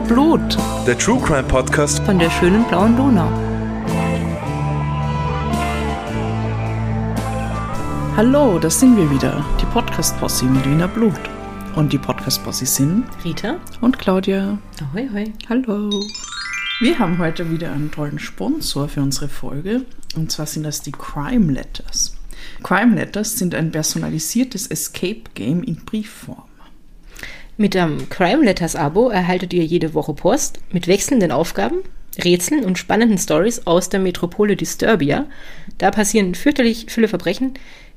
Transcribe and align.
Wiener 0.00 0.14
Blut 0.14 0.56
Der 0.86 0.96
True 0.96 1.20
Crime 1.20 1.42
Podcast 1.42 2.02
von 2.04 2.18
der 2.18 2.30
schönen 2.30 2.64
blauen 2.68 2.96
Donau. 2.96 3.28
Hallo, 8.16 8.58
das 8.58 8.80
sind 8.80 8.96
wir 8.96 9.10
wieder, 9.10 9.44
die 9.60 9.66
Podcast-Posse 9.66 10.46
mit 10.46 10.64
Wiener 10.64 10.88
Blut. 10.88 11.20
Und 11.76 11.92
die 11.92 11.98
Podcast-Posse 11.98 12.64
sind 12.64 13.04
Rita. 13.24 13.58
und 13.82 13.98
Claudia. 13.98 14.56
Ahoi, 14.80 15.06
ahoi. 15.08 15.32
Hallo. 15.50 15.90
Wir 16.80 16.98
haben 16.98 17.18
heute 17.18 17.50
wieder 17.50 17.70
einen 17.70 17.90
tollen 17.90 18.18
Sponsor 18.18 18.88
für 18.88 19.02
unsere 19.02 19.28
Folge. 19.28 19.84
Und 20.16 20.32
zwar 20.32 20.46
sind 20.46 20.62
das 20.62 20.80
die 20.80 20.92
Crime 20.92 21.52
Letters. 21.52 22.16
Crime 22.62 22.94
Letters 22.94 23.38
sind 23.38 23.54
ein 23.54 23.70
personalisiertes 23.70 24.66
Escape-Game 24.66 25.62
in 25.62 25.76
Briefform. 25.84 26.49
Mit 27.60 27.76
einem 27.76 28.08
Crime 28.08 28.42
Letters 28.42 28.74
Abo 28.74 29.10
erhaltet 29.10 29.52
ihr 29.52 29.66
jede 29.66 29.92
Woche 29.92 30.14
Post 30.14 30.60
mit 30.72 30.86
wechselnden 30.86 31.30
Aufgaben, 31.30 31.80
Rätseln 32.24 32.64
und 32.64 32.78
spannenden 32.78 33.18
Stories 33.18 33.66
aus 33.66 33.90
der 33.90 34.00
Metropole 34.00 34.56
Disturbia. 34.56 35.26
Da 35.76 35.90
passieren 35.90 36.34
fürchterlich 36.34 36.86
viele 36.88 37.06
Verbrechen, 37.06 37.52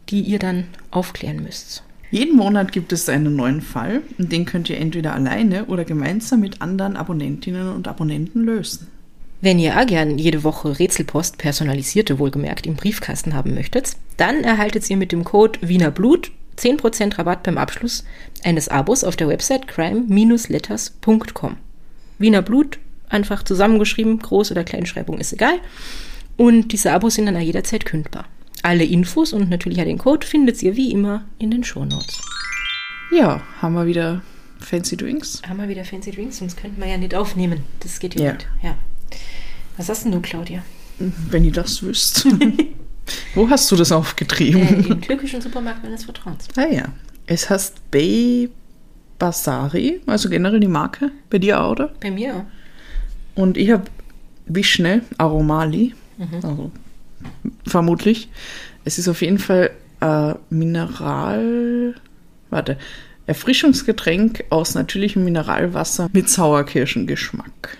die 0.09 0.19
ihr 0.19 0.37
dann 0.37 0.65
aufklären 0.91 1.41
müsst. 1.41 1.81
Jeden 2.11 2.35
Monat 2.35 2.73
gibt 2.73 2.91
es 2.91 3.07
einen 3.07 3.37
neuen 3.37 3.61
Fall 3.61 4.01
und 4.17 4.33
den 4.33 4.43
könnt 4.43 4.69
ihr 4.69 4.81
entweder 4.81 5.13
alleine 5.13 5.63
oder 5.67 5.85
gemeinsam 5.85 6.41
mit 6.41 6.61
anderen 6.61 6.97
Abonnentinnen 6.97 7.73
und 7.73 7.87
Abonnenten 7.87 8.43
lösen. 8.43 8.89
Wenn 9.39 9.59
ihr 9.59 9.79
auch 9.79 9.87
gern 9.87 10.17
jede 10.17 10.43
Woche 10.43 10.77
Rätselpost, 10.77 11.37
personalisierte 11.37 12.19
wohlgemerkt, 12.19 12.67
im 12.67 12.75
Briefkasten 12.75 13.33
haben 13.33 13.53
möchtet, 13.53 13.93
dann 14.17 14.43
erhaltet 14.43 14.89
ihr 14.89 14.97
mit 14.97 15.13
dem 15.13 15.23
Code 15.23 15.59
Wiener 15.61 15.89
Blut 15.89 16.31
10% 16.57 17.17
Rabatt 17.17 17.43
beim 17.43 17.57
Abschluss 17.57 18.03
eines 18.45 18.67
Abos 18.69 19.03
auf 19.03 19.15
der 19.15 19.27
Website 19.27 19.67
crime-letters.com. 19.67 21.57
Wiener 22.19 22.41
Blut, 22.41 22.79
einfach 23.09 23.43
zusammengeschrieben, 23.43 24.19
Groß- 24.19 24.51
oder 24.51 24.63
Kleinschreibung 24.63 25.17
ist 25.19 25.33
egal. 25.33 25.59
Und 26.37 26.71
diese 26.71 26.91
Abos 26.93 27.15
sind 27.15 27.25
dann 27.27 27.39
jederzeit 27.39 27.85
kündbar. 27.85 28.25
Alle 28.61 28.83
Infos 28.85 29.33
und 29.33 29.49
natürlich 29.49 29.79
auch 29.81 29.85
den 29.85 29.97
Code 29.97 30.25
findet 30.25 30.61
ihr 30.63 30.75
wie 30.75 30.91
immer 30.91 31.25
in 31.37 31.51
den 31.51 31.63
Shownotes. 31.63 32.21
Ja, 33.11 33.41
haben 33.61 33.73
wir 33.75 33.85
wieder 33.85 34.21
Fancy 34.59 34.95
Drinks. 34.97 35.41
Haben 35.47 35.59
wir 35.59 35.67
wieder 35.67 35.83
Fancy 35.85 36.11
Drinks, 36.11 36.37
sonst 36.37 36.55
könnten 36.57 36.81
wir 36.81 36.87
ja 36.89 36.97
nicht 36.97 37.13
aufnehmen. 37.13 37.63
Das 37.81 37.99
geht 37.99 38.15
ja, 38.15 38.25
Ja. 38.27 38.33
nicht. 38.33 38.47
Ja. 38.63 38.75
Was 39.77 39.89
hast 39.89 40.05
denn 40.05 40.11
du, 40.13 40.21
Claudia? 40.21 40.63
Wenn 41.29 41.43
ihr 41.43 41.51
das 41.51 41.83
wüsst. 41.83 42.25
Wo 43.35 43.49
hast 43.49 43.69
du 43.71 43.75
das 43.75 43.91
Äh, 43.91 43.95
aufgetrieben? 43.95 44.85
Im 44.85 45.01
türkischen 45.01 45.41
Supermarkt 45.41 45.83
meines 45.83 46.05
Vertrauens. 46.05 46.47
ah 46.55 46.65
ja. 46.71 46.85
Es 47.25 47.49
heißt 47.49 47.91
Bey 47.91 48.49
Basari, 49.19 50.01
also 50.05 50.29
generell 50.29 50.59
die 50.59 50.67
Marke. 50.67 51.11
Bei 51.29 51.39
dir 51.39 51.61
auch, 51.61 51.71
oder? 51.71 51.93
Bei 52.01 52.11
mir 52.11 52.35
auch. 52.35 53.41
Und 53.41 53.57
ich 53.57 53.71
habe 53.71 53.85
Wischne 54.45 55.01
Aromali. 55.17 55.95
Also, 56.41 56.71
vermutlich. 57.65 58.29
Es 58.85 58.97
ist 58.97 59.07
auf 59.07 59.21
jeden 59.21 59.39
Fall 59.39 59.71
äh, 60.01 60.33
Mineral. 60.49 61.95
Warte. 62.49 62.77
Erfrischungsgetränk 63.25 64.43
aus 64.49 64.75
natürlichem 64.75 65.23
Mineralwasser 65.23 66.09
mit 66.11 66.29
Sauerkirschengeschmack. 66.29 67.77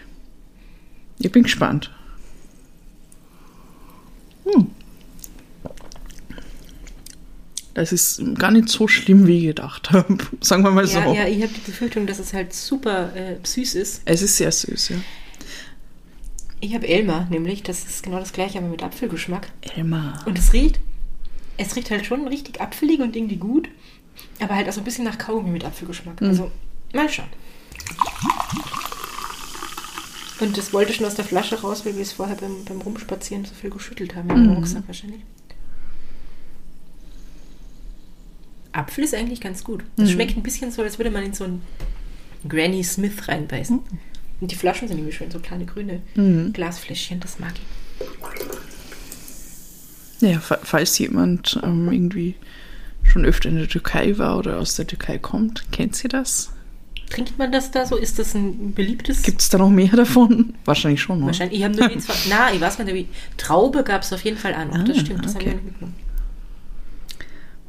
Ich 1.20 1.32
bin 1.32 1.44
gespannt. 1.44 1.92
Hm. 4.46 4.72
Das 7.74 7.92
ist 7.92 8.22
gar 8.38 8.52
nicht 8.52 8.70
so 8.70 8.88
schlimm, 8.88 9.26
wie 9.26 9.40
ich 9.40 9.46
gedacht 9.46 9.92
habe. 9.92 10.18
Sagen 10.42 10.64
wir 10.64 10.72
mal 10.72 10.86
so. 10.86 11.00
Ja, 11.00 11.14
ja, 11.14 11.28
ich 11.28 11.42
habe 11.42 11.54
die 11.54 11.62
Befürchtung, 11.62 12.06
dass 12.06 12.20
es 12.20 12.34
halt 12.34 12.54
super 12.54 13.16
äh, 13.16 13.38
süß 13.42 13.76
ist. 13.76 14.02
Es 14.06 14.22
ist 14.22 14.38
sehr 14.38 14.52
süß, 14.52 14.90
ja. 14.90 14.98
Ich 16.60 16.74
habe 16.74 16.88
Elmer, 16.88 17.28
nämlich, 17.30 17.64
das 17.64 17.84
ist 17.84 18.04
genau 18.04 18.20
das 18.20 18.32
gleiche, 18.32 18.60
aber 18.60 18.68
mit 18.68 18.84
Apfelgeschmack. 18.84 19.50
Elmar. 19.76 20.24
Und 20.26 20.40
es 20.40 20.54
riecht, 20.54 20.80
es 21.58 21.76
riecht 21.76 21.92
halt 21.92 22.06
schon 22.06 22.28
richtig 22.28 22.62
apfelig 22.62 23.02
und 23.02 23.16
irgendwie 23.16 23.36
gut, 23.36 23.68
aber 24.40 24.56
halt 24.56 24.70
auch 24.70 24.74
so 24.74 24.80
ein 24.80 24.86
bisschen 24.86 25.04
nach 25.04 25.18
Kaugummi 25.18 25.50
mit 25.50 25.66
Apfelgeschmack. 25.66 26.22
Also, 26.22 26.52
mal 26.94 27.10
schauen. 27.10 27.28
Und 30.40 30.58
das 30.58 30.74
wollte 30.74 30.94
schon 30.94 31.06
aus 31.06 31.16
der 31.16 31.26
Flasche 31.26 31.62
raus, 31.62 31.86
weil 31.86 31.96
wir 31.96 32.02
es 32.02 32.14
vorher 32.14 32.36
beim, 32.36 32.64
beim 32.66 32.82
Rumspazieren 32.82 33.46
so 33.46 33.54
viel 33.54 33.70
geschüttelt 33.70 34.16
haben. 34.16 34.30
Im 34.30 34.54
Rucksack 34.54 34.84
wahrscheinlich. 34.88 35.22
Apfel 38.74 39.04
ist 39.04 39.14
eigentlich 39.16 39.40
ganz 39.42 39.64
gut. 39.64 39.84
Das 39.98 40.12
schmeckt 40.12 40.36
ein 40.36 40.44
bisschen 40.44 40.72
so, 40.72 40.82
als 40.82 40.98
würde 41.00 41.12
man 41.12 41.24
in 41.24 41.34
so 41.34 41.44
einen 41.46 41.62
Granny 42.48 42.84
Smith 42.84 43.28
reinbeißen. 43.28 43.80
Und 44.42 44.52
die 44.52 44.56
Flaschen 44.56 44.88
sind 44.88 44.98
irgendwie 44.98 45.16
schön, 45.16 45.32
so 45.32 45.40
kleine 45.40 45.66
grüne 45.66 46.02
Glasfläschchen, 46.52 47.20
das 47.22 47.40
mag 47.40 47.54
ich. 47.56 47.62
Ja, 50.30 50.40
fa- 50.40 50.60
falls 50.64 50.98
jemand 51.00 51.60
ähm, 51.64 51.92
irgendwie 51.92 52.36
schon 53.04 53.26
öfter 53.26 53.50
in 53.50 53.58
der 53.58 53.68
Türkei 53.68 54.18
war 54.18 54.38
oder 54.38 54.60
aus 54.60 54.76
der 54.76 54.88
Türkei 54.88 55.18
kommt, 55.18 55.72
kennt 55.72 55.96
sie 55.96 56.08
das? 56.08 56.52
Trinkt 57.10 57.38
man 57.38 57.52
das 57.52 57.72
da 57.72 57.86
so? 57.86 57.98
Ist 57.98 58.18
das 58.20 58.34
ein 58.34 58.74
beliebtes? 58.74 59.22
Gibt 59.22 59.42
es 59.42 59.50
da 59.50 59.58
noch 59.58 59.70
mehr 59.70 59.90
davon? 59.96 60.56
Wahrscheinlich 60.66 61.02
schon, 61.02 61.18
oder? 61.18 61.28
Wahrscheinlich. 61.28 61.60
Ich 61.60 61.64
habe 61.66 61.76
nur 61.76 61.90
die 61.90 61.98
zwei. 62.00 62.14
Na, 62.30 62.54
ich 62.54 62.60
weiß 62.62 62.78
gar 62.78 62.86
nicht, 62.86 62.96
wie. 62.96 63.08
Traube 63.38 63.84
gab 63.84 64.02
es 64.04 64.14
auf 64.14 64.24
jeden 64.24 64.38
Fall 64.38 64.54
auch 64.56 64.66
noch. 64.66 64.84
das 64.86 64.98
Ah, 64.98 65.00
stimmt, 65.02 65.26
das 65.26 65.36
okay. 65.36 65.50
auch 65.50 65.54
nicht 65.54 65.66
mitgenommen. 65.66 65.96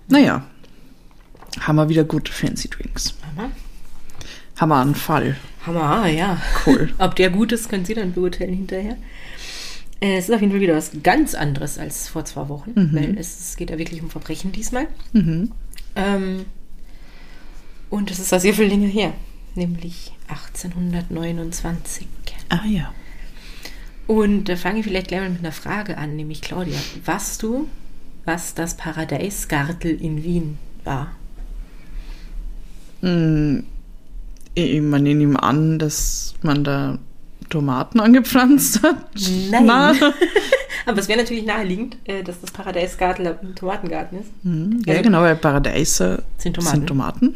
Naja, 0.09 0.47
haben 1.61 1.77
wir 1.77 1.89
wieder 1.89 2.05
gute 2.05 2.33
Fancy 2.33 2.69
Drinks. 2.69 3.15
Aha. 3.37 3.51
Haben 4.57 4.69
wir 4.69 4.81
einen 4.81 4.95
Fall. 4.95 5.37
Hammer, 5.67 6.07
ja. 6.07 6.41
Cool. 6.67 6.93
Ob 6.99 7.17
der 7.17 7.31
gut 7.31 7.53
ist, 7.53 7.69
können 7.69 7.85
Sie 7.85 7.95
dann 7.95 8.13
beurteilen 8.13 8.55
hinterher. 8.55 8.97
Äh, 10.01 10.19
Es 10.19 10.29
ist 10.29 10.35
auf 10.35 10.41
jeden 10.41 10.53
Fall 10.53 10.61
wieder 10.61 10.77
was 10.77 10.91
ganz 11.03 11.35
anderes 11.35 11.79
als 11.79 12.09
vor 12.09 12.25
zwei 12.25 12.49
Wochen, 12.49 12.73
weil 12.93 13.17
es, 13.19 13.41
es 13.41 13.57
geht 13.57 13.71
ja 13.71 13.79
wirklich 13.79 14.03
um 14.03 14.11
Verbrechen 14.11 14.53
diesmal. 14.53 14.87
Ähm, 15.97 16.45
und 17.91 18.11
es 18.11 18.19
ist 18.19 18.33
auch 18.35 18.41
sehr 18.41 18.55
viel 18.55 18.67
länger 18.67 18.89
her, 18.89 19.13
nämlich 19.55 20.13
1829. 20.29 22.07
Ah 22.49 22.65
ja. 22.67 22.93
Und 24.07 24.45
da 24.49 24.57
fange 24.57 24.81
ich 24.81 24.85
vielleicht 24.85 25.09
gleich 25.09 25.21
mal 25.21 25.31
mit 25.31 25.39
einer 25.41 25.53
Frage 25.53 25.97
an, 25.97 26.15
nämlich 26.17 26.43
Claudia, 26.43 26.79
weißt 27.05 27.43
du, 27.43 27.69
was 28.25 28.55
das 28.55 28.77
Paradeisgartel 28.77 29.99
in 30.01 30.23
Wien 30.25 30.59
war? 30.85 31.13
Meine, 33.05 33.65
ich 35.11 35.17
nehme 35.17 35.43
an, 35.43 35.79
dass 35.79 36.35
man 36.43 36.65
da 36.65 36.99
Tomaten 37.51 38.01
angepflanzt 38.01 38.83
hat. 38.83 38.97
Nein. 39.51 39.67
Na? 39.67 39.93
Aber 40.87 40.99
es 40.99 41.09
wäre 41.09 41.19
natürlich 41.21 41.47
naheliegend, 41.47 41.97
äh, 42.05 42.23
dass 42.23 42.41
das 42.41 42.51
Paradeisgartel 42.51 43.27
ein 43.27 43.55
Tomatengarten 43.55 44.19
ist. 44.21 44.29
Ja, 44.87 44.93
Also- 44.95 45.03
genau, 45.03 45.21
weil 45.23 45.37
Paradeiser 45.37 46.23
Sind 46.39 46.57
Tomaten. 46.57 46.77
sind 46.77 46.87
Tomaten. 46.87 47.35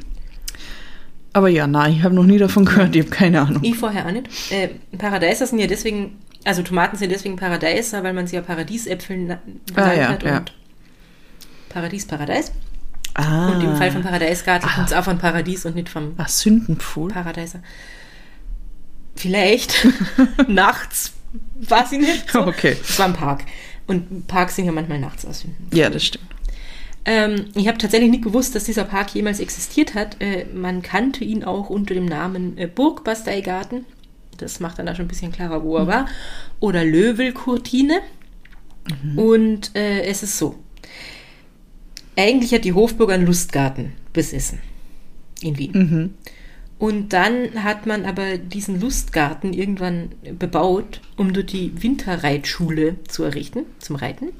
Aber 1.33 1.49
ja, 1.49 1.67
nein, 1.67 1.93
ich 1.93 2.03
habe 2.03 2.15
noch 2.15 2.25
nie 2.25 2.39
davon 2.39 2.65
gehört, 2.65 2.95
ich 2.97 3.03
habe 3.03 3.11
keine 3.11 3.41
Ahnung. 3.43 3.63
Ich 3.63 3.77
vorher 3.77 4.07
auch 4.07 4.11
nicht. 4.11 4.27
Äh, 4.51 4.71
Paradeiser 4.97 5.47
sind 5.47 5.59
ja 5.61 5.67
deswegen, 5.67 6.19
also 6.45 6.63
Tomaten 6.63 6.97
sind 6.97 7.11
deswegen 7.13 7.37
Paradeiser, 7.37 8.03
weil 8.03 8.13
man 8.13 8.27
sie 8.27 8.37
ja 8.37 8.43
Paradiesäpfeln 8.43 9.27
na- 9.29 9.39
genannt 9.75 9.97
ja, 9.99 10.09
hat 10.09 10.23
ja. 10.25 10.39
und 10.39 10.53
Paradies, 11.69 12.07
Paradeis. 12.07 12.53
Ah, 13.19 13.51
Und 13.51 13.63
im 13.63 13.77
Fall 13.77 13.91
von 13.91 14.03
Paradeisgartel 14.03 14.71
kommt 14.71 14.87
es 14.87 14.93
auch 14.93 15.03
von 15.03 15.19
Paradies 15.19 15.67
und 15.67 15.75
nicht 15.75 15.89
vom 15.89 16.15
ah 16.19 16.29
Sündenpfuhl. 16.29 17.11
Paradeiser. 17.11 17.61
Vielleicht 19.17 19.87
nachts, 20.49 21.13
weiß 21.61 21.93
ich 21.93 21.99
nicht. 21.99 22.31
So. 22.31 22.41
Okay. 22.47 22.77
Es 22.81 22.99
war 22.99 23.07
ein 23.07 23.15
Park. 23.15 23.45
Und 23.89 24.29
Parks 24.29 24.55
sind 24.55 24.67
ja 24.67 24.73
manchmal 24.73 25.01
nachts 25.01 25.27
aussünden. 25.27 25.67
Ja, 25.73 25.91
das 25.91 26.05
stimmt. 26.05 26.27
Ähm, 27.05 27.47
ich 27.55 27.67
habe 27.67 27.79
tatsächlich 27.79 28.11
nicht 28.11 28.23
gewusst, 28.23 28.55
dass 28.55 28.65
dieser 28.65 28.85
Park 28.85 29.15
jemals 29.15 29.41
existiert 29.41 29.95
hat. 29.95 30.21
Äh, 30.21 30.45
man 30.55 30.83
kannte 30.83 31.25
ihn 31.25 31.43
auch 31.43 31.71
unter 31.71 31.95
dem 31.95 32.07
Namen 32.07 32.57
äh, 32.57 32.69
Burgbasteigarten. 32.69 33.85
Das 34.37 34.61
macht 34.61 34.79
dann 34.79 34.89
auch 34.89 34.95
schon 34.95 35.07
ein 35.07 35.09
bisschen 35.09 35.33
klarer, 35.33 35.65
wo 35.65 35.77
er 35.77 35.89
war. 35.89 36.07
Oder 36.61 36.85
Löwelkurtine. 36.85 38.01
Und 39.17 39.75
äh, 39.75 40.03
es 40.03 40.23
ist 40.23 40.39
so. 40.39 40.55
Eigentlich 42.19 42.53
hat 42.53 42.65
die 42.65 42.73
Hofburg 42.73 43.13
einen 43.13 43.27
Lustgarten 43.27 43.93
besessen. 44.13 44.59
In 45.41 45.57
Wien. 45.57 45.73
Und 46.81 47.13
dann 47.13 47.63
hat 47.63 47.87
man 47.87 48.05
aber 48.05 48.39
diesen 48.39 48.81
Lustgarten 48.81 49.53
irgendwann 49.53 50.11
bebaut, 50.37 51.01
um 51.17 51.33
dort 51.33 51.53
die 51.53 51.81
Winterreitschule 51.81 52.97
zu 53.07 53.23
errichten, 53.23 53.67
zum 53.79 53.95
Reiten. 53.95 54.31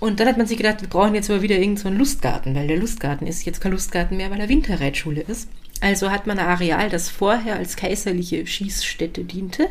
Und 0.00 0.18
dann 0.18 0.26
hat 0.26 0.38
man 0.38 0.48
sich 0.48 0.56
gedacht, 0.56 0.80
wir 0.80 0.88
brauchen 0.88 1.14
jetzt 1.14 1.30
aber 1.30 1.40
wieder 1.40 1.54
irgendeinen 1.54 1.76
so 1.76 1.88
einen 1.88 1.98
Lustgarten, 1.98 2.56
weil 2.56 2.66
der 2.66 2.78
Lustgarten 2.78 3.28
ist 3.28 3.44
jetzt 3.44 3.60
kein 3.60 3.70
Lustgarten 3.70 4.16
mehr, 4.16 4.32
weil 4.32 4.40
er 4.40 4.48
Winterreitschule 4.48 5.20
ist. 5.20 5.48
Also 5.80 6.10
hat 6.10 6.26
man 6.26 6.40
ein 6.40 6.46
Areal, 6.46 6.90
das 6.90 7.08
vorher 7.08 7.56
als 7.56 7.76
kaiserliche 7.76 8.44
Schießstätte 8.44 9.22
diente, 9.22 9.68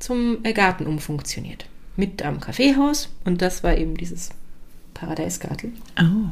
zum 0.00 0.38
äh, 0.42 0.54
Garten 0.54 0.88
umfunktioniert. 0.88 1.66
Mit 1.94 2.24
am 2.24 2.40
Kaffeehaus 2.40 3.10
und 3.24 3.42
das 3.42 3.62
war 3.62 3.78
eben 3.78 3.96
dieses 3.96 4.30
Paradeisgarten. 5.00 5.72
Oh. 5.98 6.30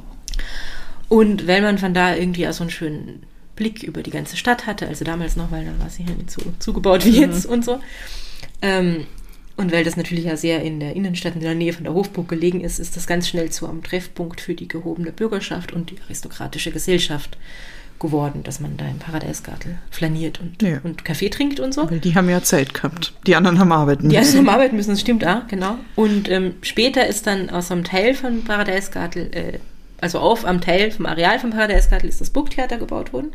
Und 1.09 1.47
weil 1.47 1.63
man 1.63 1.79
von 1.79 1.95
da 1.95 2.15
irgendwie 2.15 2.47
auch 2.47 2.53
so 2.53 2.63
einen 2.63 2.71
schönen 2.71 3.23
Blick 3.57 3.83
über 3.83 4.03
die 4.03 4.11
ganze 4.11 4.37
Stadt 4.37 4.67
hatte, 4.67 4.87
also 4.87 5.05
damals 5.05 5.37
noch, 5.37 5.51
weil 5.51 5.65
da 5.65 5.79
war 5.79 5.91
sie 5.91 6.05
ja 6.05 6.15
nicht 6.15 6.31
so 6.31 6.43
zugebaut 6.59 7.05
wie 7.05 7.21
jetzt 7.21 7.47
und 7.47 7.65
so. 7.65 7.81
Ähm, 8.63 9.07
und 9.57 9.73
weil 9.73 9.83
das 9.83 9.97
natürlich 9.97 10.27
ja 10.27 10.37
sehr 10.37 10.63
in 10.63 10.79
der 10.79 10.95
Innenstadt, 10.95 11.35
in 11.35 11.41
der 11.41 11.55
Nähe 11.55 11.73
von 11.73 11.83
der 11.83 11.95
Hofburg 11.95 12.29
gelegen 12.29 12.61
ist, 12.61 12.79
ist 12.79 12.97
das 12.97 13.09
ganz 13.09 13.27
schnell 13.27 13.51
zu 13.51 13.67
einem 13.67 13.83
Treffpunkt 13.83 14.41
für 14.41 14.55
die 14.55 14.69
gehobene 14.69 15.11
Bürgerschaft 15.11 15.73
und 15.73 15.91
die 15.91 16.01
aristokratische 16.01 16.71
Gesellschaft 16.71 17.39
geworden, 18.01 18.43
dass 18.45 18.61
man 18.61 18.77
da 18.77 18.87
im 18.87 18.99
Paradeisgartel 18.99 19.79
flaniert 19.91 20.41
und, 20.41 20.63
Ja. 20.63 20.79
und 20.85 21.05
Kaffee 21.05 21.29
trinkt 21.31 21.59
und 21.61 21.75
so. 21.75 21.91
Weil 21.91 22.01
die 22.01 22.15
haben 22.15 22.29
ja 22.29 22.43
Zeit 22.43 22.75
gehabt. 22.75 23.13
Die 23.27 23.35
anderen 23.37 23.59
haben 23.59 23.73
arbeiten 23.73 24.09
Die 24.09 24.17
müssen. 24.17 24.29
anderen 24.39 24.47
haben 24.47 24.55
arbeiten 24.55 24.77
müssen, 24.77 24.91
das 24.91 25.01
stimmt 25.01 25.27
auch, 25.27 25.47
genau. 25.49 25.77
Und 25.97 26.29
ähm, 26.31 26.55
später 26.63 27.07
ist 27.07 27.27
dann 27.27 27.51
aus 27.51 27.71
einem 27.73 27.85
Teil 27.85 28.15
von 28.15 28.45
Paradeisgartel, 28.45 29.31
äh, 29.35 29.59
also 30.01 30.21
auf 30.21 30.45
am 30.45 30.61
Teil 30.61 30.91
vom 30.93 31.07
Areal 31.07 31.39
von 31.41 31.51
Paradeisgartel 31.51 32.09
ist 32.09 32.21
das 32.21 32.31
Burgtheater 32.31 32.79
gebaut 32.79 33.13
worden. 33.13 33.33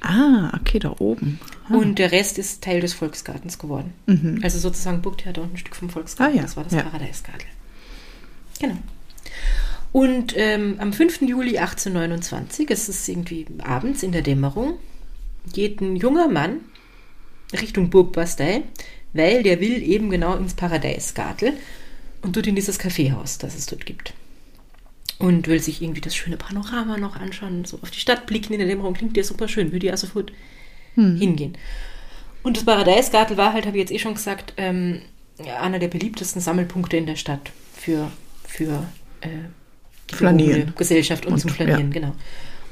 Ah, 0.00 0.52
okay, 0.60 0.78
da 0.78 0.94
oben. 1.00 1.40
Ah. 1.68 1.74
Und 1.74 1.98
der 1.98 2.12
Rest 2.12 2.38
ist 2.38 2.62
Teil 2.62 2.80
des 2.80 2.94
Volksgartens 2.94 3.58
geworden. 3.58 3.92
Also 4.44 4.60
sozusagen 4.60 5.02
Burgtheater 5.02 5.42
und 5.42 5.54
ein 5.54 5.56
Stück 5.56 5.74
vom 5.74 5.90
Volksgarten. 5.90 6.34
Mhm. 6.34 6.38
Ah 6.38 6.40
ja, 6.40 6.46
Das 6.46 6.56
war 6.56 6.62
das 6.62 6.72
ja. 6.72 6.82
Paradeisgartel. 6.82 7.48
Genau. 8.60 8.76
Und 9.92 10.34
ähm, 10.36 10.76
am 10.78 10.92
5. 10.92 11.22
Juli 11.22 11.58
1829, 11.58 12.70
es 12.70 12.88
ist 12.88 13.08
irgendwie 13.08 13.46
abends 13.64 14.02
in 14.02 14.12
der 14.12 14.22
Dämmerung, 14.22 14.78
geht 15.52 15.80
ein 15.80 15.96
junger 15.96 16.28
Mann 16.28 16.60
Richtung 17.52 17.88
Burgbastei, 17.88 18.62
weil 19.12 19.42
der 19.42 19.60
will 19.60 19.82
eben 19.82 20.10
genau 20.10 20.36
ins 20.36 20.54
Paradeisgartel 20.54 21.54
und 22.20 22.36
dort 22.36 22.46
in 22.46 22.54
dieses 22.54 22.78
Kaffeehaus, 22.78 23.38
das 23.38 23.56
es 23.56 23.66
dort 23.66 23.86
gibt. 23.86 24.12
Und 25.18 25.48
will 25.48 25.60
sich 25.60 25.82
irgendwie 25.82 26.02
das 26.02 26.14
schöne 26.14 26.36
Panorama 26.36 26.96
noch 26.98 27.16
anschauen, 27.16 27.64
so 27.64 27.78
auf 27.82 27.90
die 27.90 27.98
Stadt 27.98 28.26
blicken 28.26 28.52
in 28.52 28.58
der 28.60 28.68
Dämmerung, 28.68 28.94
klingt 28.94 29.16
ja 29.16 29.24
super 29.24 29.48
schön, 29.48 29.72
würde 29.72 29.86
ja 29.86 29.96
sofort 29.96 30.32
hingehen. 30.94 31.56
Und 32.42 32.56
das 32.56 32.64
Paradeisgartel 32.64 33.36
war 33.36 33.52
halt, 33.52 33.66
habe 33.66 33.76
ich 33.76 33.82
jetzt 33.82 33.92
eh 33.92 33.98
schon 33.98 34.14
gesagt, 34.14 34.54
ähm, 34.56 35.02
einer 35.60 35.78
der 35.78 35.88
beliebtesten 35.88 36.40
Sammelpunkte 36.40 36.96
in 36.96 37.06
der 37.06 37.16
Stadt 37.16 37.52
für, 37.74 38.10
für 38.44 38.86
äh, 39.20 39.28
Flanieren. 40.12 40.74
Gesellschaft 40.76 41.26
und, 41.26 41.34
Und, 41.34 41.38
zum 41.40 41.50
Flanieren, 41.50 41.90
genau. 41.90 42.12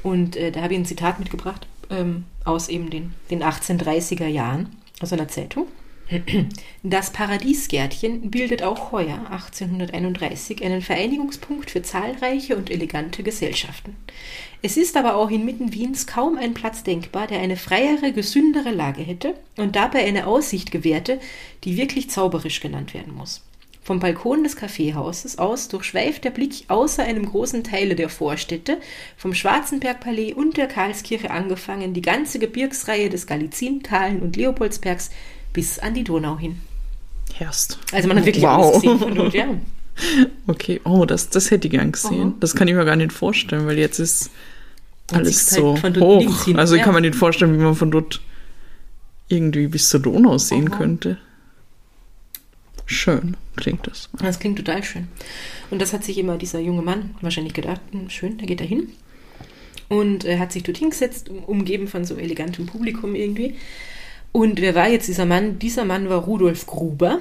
Und 0.03 0.35
äh, 0.35 0.51
da 0.51 0.61
habe 0.61 0.73
ich 0.73 0.79
ein 0.79 0.85
Zitat 0.85 1.19
mitgebracht 1.19 1.67
ähm, 1.89 2.25
aus 2.43 2.69
eben 2.69 2.89
den, 2.89 3.13
den 3.29 3.43
1830er 3.43 4.27
Jahren 4.27 4.75
aus 5.01 5.13
einer 5.13 5.27
Zeitung. 5.27 5.67
Das 6.83 7.11
Paradiesgärtchen 7.11 8.31
bildet 8.31 8.63
auch 8.63 8.93
heuer 8.93 9.19
1831 9.29 10.63
einen 10.63 10.81
Vereinigungspunkt 10.81 11.71
für 11.71 11.81
zahlreiche 11.81 12.55
und 12.55 12.69
elegante 12.69 13.23
Gesellschaften. 13.23 13.95
Es 14.61 14.77
ist 14.77 14.95
aber 14.95 15.15
auch 15.15 15.29
inmitten 15.29 15.73
Wiens 15.73 16.07
kaum 16.07 16.37
ein 16.37 16.53
Platz 16.53 16.83
denkbar, 16.83 17.27
der 17.27 17.41
eine 17.41 17.57
freiere, 17.57 18.13
gesündere 18.13 18.71
Lage 18.71 19.01
hätte 19.01 19.35
und 19.57 19.75
dabei 19.75 20.05
eine 20.05 20.27
Aussicht 20.27 20.71
gewährte, 20.71 21.19
die 21.63 21.77
wirklich 21.77 22.09
zauberisch 22.09 22.61
genannt 22.61 22.93
werden 22.93 23.13
muss. 23.13 23.43
Vom 23.87 24.01
Balkon 24.01 24.43
des 24.43 24.57
Kaffeehauses 24.57 25.37
aus 25.37 25.69
durchschweift 25.69 26.25
der 26.25 26.31
Blick 26.31 26.65
außer 26.67 27.03
einem 27.03 27.25
großen 27.25 27.63
Teile 27.63 27.95
der 27.95 28.09
Vorstädte, 28.09 28.79
vom 29.15 29.33
Schwarzenbergpalais 29.33 30.33
und 30.33 30.57
der 30.57 30.67
Karlskirche 30.67 31.31
angefangen, 31.31 31.93
die 31.93 32.01
ganze 32.01 32.37
Gebirgsreihe 32.37 33.07
des 33.09 33.27
Galizintalen 33.27 34.19
und 34.19 34.35
Leopoldsbergs 34.35 35.09
bis 35.53 35.79
an 35.79 35.93
die 35.93 36.03
Donau 36.03 36.37
hin. 36.37 36.59
Herst. 37.33 37.79
Also 37.93 38.09
man 38.09 38.17
hat 38.17 38.25
wirklich 38.25 38.43
wow. 38.43 38.65
alles 38.65 38.81
gesehen 38.81 38.99
von 38.99 39.15
dort, 39.15 39.33
ja. 39.33 39.47
Okay, 40.47 40.81
oh, 40.83 41.05
das, 41.05 41.29
das 41.29 41.49
hätte 41.49 41.69
ich 41.69 41.71
gern 41.71 41.93
gesehen. 41.93 42.33
Das 42.41 42.55
kann 42.55 42.67
ich 42.67 42.75
mir 42.75 42.83
gar 42.83 42.97
nicht 42.97 43.13
vorstellen, 43.13 43.67
weil 43.67 43.77
jetzt 43.77 43.99
ist 43.99 44.31
alles 45.13 45.49
halt 45.53 45.61
so 45.61 45.77
links 45.81 46.41
hoch. 46.41 46.43
hin, 46.43 46.59
Also 46.59 46.75
ich 46.75 46.79
ja. 46.79 46.83
kann 46.83 46.93
mir 46.93 46.99
nicht 46.99 47.15
vorstellen, 47.15 47.53
wie 47.57 47.63
man 47.63 47.73
von 47.73 47.89
dort 47.89 48.19
irgendwie 49.29 49.67
bis 49.67 49.87
zur 49.87 50.01
Donau 50.01 50.37
sehen 50.37 50.67
Aha. 50.73 50.77
könnte. 50.77 51.19
Schön 52.87 53.35
klingt 53.55 53.85
das. 53.85 54.09
Das 54.19 54.39
klingt 54.39 54.57
total 54.57 54.83
schön. 54.83 55.07
Und 55.69 55.79
das 55.81 55.93
hat 55.93 56.03
sich 56.03 56.17
immer 56.17 56.37
dieser 56.37 56.59
junge 56.59 56.81
Mann 56.81 57.15
wahrscheinlich 57.21 57.53
gedacht, 57.53 57.81
hm, 57.91 58.09
schön, 58.09 58.37
da 58.37 58.45
geht 58.45 58.61
er 58.61 58.67
hin. 58.67 58.89
Und 59.89 60.25
er 60.25 60.39
hat 60.39 60.51
sich 60.51 60.63
dort 60.63 60.77
hingesetzt, 60.77 61.29
um- 61.29 61.43
umgeben 61.43 61.87
von 61.87 62.05
so 62.05 62.15
elegantem 62.15 62.65
Publikum 62.65 63.13
irgendwie. 63.13 63.55
Und 64.31 64.59
wer 64.61 64.73
war 64.73 64.89
jetzt 64.89 65.07
dieser 65.07 65.25
Mann? 65.25 65.59
Dieser 65.59 65.85
Mann 65.85 66.09
war 66.09 66.19
Rudolf 66.23 66.65
Gruber. 66.65 67.19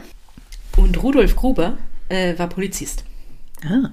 Und 0.77 1.03
Rudolf 1.03 1.37
Gruber 1.37 1.79
äh, 2.09 2.39
war 2.39 2.49
Polizist. 2.49 3.05
Ah, 3.65 3.91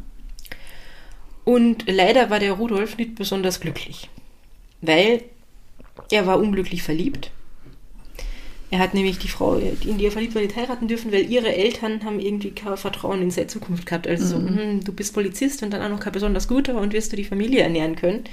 Und 1.46 1.86
leider 1.88 2.30
war 2.30 2.40
der 2.40 2.54
Rudolf 2.54 2.98
nicht 2.98 3.16
besonders 3.16 3.60
glücklich, 3.60 4.10
weil 4.81 5.24
er 6.12 6.26
war 6.28 6.40
unglücklich 6.40 6.84
verliebt. 6.84 7.31
Er 8.74 8.80
hat 8.80 8.96
nämlich 8.96 9.20
die 9.20 9.28
Frau, 9.28 9.58
in 9.58 10.00
die 10.00 10.06
er 10.06 10.12
verliebt 10.12 10.34
war, 10.34 10.42
nicht 10.42 10.56
heiraten 10.56 10.88
dürfen, 10.88 11.12
weil 11.12 11.30
ihre 11.30 11.56
Eltern 11.56 12.04
haben 12.04 12.20
irgendwie 12.20 12.50
kein 12.50 12.75
Vertrauen 12.75 13.22
in 13.22 13.30
seine 13.30 13.46
Zukunft 13.46 13.86
gehabt. 13.86 14.08
Also 14.08 14.25
so, 14.25 14.36
hm, 14.38 14.84
du 14.84 14.92
bist 14.92 15.14
Polizist 15.14 15.62
und 15.62 15.72
dann 15.72 15.84
auch 15.84 15.90
noch 15.90 16.00
kein 16.00 16.12
besonders 16.12 16.48
guter 16.48 16.74
und 16.81 16.92
wirst 16.92 17.12
du 17.12 17.16
die 17.16 17.24
Familie 17.24 17.62
ernähren 17.62 17.96
können. 17.96 18.24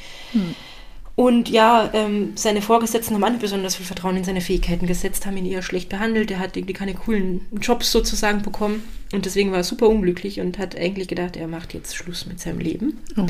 Und 1.14 1.50
ja, 1.50 1.90
ähm, 1.92 2.32
seine 2.36 2.62
Vorgesetzten 2.62 3.14
haben 3.14 3.22
auch 3.22 3.28
nicht 3.28 3.42
besonders 3.42 3.76
viel 3.76 3.84
Vertrauen 3.84 4.16
in 4.16 4.24
seine 4.24 4.40
Fähigkeiten 4.40 4.86
gesetzt, 4.86 5.26
haben 5.26 5.36
ihn 5.36 5.44
eher 5.44 5.60
schlecht 5.60 5.90
behandelt. 5.90 6.30
Er 6.30 6.38
hat 6.38 6.56
irgendwie 6.56 6.72
keine 6.72 6.94
coolen 6.94 7.42
Jobs 7.60 7.92
sozusagen 7.92 8.40
bekommen. 8.40 8.82
Und 9.12 9.26
deswegen 9.26 9.50
war 9.50 9.58
er 9.58 9.64
super 9.64 9.90
unglücklich 9.90 10.40
und 10.40 10.56
hat 10.56 10.74
eigentlich 10.74 11.08
gedacht, 11.08 11.36
er 11.36 11.48
macht 11.48 11.74
jetzt 11.74 11.94
Schluss 11.94 12.24
mit 12.24 12.40
seinem 12.40 12.60
Leben. 12.60 12.96
Oh. 13.18 13.26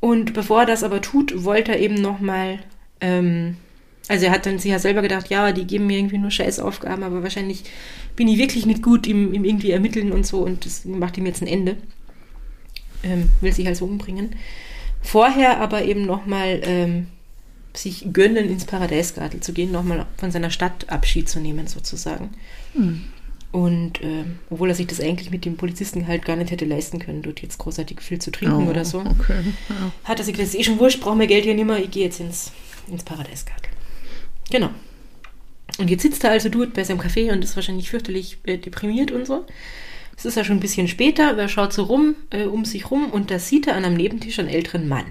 Und 0.00 0.32
bevor 0.32 0.60
er 0.60 0.66
das 0.66 0.82
aber 0.82 1.02
tut, 1.02 1.44
wollte 1.44 1.72
er 1.72 1.80
eben 1.80 1.96
nochmal, 1.96 2.60
ähm, 3.02 3.58
also 4.08 4.26
er 4.26 4.32
hat 4.32 4.46
dann 4.46 4.58
sich 4.58 4.70
ja 4.70 4.78
selber 4.78 5.02
gedacht, 5.02 5.28
ja, 5.28 5.52
die 5.52 5.66
geben 5.66 5.86
mir 5.86 5.98
irgendwie 5.98 6.18
nur 6.18 6.30
scheiß 6.30 6.60
Aufgaben, 6.60 7.02
aber 7.02 7.22
wahrscheinlich 7.22 7.64
bin 8.14 8.28
ich 8.28 8.38
wirklich 8.38 8.66
nicht 8.66 8.82
gut 8.82 9.06
im, 9.06 9.34
im 9.34 9.44
irgendwie 9.44 9.72
ermitteln 9.72 10.12
und 10.12 10.26
so 10.26 10.40
und 10.40 10.64
das 10.64 10.84
macht 10.84 11.18
ihm 11.18 11.26
jetzt 11.26 11.42
ein 11.42 11.48
Ende. 11.48 11.76
Ähm, 13.02 13.30
will 13.40 13.52
sich 13.52 13.66
also 13.66 13.84
umbringen. 13.84 14.30
Vorher 15.02 15.60
aber 15.60 15.84
eben 15.84 16.06
nochmal 16.06 16.60
ähm, 16.64 17.06
sich 17.74 18.06
gönnen, 18.12 18.48
ins 18.48 18.64
Paradeisgartel 18.64 19.40
zu 19.40 19.52
gehen, 19.52 19.70
nochmal 19.70 20.06
von 20.16 20.30
seiner 20.30 20.50
Stadt 20.50 20.88
Abschied 20.88 21.28
zu 21.28 21.40
nehmen, 21.40 21.66
sozusagen. 21.66 22.30
Und 23.52 24.02
ähm, 24.02 24.38
obwohl 24.50 24.70
er 24.70 24.74
sich 24.74 24.86
das 24.86 25.00
eigentlich 25.00 25.30
mit 25.30 25.44
dem 25.44 25.56
Polizistengehalt 25.56 26.24
gar 26.24 26.36
nicht 26.36 26.50
hätte 26.50 26.64
leisten 26.64 26.98
können, 26.98 27.22
dort 27.22 27.40
jetzt 27.42 27.58
großartig 27.58 28.00
viel 28.00 28.18
zu 28.18 28.30
trinken 28.30 28.66
oh, 28.66 28.70
oder 28.70 28.84
so, 28.84 29.00
Okay. 29.00 29.40
Ja. 29.68 29.92
hat 30.04 30.18
er 30.18 30.24
sich 30.24 30.34
gedacht, 30.34 30.52
ist 30.52 30.58
eh 30.58 30.64
schon 30.64 30.78
wurscht, 30.78 31.00
brauche 31.00 31.16
mir 31.16 31.26
Geld 31.26 31.44
hier 31.44 31.54
nicht 31.54 31.66
mehr, 31.66 31.78
ich 31.78 31.90
gehe 31.90 32.04
jetzt 32.04 32.20
ins, 32.20 32.52
ins 32.90 33.04
Paradeisgartel. 33.04 33.65
Genau. 34.50 34.70
Und 35.78 35.90
jetzt 35.90 36.02
sitzt 36.02 36.24
er 36.24 36.30
also 36.30 36.48
dort 36.48 36.74
bei 36.74 36.84
seinem 36.84 37.00
Café 37.00 37.32
und 37.32 37.44
ist 37.44 37.56
wahrscheinlich 37.56 37.90
fürchterlich 37.90 38.38
äh, 38.44 38.58
deprimiert 38.58 39.10
und 39.10 39.26
so. 39.26 39.44
Es 40.16 40.24
ist 40.24 40.36
ja 40.36 40.44
schon 40.44 40.56
ein 40.56 40.60
bisschen 40.60 40.88
später, 40.88 41.30
aber 41.30 41.42
er 41.42 41.48
schaut 41.48 41.72
so 41.72 41.84
rum, 41.84 42.14
äh, 42.30 42.44
um 42.44 42.64
sich 42.64 42.90
rum 42.90 43.10
und 43.10 43.30
da 43.30 43.38
sieht 43.38 43.66
er 43.66 43.76
an 43.76 43.84
einem 43.84 43.96
Nebentisch 43.96 44.38
einen 44.38 44.48
älteren 44.48 44.88
Mann. 44.88 45.04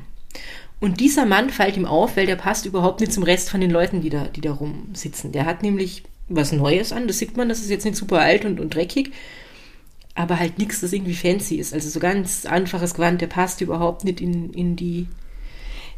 Und 0.79 0.99
dieser 0.99 1.25
Mann 1.25 1.49
fällt 1.49 1.77
ihm 1.77 1.85
auf, 1.85 2.17
weil 2.17 2.25
der 2.25 2.35
passt 2.35 2.65
überhaupt 2.65 2.99
nicht 2.99 3.13
zum 3.13 3.23
Rest 3.23 3.49
von 3.49 3.61
den 3.61 3.71
Leuten, 3.71 4.01
die 4.01 4.09
da, 4.09 4.25
die 4.25 4.41
da 4.41 4.51
rumsitzen. 4.51 5.31
Der 5.31 5.45
hat 5.45 5.61
nämlich 5.61 6.03
was 6.27 6.51
Neues 6.51 6.91
an, 6.91 7.07
das 7.07 7.19
sieht 7.19 7.37
man, 7.37 7.49
das 7.49 7.59
ist 7.59 7.69
jetzt 7.69 7.85
nicht 7.85 7.97
super 7.97 8.19
alt 8.19 8.45
und, 8.45 8.59
und 8.59 8.73
dreckig, 8.73 9.11
aber 10.15 10.39
halt 10.39 10.57
nichts, 10.57 10.81
das 10.81 10.91
irgendwie 10.91 11.13
fancy 11.13 11.55
ist. 11.55 11.73
Also 11.73 11.89
so 11.89 11.99
ganz 11.99 12.45
einfaches 12.45 12.95
Gewand, 12.95 13.21
der 13.21 13.27
passt 13.27 13.61
überhaupt 13.61 14.03
nicht 14.05 14.21
in, 14.21 14.51
in 14.53 14.75
die 14.75 15.07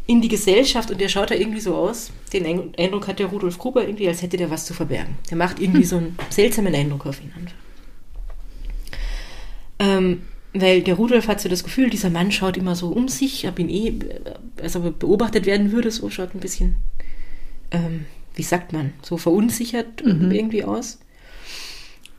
in 0.07 0.21
die 0.21 0.29
Gesellschaft 0.29 0.89
und 0.89 0.99
der 1.01 1.09
schaut 1.09 1.31
da 1.31 1.35
irgendwie 1.35 1.59
so 1.59 1.75
aus. 1.75 2.11
Den 2.33 2.45
Ein- 2.45 2.73
Eindruck 2.77 3.07
hat 3.07 3.19
der 3.19 3.27
Rudolf 3.27 3.57
Gruber 3.57 3.83
irgendwie, 3.85 4.07
als 4.07 4.21
hätte 4.21 4.37
der 4.37 4.49
was 4.49 4.65
zu 4.65 4.73
verbergen. 4.73 5.15
Der 5.29 5.37
macht 5.37 5.59
irgendwie 5.59 5.83
so 5.85 5.97
einen 5.97 6.17
seltsamen 6.29 6.73
Eindruck 6.73 7.05
auf 7.05 7.21
ihn 7.21 7.31
einfach. 7.37 7.53
Ähm, 9.79 10.21
weil 10.53 10.81
der 10.81 10.95
Rudolf 10.95 11.27
hat 11.27 11.39
so 11.41 11.49
das 11.49 11.63
Gefühl, 11.63 11.89
dieser 11.89 12.09
Mann 12.09 12.31
schaut 12.31 12.57
immer 12.57 12.75
so 12.75 12.87
um 12.87 13.07
sich, 13.09 13.47
ob 13.47 13.59
ihn 13.59 13.69
eh, 13.69 13.93
als 14.61 14.75
ob 14.75 14.85
er 14.85 14.91
beobachtet 14.91 15.45
werden 15.45 15.71
würde, 15.71 15.91
so 15.91 16.09
schaut 16.09 16.33
ein 16.33 16.39
bisschen, 16.39 16.77
ähm, 17.71 18.05
wie 18.33 18.43
sagt 18.43 18.73
man, 18.73 18.93
so 19.03 19.17
verunsichert 19.17 20.01
äh, 20.01 20.09
irgendwie 20.35 20.63
aus. 20.63 20.99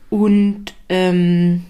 Und, 0.09 0.73
ähm, 0.89 1.65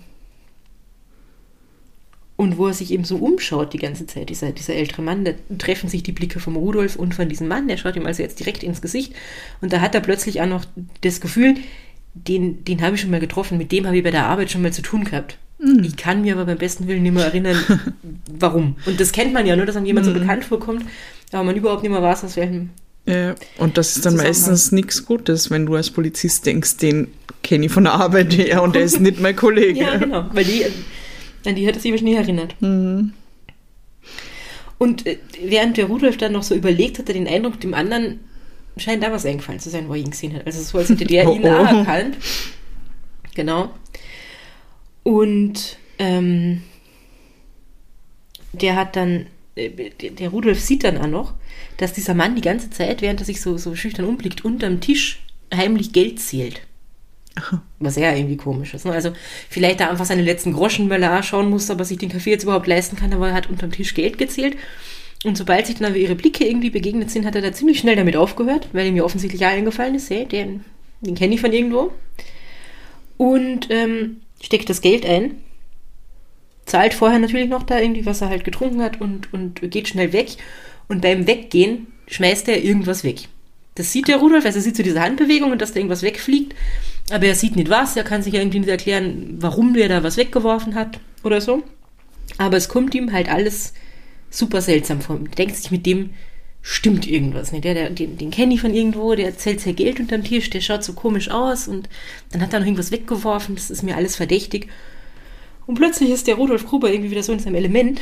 und 2.39 2.57
wo 2.57 2.67
er 2.67 2.73
sich 2.73 2.91
eben 2.91 3.03
so 3.03 3.17
umschaut 3.17 3.73
die 3.73 3.79
ganze 3.79 4.05
Zeit, 4.05 4.29
dieser, 4.29 4.53
dieser 4.53 4.73
ältere 4.73 5.01
Mann, 5.01 5.25
da 5.25 5.31
treffen 5.57 5.89
sich 5.89 6.03
die 6.03 6.13
Blicke 6.13 6.39
vom 6.39 6.55
Rudolf 6.55 6.95
und 6.95 7.13
von 7.13 7.27
diesem 7.27 7.49
Mann, 7.49 7.67
der 7.67 7.75
schaut 7.75 7.97
ihm 7.97 8.05
also 8.05 8.23
jetzt 8.23 8.39
direkt 8.39 8.63
ins 8.63 8.81
Gesicht 8.81 9.11
und 9.59 9.73
da 9.73 9.81
hat 9.81 9.93
er 9.93 9.99
plötzlich 9.99 10.39
auch 10.39 10.47
noch 10.47 10.63
das 11.01 11.19
Gefühl, 11.19 11.55
den, 12.13 12.63
den 12.63 12.81
habe 12.81 12.95
ich 12.95 13.01
schon 13.01 13.11
mal 13.11 13.19
getroffen, 13.19 13.57
mit 13.57 13.73
dem 13.73 13.85
habe 13.85 13.97
ich 13.97 14.05
bei 14.05 14.11
der 14.11 14.25
Arbeit 14.25 14.51
schon 14.51 14.61
mal 14.61 14.71
zu 14.71 14.81
tun 14.81 15.03
gehabt. 15.03 15.37
Ich 15.83 15.97
kann 15.97 16.21
mir 16.21 16.33
aber 16.35 16.45
beim 16.45 16.57
besten 16.57 16.87
Willen 16.87 17.03
nicht 17.03 17.13
mehr 17.13 17.25
erinnern, 17.25 17.57
warum. 18.39 18.77
Und 18.85 19.01
das 19.01 19.11
kennt 19.11 19.33
man 19.33 19.45
ja, 19.45 19.57
nur 19.57 19.65
dass 19.65 19.75
einem 19.75 19.85
jemand 19.85 20.05
so 20.05 20.13
bekannt 20.13 20.45
vorkommt, 20.45 20.85
aber 21.33 21.43
man 21.43 21.57
überhaupt 21.57 21.83
nicht 21.83 21.91
mehr 21.91 22.01
weiß, 22.01 22.23
aus 22.23 22.37
welchem. 22.37 22.69
Ja, 23.05 23.35
und 23.57 23.77
das 23.77 23.97
ist 23.97 24.05
dann 24.05 24.15
meistens 24.15 24.71
nichts 24.71 25.05
Gutes, 25.05 25.51
wenn 25.51 25.65
du 25.65 25.75
als 25.75 25.89
Polizist 25.89 26.45
denkst, 26.45 26.77
den 26.77 27.09
kenne 27.43 27.65
ich 27.65 27.71
von 27.73 27.83
der 27.83 27.95
Arbeit 27.95 28.37
her 28.37 28.63
und 28.63 28.75
der 28.75 28.83
ist 28.83 29.01
nicht 29.01 29.19
mein 29.19 29.35
Kollege. 29.35 29.81
Ja, 29.81 29.97
genau. 29.97 30.29
Weil 30.31 30.45
die, 30.45 30.63
an 31.45 31.55
die 31.55 31.67
hat 31.67 31.75
er 31.75 31.81
sich 31.81 31.91
wahrscheinlich 31.91 32.17
erinnert. 32.17 32.55
Und 34.77 35.05
äh, 35.05 35.17
während 35.43 35.77
der 35.77 35.85
Rudolf 35.85 36.17
dann 36.17 36.33
noch 36.33 36.43
so 36.43 36.55
überlegt, 36.55 36.99
hat 36.99 37.09
er 37.09 37.13
den 37.13 37.27
Eindruck, 37.27 37.59
dem 37.59 37.73
anderen 37.73 38.21
scheint 38.77 39.03
da 39.03 39.11
was 39.11 39.25
eingefallen 39.25 39.59
zu 39.59 39.69
sein, 39.69 39.87
wo 39.89 39.93
er 39.93 39.99
ihn 39.99 40.11
gesehen 40.11 40.33
hat. 40.33 40.45
Also 40.45 40.61
so, 40.61 40.77
als 40.77 40.89
hätte 40.89 41.05
der 41.05 41.27
Oh, 41.29 41.35
ihn 41.35 41.43
oh. 41.43 41.49
anerkannt. 41.49 42.17
Genau. 43.35 43.69
Und 45.03 45.77
ähm, 45.97 46.63
der 48.53 48.75
hat 48.75 48.95
dann, 48.95 49.27
äh, 49.55 49.69
der, 49.69 50.11
der 50.11 50.29
Rudolf 50.29 50.59
sieht 50.59 50.83
dann 50.83 50.97
auch 50.97 51.07
noch, 51.07 51.33
dass 51.77 51.93
dieser 51.93 52.13
Mann 52.13 52.35
die 52.35 52.41
ganze 52.41 52.69
Zeit, 52.69 53.01
während 53.01 53.19
er 53.19 53.25
sich 53.25 53.41
so, 53.41 53.57
so 53.57 53.75
schüchtern 53.75 54.05
umblickt, 54.05 54.45
unterm 54.45 54.81
Tisch 54.81 55.19
heimlich 55.53 55.93
Geld 55.93 56.19
zählt. 56.19 56.61
Was 57.79 57.95
ja 57.95 58.13
irgendwie 58.15 58.37
komisch 58.37 58.73
ist. 58.73 58.85
Ne? 58.85 58.91
Also 58.91 59.11
vielleicht 59.49 59.79
da 59.79 59.89
einfach 59.89 60.05
seine 60.05 60.21
letzten 60.21 60.53
Groschenmöller 60.53 61.23
schauen 61.23 61.49
muss, 61.49 61.69
ob 61.69 61.79
er 61.79 61.85
sich 61.85 61.97
den 61.97 62.09
Kaffee 62.09 62.31
jetzt 62.31 62.43
überhaupt 62.43 62.67
leisten 62.67 62.95
kann, 62.95 63.13
aber 63.13 63.29
er 63.29 63.33
hat 63.33 63.49
unterm 63.49 63.71
Tisch 63.71 63.93
Geld 63.93 64.17
gezählt. 64.17 64.57
Und 65.25 65.37
sobald 65.37 65.67
sich 65.67 65.75
dann 65.75 65.89
aber 65.89 65.97
ihre 65.97 66.15
Blicke 66.15 66.45
irgendwie 66.45 66.69
begegnet 66.69 67.11
sind, 67.11 67.25
hat 67.25 67.35
er 67.35 67.41
da 67.41 67.51
ziemlich 67.51 67.79
schnell 67.79 67.95
damit 67.95 68.15
aufgehört, 68.15 68.69
weil 68.71 68.87
ihm 68.87 68.95
ja 68.95 69.03
offensichtlich 69.03 69.41
ja 69.41 69.49
eingefallen 69.49 69.95
ist, 69.95 70.09
hey, 70.09 70.25
den, 70.25 70.63
den 71.01 71.15
kenne 71.15 71.35
ich 71.35 71.41
von 71.41 71.51
irgendwo. 71.51 71.91
Und 73.17 73.69
ähm, 73.69 74.21
steckt 74.41 74.69
das 74.69 74.79
Geld 74.79 75.05
ein, 75.05 75.35
zahlt 76.65 76.93
vorher 76.93 77.19
natürlich 77.19 77.49
noch 77.49 77.63
da 77.63 77.79
irgendwie, 77.79 78.05
was 78.05 78.21
er 78.21 78.29
halt 78.29 78.45
getrunken 78.45 78.81
hat 78.81 79.01
und, 79.01 79.33
und 79.33 79.59
geht 79.69 79.89
schnell 79.89 80.13
weg. 80.13 80.29
Und 80.87 81.01
beim 81.01 81.27
Weggehen 81.27 81.87
schmeißt 82.07 82.47
er 82.47 82.63
irgendwas 82.63 83.03
weg. 83.03 83.27
Das 83.79 83.93
sieht 83.93 84.09
der 84.09 84.17
Rudolf, 84.17 84.43
also 84.43 84.59
er 84.59 84.61
sieht 84.61 84.75
so 84.75 84.83
diese 84.83 84.99
Handbewegung 84.99 85.53
und 85.53 85.61
dass 85.61 85.71
da 85.71 85.77
irgendwas 85.77 86.03
wegfliegt. 86.03 86.53
Aber 87.11 87.25
er 87.25 87.35
sieht 87.35 87.55
nicht 87.55 87.69
was, 87.69 87.95
er 87.95 88.03
kann 88.03 88.21
sich 88.21 88.33
ja 88.33 88.41
irgendwie 88.41 88.59
nicht 88.59 88.69
erklären, 88.69 89.37
warum 89.39 89.73
der 89.73 89.87
da 89.87 90.03
was 90.03 90.17
weggeworfen 90.17 90.75
hat 90.75 90.99
oder 91.23 91.39
so. 91.39 91.63
Aber 92.37 92.57
es 92.57 92.67
kommt 92.67 92.93
ihm 92.93 93.13
halt 93.13 93.29
alles 93.29 93.73
super 94.29 94.59
seltsam 94.59 94.99
vor. 94.99 95.17
Er 95.17 95.35
denkt 95.35 95.55
sich, 95.55 95.71
mit 95.71 95.85
dem 95.85 96.09
stimmt 96.61 97.07
irgendwas 97.07 97.53
nicht. 97.53 97.63
Der, 97.63 97.73
der, 97.73 97.89
den, 97.89 98.17
den 98.17 98.31
kenne 98.31 98.53
ich 98.53 98.59
von 98.59 98.73
irgendwo, 98.73 99.15
der 99.15 99.27
erzählt 99.27 99.61
sehr 99.61 99.71
Geld 99.71 100.01
unterm 100.01 100.25
Tisch, 100.25 100.49
der 100.49 100.59
schaut 100.59 100.83
so 100.83 100.91
komisch 100.91 101.31
aus 101.31 101.69
und 101.69 101.87
dann 102.33 102.41
hat 102.41 102.51
er 102.51 102.59
noch 102.59 102.67
irgendwas 102.67 102.91
weggeworfen, 102.91 103.55
das 103.55 103.71
ist 103.71 103.83
mir 103.83 103.95
alles 103.95 104.17
verdächtig. 104.17 104.67
Und 105.69 105.75
plötzlich 105.75 106.09
ist 106.09 106.25
der 106.25 106.33
Rudolf 106.33 106.65
Gruber 106.65 106.91
irgendwie 106.91 107.11
wieder 107.11 107.21
so 107.21 107.31
in 107.31 107.37
seinem 107.37 107.53
Element, 107.53 108.01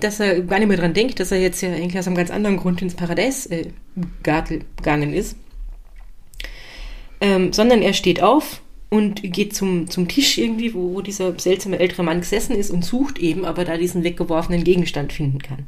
dass 0.00 0.20
er 0.20 0.42
gar 0.42 0.58
nicht 0.58 0.68
mehr 0.68 0.76
dran 0.76 0.92
denkt, 0.92 1.18
dass 1.18 1.32
er 1.32 1.40
jetzt 1.40 1.62
ja 1.62 1.72
eigentlich 1.72 1.98
aus 1.98 2.06
einem 2.06 2.16
ganz 2.16 2.30
anderen 2.30 2.58
Grund 2.58 2.82
ins 2.82 2.92
Paradies 2.92 3.46
äh, 3.46 3.70
gegangen 4.22 5.14
ist. 5.14 5.34
Ähm, 7.22 7.54
sondern 7.54 7.80
er 7.80 7.94
steht 7.94 8.22
auf 8.22 8.60
und 8.90 9.22
geht 9.22 9.56
zum, 9.56 9.88
zum 9.88 10.06
Tisch 10.06 10.36
irgendwie, 10.36 10.74
wo, 10.74 10.96
wo 10.96 11.00
dieser 11.00 11.38
seltsame 11.38 11.78
ältere 11.78 12.02
Mann 12.02 12.20
gesessen 12.20 12.54
ist 12.54 12.70
und 12.70 12.84
sucht 12.84 13.18
eben, 13.18 13.46
aber 13.46 13.64
da 13.64 13.78
diesen 13.78 14.04
weggeworfenen 14.04 14.62
Gegenstand 14.62 15.14
finden 15.14 15.38
kann. 15.38 15.64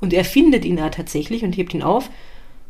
Und 0.00 0.12
er 0.12 0.24
findet 0.24 0.64
ihn 0.64 0.78
da 0.78 0.88
tatsächlich 0.88 1.44
und 1.44 1.56
hebt 1.56 1.74
ihn 1.74 1.84
auf. 1.84 2.10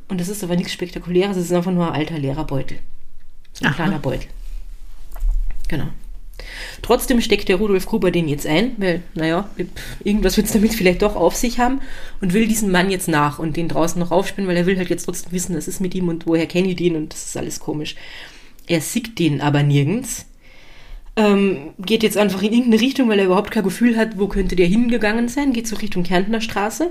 Und 0.09 0.21
das 0.21 0.29
ist 0.29 0.45
aber 0.45 0.57
nichts 0.57 0.75
Spektakuläres, 0.75 1.39
es 1.39 1.47
ist 1.47 1.53
einfach 1.53 1.73
nur 1.73 1.87
ein 1.87 1.99
alter 1.99 2.19
leerer 2.19 2.45
Beutel. 2.45 2.79
So 3.55 3.65
ein 3.65 3.71
Aha. 3.71 3.77
kleiner 3.77 3.99
Beutel. 4.01 4.29
Genau. 5.69 5.87
Trotzdem 6.83 7.21
steckt 7.21 7.49
der 7.49 7.57
Rudolf 7.57 7.87
Gruber 7.87 8.11
den 8.11 8.29
jetzt 8.29 8.47
ein, 8.47 8.73
weil, 8.79 9.03
naja, 9.15 9.49
irgendwas 10.05 10.37
wird 10.37 10.47
es 10.47 10.53
damit 10.53 10.75
vielleicht 10.75 11.03
doch 11.03 11.17
auf 11.17 11.35
sich 11.35 11.59
haben 11.59 11.81
und 12.21 12.33
will 12.33 12.47
diesen 12.47 12.71
Mann 12.71 12.91
jetzt 12.91 13.09
nach 13.09 13.39
und 13.39 13.57
den 13.57 13.69
draußen 13.69 13.99
noch 13.99 14.11
aufspinnen, 14.11 14.49
weil 14.49 14.57
er 14.57 14.67
will 14.67 14.79
halt 14.79 14.91
jetzt 14.91 15.05
trotzdem 15.05 15.33
wissen, 15.33 15.57
was 15.57 15.69
ist 15.69 15.81
mit 15.81 15.95
ihm 15.95 16.09
und 16.09 16.27
woher 16.27 16.47
kenne 16.47 16.69
ich 16.69 16.77
den 16.77 16.97
und 16.97 17.13
das 17.13 17.25
ist 17.27 17.37
alles 17.37 17.61
komisch. 17.61 17.97
Er 18.67 18.81
sieht 18.81 19.19
den 19.19 19.41
aber 19.41 19.63
nirgends. 19.63 20.27
Ähm, 21.15 21.75
geht 21.79 22.03
jetzt 22.03 22.17
einfach 22.17 22.43
in 22.43 22.53
irgendeine 22.53 22.81
Richtung, 22.81 23.09
weil 23.09 23.19
er 23.19 23.27
überhaupt 23.27 23.51
kein 23.51 23.65
Gefühl 23.65 23.97
hat, 23.97 24.19
wo 24.19 24.29
könnte 24.29 24.57
der 24.57 24.67
hingegangen 24.67 25.29
sein. 25.29 25.53
Geht 25.53 25.67
so 25.67 25.77
Richtung 25.77 26.05
Kärntner 26.05 26.41
Straße. 26.41 26.91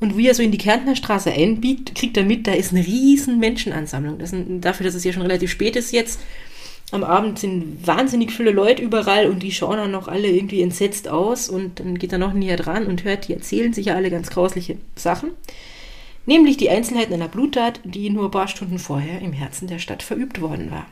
Und 0.00 0.16
wie 0.16 0.28
er 0.28 0.34
so 0.34 0.44
in 0.44 0.52
die 0.52 0.58
Kärntner 0.58 0.94
Straße 0.94 1.32
einbiegt, 1.32 1.94
kriegt 1.96 2.16
er 2.16 2.22
mit, 2.22 2.46
da 2.46 2.52
ist 2.52 2.72
eine 2.72 2.86
riesen 2.86 3.40
Menschenansammlung. 3.40 4.18
Das 4.18 4.30
sind, 4.30 4.64
dafür, 4.64 4.86
dass 4.86 4.94
es 4.94 5.02
ja 5.02 5.12
schon 5.12 5.22
relativ 5.22 5.50
spät 5.50 5.74
ist 5.74 5.92
jetzt, 5.92 6.20
am 6.90 7.04
Abend 7.04 7.38
sind 7.38 7.86
wahnsinnig 7.86 8.32
viele 8.32 8.50
Leute 8.50 8.82
überall 8.82 9.28
und 9.28 9.42
die 9.42 9.52
schauen 9.52 9.76
dann 9.76 9.90
noch 9.90 10.08
alle 10.08 10.28
irgendwie 10.28 10.62
entsetzt 10.62 11.06
aus 11.08 11.48
und 11.50 11.80
dann 11.80 11.98
geht 11.98 12.12
er 12.12 12.18
noch 12.18 12.32
näher 12.32 12.56
dran 12.56 12.86
und 12.86 13.04
hört, 13.04 13.28
die 13.28 13.34
erzählen 13.34 13.72
sich 13.74 13.86
ja 13.86 13.94
alle 13.94 14.10
ganz 14.10 14.30
grausliche 14.30 14.78
Sachen. 14.96 15.32
Nämlich 16.24 16.56
die 16.56 16.70
Einzelheiten 16.70 17.12
einer 17.14 17.28
Bluttat, 17.28 17.80
die 17.84 18.10
nur 18.10 18.26
ein 18.26 18.30
paar 18.30 18.48
Stunden 18.48 18.78
vorher 18.78 19.20
im 19.20 19.32
Herzen 19.32 19.66
der 19.68 19.78
Stadt 19.78 20.02
verübt 20.02 20.40
worden 20.40 20.70
war. 20.70 20.86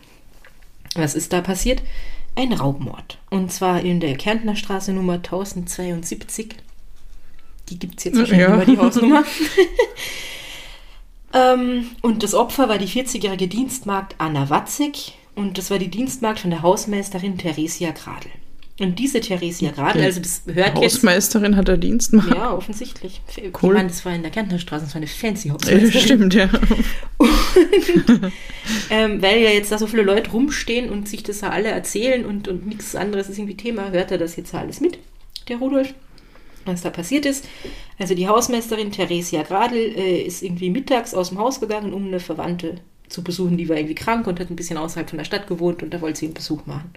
Was 0.95 1.15
ist 1.15 1.33
da 1.33 1.41
passiert? 1.41 1.83
Ein 2.35 2.53
Raubmord. 2.53 3.19
Und 3.31 3.50
zwar 3.53 3.81
in 3.81 4.00
der 4.00 4.17
Kärntner 4.17 4.57
Straße 4.57 4.93
Nummer 4.93 5.15
1072. 5.15 6.57
Die 7.69 7.79
gibt 7.79 7.99
es 7.99 8.05
jetzt 8.05 8.19
wahrscheinlich 8.19 8.47
Ja. 8.49 8.55
immer, 8.55 8.65
die 8.67 8.79
Hausnummer. 8.79 9.25
ähm, 11.35 11.87
und 12.03 12.23
das 12.23 12.35
Opfer 12.35 12.69
war 12.69 12.79
die 12.79 12.88
40-jährige 12.88 13.49
Dienstmagd 13.49 14.15
Anna 14.19 14.49
Watzig. 14.50 15.15
Und 15.37 15.59
das 15.59 15.71
war 15.71 15.78
die 15.78 15.88
Dienstmagd 15.88 16.40
von 16.40 16.50
der 16.50 16.62
Hausmeisterin 16.62 17.38
Theresia 17.38 17.93
Gradl. 17.93 18.31
Und 18.81 18.99
diese 18.99 19.21
Theresia 19.21 19.71
Gradl, 19.71 20.02
also 20.02 20.21
das 20.21 20.43
hört 20.47 20.78
jetzt... 20.78 20.97
Hausmeisterin 20.97 21.57
hat 21.57 21.69
er 21.69 21.76
Dienst 21.76 22.11
gemacht. 22.11 22.31
Ja, 22.35 22.55
offensichtlich. 22.55 23.21
Cool. 23.62 23.75
Ich 23.75 23.76
meine, 23.76 23.88
das 23.88 24.05
war 24.05 24.14
in 24.14 24.23
der 24.23 24.31
Kärntner 24.31 24.59
Straße, 24.59 24.85
das 24.85 24.95
war 24.95 24.99
eine 24.99 25.07
fancy 25.07 25.49
Ja, 25.49 25.55
Hausmeisterin. 25.55 26.02
Stimmt, 26.02 26.35
ja. 26.35 26.49
ähm, 28.90 29.23
weil 29.23 29.40
ja 29.40 29.50
jetzt 29.50 29.73
da 29.73 29.78
so 29.78 29.87
viele 29.87 30.02
Leute 30.02 30.31
rumstehen 30.31 30.90
und 30.90 31.09
sich 31.09 31.23
das 31.23 31.43
ja 31.43 31.50
alle 31.50 31.69
erzählen 31.69 32.25
und, 32.26 32.49
und 32.49 32.66
nichts 32.66 32.95
anderes 32.95 33.28
ist 33.28 33.38
irgendwie 33.38 33.57
Thema, 33.57 33.90
hört 33.90 34.11
er 34.11 34.19
das 34.19 34.37
jetzt 34.37 34.52
ja 34.52 34.61
alles 34.61 34.81
mit, 34.81 34.99
der 35.49 35.59
Rudolf, 35.59 35.95
was 36.64 36.83
da 36.83 36.90
passiert 36.90 37.25
ist. 37.25 37.47
Also 37.99 38.14
die 38.14 38.28
Hausmeisterin 38.28 38.90
Theresia 38.90 39.43
Gradl 39.43 39.76
äh, 39.76 40.23
ist 40.23 40.43
irgendwie 40.43 40.71
mittags 40.71 41.14
aus 41.14 41.28
dem 41.28 41.38
Haus 41.38 41.61
gegangen, 41.61 41.93
um 41.93 42.07
eine 42.07 42.21
Verwandte 42.21 42.81
zu 43.09 43.23
besuchen, 43.23 43.57
die 43.57 43.69
war 43.69 43.77
irgendwie 43.77 43.95
krank 43.95 44.27
und 44.27 44.41
hat 44.41 44.51
ein 44.51 44.57
bisschen 44.57 44.79
außerhalb 44.79 45.09
von 45.09 45.19
der 45.19 45.25
Stadt 45.25 45.47
gewohnt 45.47 45.83
und 45.83 45.93
da 45.93 46.01
wollte 46.01 46.19
sie 46.19 46.27
einen 46.27 46.35
Besuch 46.35 46.67
machen. 46.67 46.91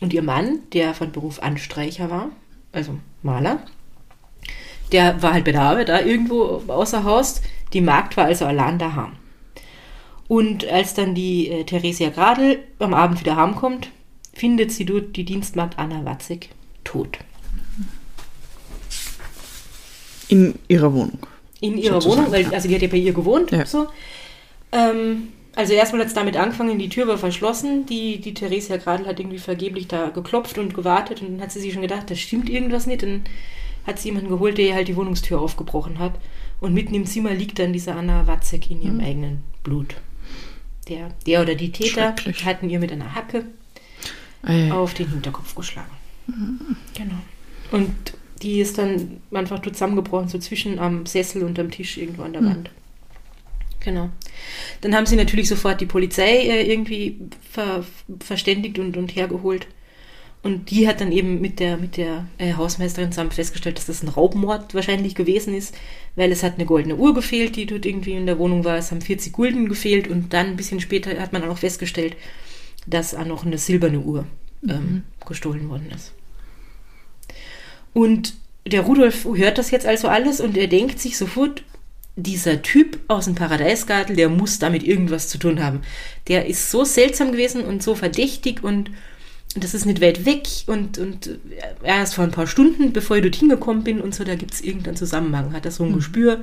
Und 0.00 0.12
ihr 0.12 0.22
Mann, 0.22 0.60
der 0.72 0.94
von 0.94 1.12
Beruf 1.12 1.42
Anstreicher 1.42 2.10
war, 2.10 2.30
also 2.72 2.98
Maler, 3.22 3.64
der 4.90 5.22
war 5.22 5.32
halt 5.32 5.44
bei 5.44 5.52
der 5.52 5.62
Arbeit 5.62 5.88
da 5.88 6.00
irgendwo 6.00 6.62
außer 6.68 7.04
Haus. 7.04 7.40
Die 7.72 7.80
Magd 7.80 8.16
war 8.16 8.26
also 8.26 8.44
allein 8.44 8.78
daheim. 8.78 9.12
Und 10.28 10.66
als 10.66 10.94
dann 10.94 11.14
die 11.14 11.48
äh, 11.48 11.64
Theresia 11.64 12.10
Gradl 12.10 12.58
am 12.78 12.94
Abend 12.94 13.20
wieder 13.20 13.36
heimkommt, 13.36 13.90
findet 14.32 14.72
sie 14.72 14.84
dort 14.84 15.16
die 15.16 15.24
Dienstmagd 15.24 15.78
Anna 15.78 16.04
Watzig 16.04 16.50
tot. 16.84 17.18
In 20.28 20.58
ihrer 20.68 20.92
Wohnung. 20.92 21.18
In 21.60 21.76
ihrer 21.76 22.00
Sozusagen, 22.00 22.32
Wohnung, 22.32 22.32
weil, 22.32 22.54
also 22.54 22.68
die 22.68 22.74
hat 22.74 22.82
ja 22.82 22.88
bei 22.88 22.96
ihr 22.96 23.12
gewohnt. 23.12 23.50
Ja. 23.50 23.66
So. 23.66 23.88
Ähm, 24.72 25.28
also 25.54 25.74
erstmal 25.74 26.00
hat 26.00 26.08
es 26.08 26.14
damit 26.14 26.36
angefangen, 26.36 26.78
die 26.78 26.88
Tür 26.88 27.06
war 27.08 27.18
verschlossen. 27.18 27.84
Die, 27.86 28.20
die 28.20 28.34
Theresia 28.34 28.78
Gradl 28.78 29.06
hat 29.06 29.20
irgendwie 29.20 29.38
vergeblich 29.38 29.86
da 29.88 30.08
geklopft 30.08 30.56
und 30.58 30.74
gewartet 30.74 31.20
und 31.20 31.32
dann 31.34 31.40
hat 31.42 31.52
sie 31.52 31.60
sich 31.60 31.72
schon 31.74 31.82
gedacht, 31.82 32.10
da 32.10 32.14
stimmt 32.14 32.48
irgendwas 32.48 32.86
nicht. 32.86 33.02
Dann 33.02 33.22
hat 33.86 33.98
sie 33.98 34.08
jemanden 34.08 34.30
geholt, 34.30 34.56
der 34.58 34.66
ihr 34.66 34.74
halt 34.74 34.88
die 34.88 34.96
Wohnungstür 34.96 35.40
aufgebrochen 35.40 35.98
hat. 35.98 36.12
Und 36.60 36.72
mitten 36.74 36.94
im 36.94 37.06
Zimmer 37.06 37.34
liegt 37.34 37.58
dann 37.58 37.72
diese 37.72 37.92
Anna 37.94 38.26
Watzek 38.26 38.70
in 38.70 38.78
Mhm. 38.78 38.84
ihrem 38.84 39.00
eigenen 39.00 39.42
Blut. 39.64 39.96
Der, 40.88 41.10
der 41.26 41.42
oder 41.42 41.54
die 41.54 41.70
Täter 41.72 42.14
hatten 42.44 42.70
ihr 42.70 42.78
mit 42.80 42.92
einer 42.92 43.14
Hacke 43.14 43.44
Äh, 44.44 44.70
auf 44.72 44.94
den 44.94 45.08
Hinterkopf 45.08 45.54
geschlagen. 45.54 45.90
Genau. 46.96 47.14
Und 47.70 47.92
die 48.42 48.60
ist 48.60 48.78
dann 48.78 49.20
einfach 49.32 49.60
zusammengebrochen, 49.62 50.28
so 50.28 50.38
zwischen 50.38 50.78
am 50.80 51.06
Sessel 51.06 51.44
und 51.44 51.58
am 51.58 51.70
Tisch 51.70 51.96
irgendwo 51.98 52.22
an 52.22 52.32
der 52.32 52.44
Wand. 52.44 52.70
Genau. 53.84 54.10
Dann 54.80 54.94
haben 54.94 55.06
sie 55.06 55.16
natürlich 55.16 55.48
sofort 55.48 55.80
die 55.80 55.86
Polizei 55.86 56.38
äh, 56.38 56.70
irgendwie 56.70 57.18
ver 57.50 57.84
verständigt 58.20 58.78
und, 58.78 58.96
und 58.96 59.14
hergeholt. 59.14 59.66
Und 60.42 60.70
die 60.70 60.88
hat 60.88 61.00
dann 61.00 61.12
eben 61.12 61.40
mit 61.40 61.60
der, 61.60 61.76
mit 61.76 61.96
der 61.96 62.26
äh, 62.38 62.54
Hausmeisterin 62.54 63.12
zusammen 63.12 63.30
festgestellt, 63.30 63.78
dass 63.78 63.86
das 63.86 64.02
ein 64.02 64.08
Raubmord 64.08 64.74
wahrscheinlich 64.74 65.14
gewesen 65.14 65.54
ist, 65.54 65.74
weil 66.16 66.32
es 66.32 66.42
hat 66.42 66.54
eine 66.54 66.66
goldene 66.66 66.96
Uhr 66.96 67.14
gefehlt, 67.14 67.54
die 67.54 67.66
dort 67.66 67.86
irgendwie 67.86 68.12
in 68.12 68.26
der 68.26 68.38
Wohnung 68.38 68.64
war. 68.64 68.76
Es 68.76 68.90
haben 68.90 69.00
40 69.00 69.32
Gulden 69.32 69.68
gefehlt 69.68 70.08
und 70.08 70.32
dann 70.32 70.46
ein 70.48 70.56
bisschen 70.56 70.80
später 70.80 71.16
hat 71.20 71.32
man 71.32 71.44
auch 71.44 71.58
festgestellt, 71.58 72.16
dass 72.86 73.14
auch 73.14 73.24
noch 73.24 73.46
eine 73.46 73.58
silberne 73.58 74.00
Uhr 74.00 74.26
ähm, 74.68 75.04
gestohlen 75.24 75.68
worden 75.68 75.92
ist. 75.94 76.12
Und 77.92 78.34
der 78.66 78.82
Rudolf 78.82 79.24
hört 79.24 79.58
das 79.58 79.70
jetzt 79.70 79.86
also 79.86 80.08
alles 80.08 80.40
und 80.40 80.56
er 80.56 80.66
denkt 80.66 80.98
sich 80.98 81.16
sofort, 81.16 81.62
dieser 82.16 82.62
Typ 82.62 82.98
aus 83.08 83.24
dem 83.24 83.34
Paradeisgarten, 83.34 84.16
der 84.16 84.28
muss 84.28 84.58
damit 84.58 84.82
irgendwas 84.82 85.28
zu 85.28 85.38
tun 85.38 85.62
haben. 85.62 85.80
Der 86.28 86.46
ist 86.46 86.70
so 86.70 86.84
seltsam 86.84 87.32
gewesen 87.32 87.64
und 87.64 87.82
so 87.82 87.94
verdächtig 87.94 88.62
und 88.62 88.90
das 89.54 89.74
ist 89.74 89.84
nicht 89.84 90.00
weit 90.00 90.24
weg 90.24 90.46
und, 90.66 90.98
und 90.98 91.38
erst 91.82 92.14
vor 92.14 92.24
ein 92.24 92.30
paar 92.30 92.46
Stunden, 92.46 92.92
bevor 92.92 93.16
ich 93.16 93.22
dorthin 93.22 93.48
gekommen 93.48 93.84
bin 93.84 94.00
und 94.00 94.14
so, 94.14 94.24
da 94.24 94.34
gibt 94.34 94.54
es 94.54 94.60
irgendeinen 94.62 94.96
Zusammenhang. 94.96 95.52
Hat 95.52 95.64
er 95.66 95.70
so 95.70 95.84
ein 95.84 95.92
Gespür, 95.92 96.40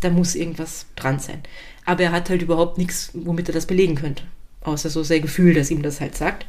da 0.00 0.10
muss 0.10 0.34
irgendwas 0.34 0.86
dran 0.96 1.18
sein. 1.18 1.42
Aber 1.84 2.04
er 2.04 2.12
hat 2.12 2.30
halt 2.30 2.42
überhaupt 2.42 2.78
nichts, 2.78 3.10
womit 3.14 3.48
er 3.48 3.54
das 3.54 3.66
belegen 3.66 3.96
könnte. 3.96 4.22
Außer 4.62 4.90
so 4.90 5.02
sein 5.02 5.22
Gefühl, 5.22 5.54
das 5.54 5.70
ihm 5.72 5.82
das 5.82 6.00
halt 6.00 6.16
sagt. 6.16 6.46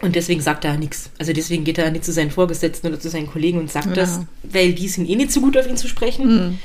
Und 0.00 0.14
deswegen 0.16 0.40
sagt 0.40 0.64
er 0.64 0.76
nichts. 0.78 1.10
Also 1.18 1.32
deswegen 1.32 1.64
geht 1.64 1.78
er 1.78 1.90
nicht 1.90 2.04
zu 2.04 2.12
seinen 2.12 2.30
Vorgesetzten 2.30 2.86
oder 2.86 3.00
zu 3.00 3.10
seinen 3.10 3.26
Kollegen 3.26 3.58
und 3.58 3.70
sagt 3.70 3.88
Ja. 3.88 3.94
das, 3.94 4.20
weil 4.44 4.72
die 4.72 4.88
sind 4.88 5.08
eh 5.08 5.16
nicht 5.16 5.32
so 5.32 5.40
gut 5.40 5.56
auf 5.58 5.66
ihn 5.68 5.76
zu 5.76 5.88
sprechen. 5.88 6.60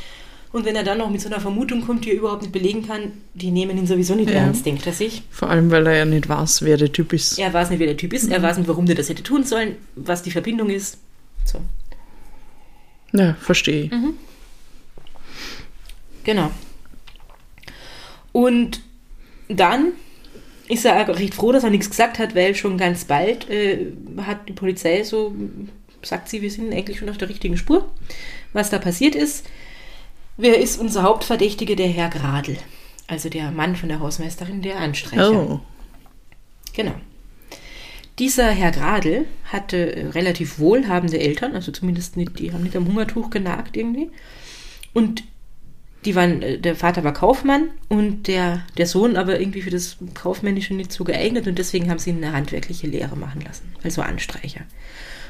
Und 0.55 0.63
wenn 0.63 0.77
er 0.77 0.83
dann 0.85 0.99
noch 0.99 1.09
mit 1.09 1.19
so 1.19 1.27
einer 1.27 1.41
Vermutung 1.41 1.81
kommt, 1.85 2.05
die 2.05 2.11
er 2.11 2.15
überhaupt 2.15 2.43
nicht 2.43 2.53
belegen 2.53 2.87
kann, 2.87 3.11
die 3.33 3.51
nehmen 3.51 3.77
ihn 3.77 3.87
sowieso 3.87 4.15
nicht 4.15 4.29
Ja. 4.29 4.37
ernst, 4.37 4.65
denkt 4.65 4.87
er 4.87 4.93
sich. 4.93 5.23
Vor 5.29 5.49
allem, 5.49 5.69
weil 5.69 5.85
er 5.85 5.97
ja 5.97 6.05
nicht 6.05 6.29
weiß, 6.29 6.61
wer 6.61 6.77
der 6.77 6.93
Typ 6.93 7.11
ist. 7.11 7.37
Er 7.37 7.51
weiß 7.53 7.71
nicht, 7.71 7.79
wer 7.79 7.87
der 7.87 7.97
Typ 7.97 8.13
ist, 8.13 8.31
er 8.31 8.41
weiß 8.41 8.57
nicht, 8.57 8.67
warum 8.69 8.85
der 8.85 8.95
das 8.95 9.09
hätte 9.09 9.21
tun 9.21 9.43
sollen, 9.43 9.75
was 9.97 10.23
die 10.23 10.31
Verbindung 10.31 10.69
ist. 10.69 10.97
So, 11.43 11.59
Ja, 13.11 13.33
verstehe 13.41 13.83
ich. 13.83 13.91
genau. 16.23 16.51
Und 18.31 18.81
dann 19.49 19.91
ist 20.69 20.85
er 20.85 21.01
auch 21.01 21.19
recht 21.19 21.33
froh, 21.35 21.51
dass 21.51 21.65
er 21.65 21.69
nichts 21.69 21.89
gesagt 21.89 22.17
hat, 22.17 22.33
weil 22.33 22.55
schon 22.55 22.77
ganz 22.77 23.03
bald 23.03 23.49
äh, 23.49 23.87
hat 24.21 24.47
die 24.47 24.53
Polizei 24.53 25.03
so, 25.03 25.35
sagt 26.01 26.29
sie, 26.29 26.41
wir 26.41 26.49
sind 26.49 26.73
eigentlich 26.73 26.97
schon 26.99 27.09
auf 27.09 27.17
der 27.17 27.27
richtigen 27.29 27.57
Spur. 27.57 27.91
Was 28.53 28.69
da 28.69 28.79
passiert 28.79 29.15
ist, 29.15 29.45
wer 30.37 30.59
ist 30.59 30.79
unser 30.79 31.03
Hauptverdächtige? 31.03 31.75
Der 31.75 31.87
Herr 31.87 32.09
Gradl. 32.09 32.57
Also 33.07 33.29
der 33.29 33.51
Mann 33.51 33.75
von 33.75 33.89
der 33.89 33.99
Hausmeisterin, 33.99 34.61
der 34.61 34.77
Anstreicher. 34.77 35.31
Oh. 35.31 35.59
Genau. 36.73 36.95
Dieser 38.17 38.49
Herr 38.49 38.71
Gradl 38.71 39.25
hatte 39.45 39.95
äh, 39.95 40.07
relativ 40.07 40.59
wohlhabende 40.59 41.19
Eltern, 41.19 41.53
also 41.53 41.71
zumindest 41.71 42.15
nicht, 42.15 42.39
die 42.39 42.53
haben 42.53 42.63
nicht 42.63 42.75
am 42.75 42.87
Hungertuch 42.87 43.29
genagt 43.29 43.75
irgendwie. 43.75 44.09
Und 44.93 45.23
die 46.05 46.15
waren, 46.15 46.41
äh, 46.41 46.57
der 46.57 46.75
Vater 46.75 47.03
war 47.03 47.13
Kaufmann 47.13 47.69
und 47.89 48.27
der, 48.27 48.63
der 48.77 48.87
Sohn 48.87 49.17
aber 49.17 49.39
irgendwie 49.39 49.61
für 49.61 49.69
das 49.69 49.97
Kaufmännische 50.13 50.73
nicht 50.73 50.91
so 50.91 51.03
geeignet 51.03 51.47
und 51.47 51.57
deswegen 51.59 51.89
haben 51.89 51.99
sie 51.99 52.11
ihn 52.11 52.23
eine 52.23 52.33
handwerkliche 52.33 52.87
Lehre 52.87 53.17
machen 53.17 53.41
lassen, 53.41 53.73
also 53.83 54.01
Anstreicher. 54.01 54.61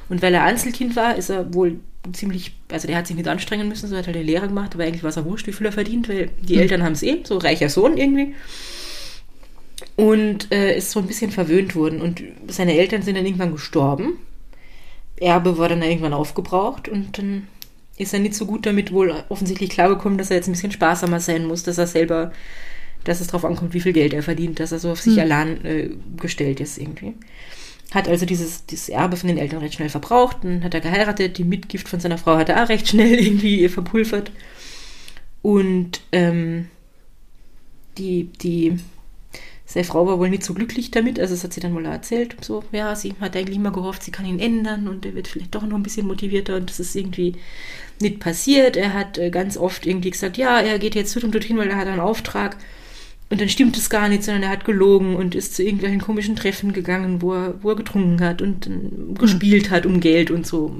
Und 0.09 0.21
weil 0.21 0.33
er 0.33 0.43
Einzelkind 0.43 0.95
war, 0.95 1.15
ist 1.15 1.29
er 1.29 1.53
wohl 1.53 1.79
ziemlich, 2.13 2.53
also 2.71 2.87
der 2.87 2.97
hat 2.97 3.07
sich 3.07 3.15
nicht 3.15 3.27
anstrengen 3.27 3.67
müssen, 3.67 3.89
so 3.89 3.97
hat 3.97 4.07
er 4.07 4.13
eine 4.13 4.23
Lehre 4.23 4.47
gemacht, 4.47 4.75
aber 4.75 4.83
eigentlich 4.83 5.03
war 5.03 5.09
es 5.09 5.17
auch 5.17 5.25
wurscht, 5.25 5.47
wie 5.47 5.53
viel 5.53 5.65
er 5.65 5.71
verdient, 5.71 6.07
weil 6.07 6.29
die 6.41 6.57
Eltern 6.57 6.83
haben 6.83 6.93
es 6.93 7.01
eh, 7.01 7.21
so 7.23 7.37
reicher 7.37 7.69
Sohn 7.69 7.97
irgendwie 7.97 8.35
und 9.95 10.51
äh, 10.51 10.77
ist 10.77 10.91
so 10.91 10.99
ein 10.99 11.07
bisschen 11.07 11.31
verwöhnt 11.31 11.75
worden. 11.75 12.01
Und 12.01 12.21
seine 12.47 12.77
Eltern 12.77 13.01
sind 13.01 13.17
dann 13.17 13.25
irgendwann 13.25 13.51
gestorben. 13.51 14.19
Erbe 15.17 15.57
war 15.57 15.69
dann 15.69 15.81
irgendwann 15.81 16.13
aufgebraucht 16.13 16.89
und 16.89 17.17
dann 17.17 17.47
ist 17.97 18.13
er 18.13 18.19
nicht 18.19 18.35
so 18.35 18.45
gut 18.45 18.65
damit 18.65 18.91
wohl 18.91 19.23
offensichtlich 19.29 19.69
klargekommen, 19.69 20.17
dass 20.17 20.29
er 20.29 20.37
jetzt 20.37 20.47
ein 20.47 20.51
bisschen 20.51 20.71
sparsamer 20.71 21.21
sein 21.21 21.45
muss, 21.45 21.63
dass 21.63 21.77
er 21.77 21.87
selber, 21.87 22.33
dass 23.05 23.21
es 23.21 23.27
darauf 23.27 23.45
ankommt, 23.45 23.73
wie 23.73 23.79
viel 23.79 23.93
Geld 23.93 24.13
er 24.13 24.23
verdient, 24.23 24.59
dass 24.59 24.73
er 24.73 24.79
so 24.79 24.91
auf 24.91 24.99
sich 24.99 25.19
allein 25.21 25.63
äh, 25.63 25.89
gestellt 26.17 26.59
ist 26.59 26.77
irgendwie. 26.77 27.13
Hat 27.95 28.09
also 28.09 28.25
dieses, 28.25 28.65
dieses 28.65 28.89
Erbe 28.89 29.15
von 29.15 29.29
den 29.29 29.37
Eltern 29.37 29.59
recht 29.59 29.75
schnell 29.75 29.89
verbraucht, 29.89 30.43
dann 30.43 30.65
hat 30.65 30.73
er 30.73 30.81
geheiratet, 30.81 31.37
die 31.37 31.45
Mitgift 31.45 31.87
von 31.87 32.01
seiner 32.01 32.17
Frau 32.17 32.35
hat 32.35 32.49
er 32.49 32.63
auch 32.63 32.69
recht 32.69 32.89
schnell 32.89 33.13
irgendwie 33.25 33.69
verpulvert. 33.69 34.31
Und 35.41 36.01
ähm, 36.11 36.67
die, 37.97 38.25
die, 38.25 38.79
seine 39.65 39.85
Frau 39.85 40.05
war 40.05 40.19
wohl 40.19 40.29
nicht 40.29 40.43
so 40.43 40.53
glücklich 40.53 40.91
damit, 40.91 41.19
also 41.19 41.33
das 41.33 41.45
hat 41.45 41.53
sie 41.53 41.61
dann 41.61 41.73
wohl 41.73 41.85
erzählt, 41.85 42.35
so, 42.43 42.63
ja, 42.73 42.95
sie 42.97 43.13
hat 43.21 43.37
eigentlich 43.37 43.55
immer 43.55 43.71
gehofft, 43.71 44.03
sie 44.03 44.11
kann 44.11 44.25
ihn 44.25 44.39
ändern 44.39 44.89
und 44.89 45.05
er 45.05 45.15
wird 45.15 45.29
vielleicht 45.29 45.55
doch 45.55 45.63
noch 45.63 45.77
ein 45.77 45.83
bisschen 45.83 46.05
motivierter 46.05 46.57
und 46.57 46.69
das 46.69 46.81
ist 46.81 46.95
irgendwie 46.95 47.35
nicht 48.01 48.19
passiert. 48.19 48.75
Er 48.75 48.93
hat 48.93 49.17
äh, 49.17 49.29
ganz 49.29 49.55
oft 49.55 49.85
irgendwie 49.85 50.11
gesagt, 50.11 50.35
ja, 50.35 50.59
er 50.59 50.79
geht 50.79 50.95
jetzt 50.95 51.15
dorthin 51.15 51.29
und 51.29 51.35
dorthin, 51.35 51.57
weil 51.57 51.69
er 51.69 51.77
hat 51.77 51.87
einen 51.87 52.01
Auftrag 52.01 52.57
und 53.35 53.41
dann 53.41 53.49
stimmt 53.49 53.75
es 53.75 53.89
gar 53.89 54.07
nicht, 54.07 54.23
sondern 54.23 54.43
er 54.43 54.49
hat 54.49 54.63
gelogen 54.63 55.17
und 55.17 55.35
ist 55.35 55.57
zu 55.57 55.61
irgendwelchen 55.61 55.99
komischen 55.99 56.37
Treffen 56.37 56.71
gegangen, 56.71 57.21
wo 57.21 57.33
er, 57.33 57.55
wo 57.61 57.71
er 57.71 57.75
getrunken 57.75 58.21
hat 58.21 58.41
und 58.41 58.65
ähm, 58.65 59.13
gespielt 59.19 59.71
hat 59.71 59.85
um 59.85 59.99
Geld 59.99 60.31
und 60.31 60.47
so, 60.47 60.73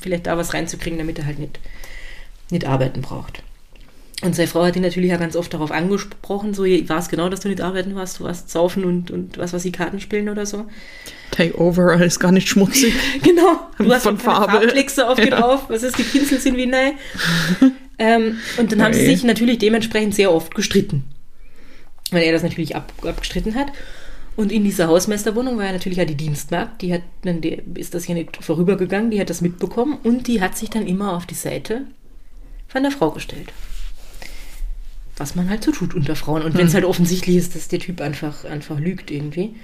vielleicht 0.00 0.26
da 0.26 0.36
was 0.36 0.52
reinzukriegen, 0.52 0.98
damit 0.98 1.20
er 1.20 1.26
halt 1.26 1.38
nicht, 1.38 1.60
nicht 2.50 2.66
arbeiten 2.66 3.00
braucht. 3.00 3.44
Und 4.22 4.34
seine 4.34 4.48
Frau 4.48 4.64
hat 4.64 4.74
ihn 4.74 4.82
natürlich 4.82 5.10
ja 5.10 5.18
ganz 5.18 5.36
oft 5.36 5.54
darauf 5.54 5.70
angesprochen, 5.70 6.52
so, 6.52 6.64
war 6.64 6.98
es 6.98 7.08
genau, 7.08 7.28
dass 7.28 7.38
du 7.38 7.48
nicht 7.48 7.60
arbeiten 7.60 7.94
warst, 7.94 8.18
du 8.18 8.24
warst 8.24 8.50
saufen 8.50 8.84
und, 8.84 9.12
und 9.12 9.38
was 9.38 9.52
weiß 9.52 9.64
ich, 9.64 9.72
Karten 9.72 10.00
spielen 10.00 10.28
oder 10.28 10.46
so. 10.46 10.64
Take 11.30 11.56
over, 11.60 11.92
alles 11.92 12.18
gar 12.18 12.32
nicht 12.32 12.48
schmutzig. 12.48 12.92
Genau, 13.22 13.60
du 13.78 13.88
hast 13.94 14.02
Von 14.02 14.18
Farbe. 14.18 14.50
Farbkleckse 14.50 15.08
auf 15.08 15.16
Ja. 15.16 15.26
drauf, 15.26 15.66
was 15.68 15.84
ist, 15.84 15.96
die 15.96 16.02
Pinsel 16.02 16.40
sind 16.40 16.56
wie 16.56 16.66
neu. 16.66 16.90
ähm, 18.00 18.38
und 18.56 18.72
dann 18.72 18.82
haben 18.82 18.94
sie 18.94 19.06
sich 19.06 19.22
natürlich 19.22 19.58
dementsprechend 19.58 20.16
sehr 20.16 20.32
oft 20.34 20.56
gestritten. 20.56 21.04
Weil 22.10 22.22
er 22.22 22.32
das 22.32 22.42
natürlich 22.42 22.76
ab, 22.76 22.92
abgestritten 23.02 23.54
hat. 23.54 23.72
Und 24.36 24.52
in 24.52 24.64
dieser 24.64 24.88
Hausmeisterwohnung 24.88 25.58
war 25.58 25.66
ja 25.66 25.72
natürlich 25.72 25.98
ja 25.98 26.04
die 26.04 26.14
Dienstmagd, 26.14 26.82
die 26.82 26.94
hat, 26.94 27.02
dann 27.22 27.40
die, 27.40 27.60
ist 27.74 27.94
das 27.94 28.06
ja 28.06 28.14
nicht 28.14 28.42
vorübergegangen, 28.42 29.10
die 29.10 29.20
hat 29.20 29.28
das 29.28 29.40
mitbekommen 29.40 29.98
und 30.02 30.28
die 30.28 30.40
hat 30.40 30.56
sich 30.56 30.70
dann 30.70 30.86
immer 30.86 31.16
auf 31.16 31.26
die 31.26 31.34
Seite 31.34 31.82
von 32.68 32.82
der 32.82 32.92
Frau 32.92 33.10
gestellt. 33.10 33.52
Was 35.16 35.34
man 35.34 35.50
halt 35.50 35.64
so 35.64 35.72
tut 35.72 35.94
unter 35.94 36.16
Frauen. 36.16 36.42
Und 36.42 36.56
wenn 36.56 36.66
es 36.66 36.74
halt 36.74 36.84
offensichtlich 36.84 37.36
ist, 37.36 37.54
dass 37.54 37.68
der 37.68 37.80
Typ 37.80 38.00
einfach, 38.00 38.44
einfach 38.44 38.78
lügt 38.78 39.10
irgendwie. 39.10 39.56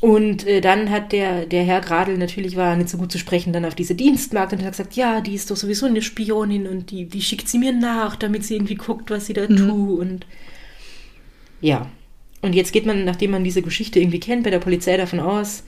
Und 0.00 0.46
äh, 0.46 0.60
dann 0.60 0.90
hat 0.90 1.12
der, 1.12 1.46
der 1.46 1.62
Herr 1.62 1.80
Gradl 1.80 2.16
natürlich 2.16 2.56
war 2.56 2.74
nicht 2.76 2.88
so 2.88 2.98
gut 2.98 3.12
zu 3.12 3.18
sprechen, 3.18 3.52
dann 3.52 3.64
auf 3.64 3.74
diese 3.74 3.94
Dienstmagd 3.94 4.52
und 4.52 4.62
hat 4.62 4.72
gesagt, 4.72 4.94
ja, 4.94 5.20
die 5.20 5.34
ist 5.34 5.50
doch 5.50 5.56
sowieso 5.56 5.86
eine 5.86 6.02
Spionin 6.02 6.66
und 6.66 6.90
die, 6.90 7.04
die 7.06 7.22
schickt 7.22 7.48
sie 7.48 7.58
mir 7.58 7.72
nach, 7.72 8.16
damit 8.16 8.44
sie 8.44 8.54
irgendwie 8.54 8.76
guckt, 8.76 9.10
was 9.10 9.26
sie 9.26 9.34
da 9.34 9.46
tut. 9.46 10.00
Und 10.00 10.26
ja. 11.60 11.86
Und 12.42 12.54
jetzt 12.54 12.72
geht 12.72 12.86
man, 12.86 13.04
nachdem 13.04 13.32
man 13.32 13.44
diese 13.44 13.60
Geschichte 13.62 14.00
irgendwie 14.00 14.20
kennt, 14.20 14.44
bei 14.44 14.50
der 14.50 14.60
Polizei 14.60 14.96
davon 14.96 15.20
aus, 15.20 15.62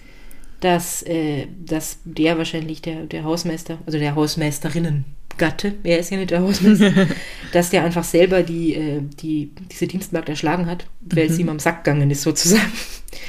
dass, 0.61 1.03
äh, 1.03 1.47
dass 1.67 1.99
der 2.05 2.39
wahrscheinlich 2.39 2.81
der, 2.81 3.05
der 3.05 3.25
Hausmeister, 3.25 3.79
also 3.85 3.99
der 3.99 4.15
Hausmeisterinnen-Gatte, 4.15 5.75
er 5.83 5.99
ist 5.99 6.11
ja 6.11 6.17
nicht 6.17 6.31
der 6.31 6.41
Hausmeister, 6.41 6.93
dass 7.53 7.71
der 7.71 7.85
einfach 7.85 8.05
selber 8.05 8.43
die, 8.43 8.75
äh, 8.75 9.03
die, 9.21 9.51
diese 9.71 9.87
Dienstmagd 9.87 10.29
erschlagen 10.31 10.67
hat, 10.67 10.87
weil 11.01 11.29
sie 11.31 11.43
ihm 11.43 11.49
am 11.51 11.59
Sack 11.59 11.85
gegangen 11.85 12.11
ist, 12.11 12.23
sozusagen 12.23 12.73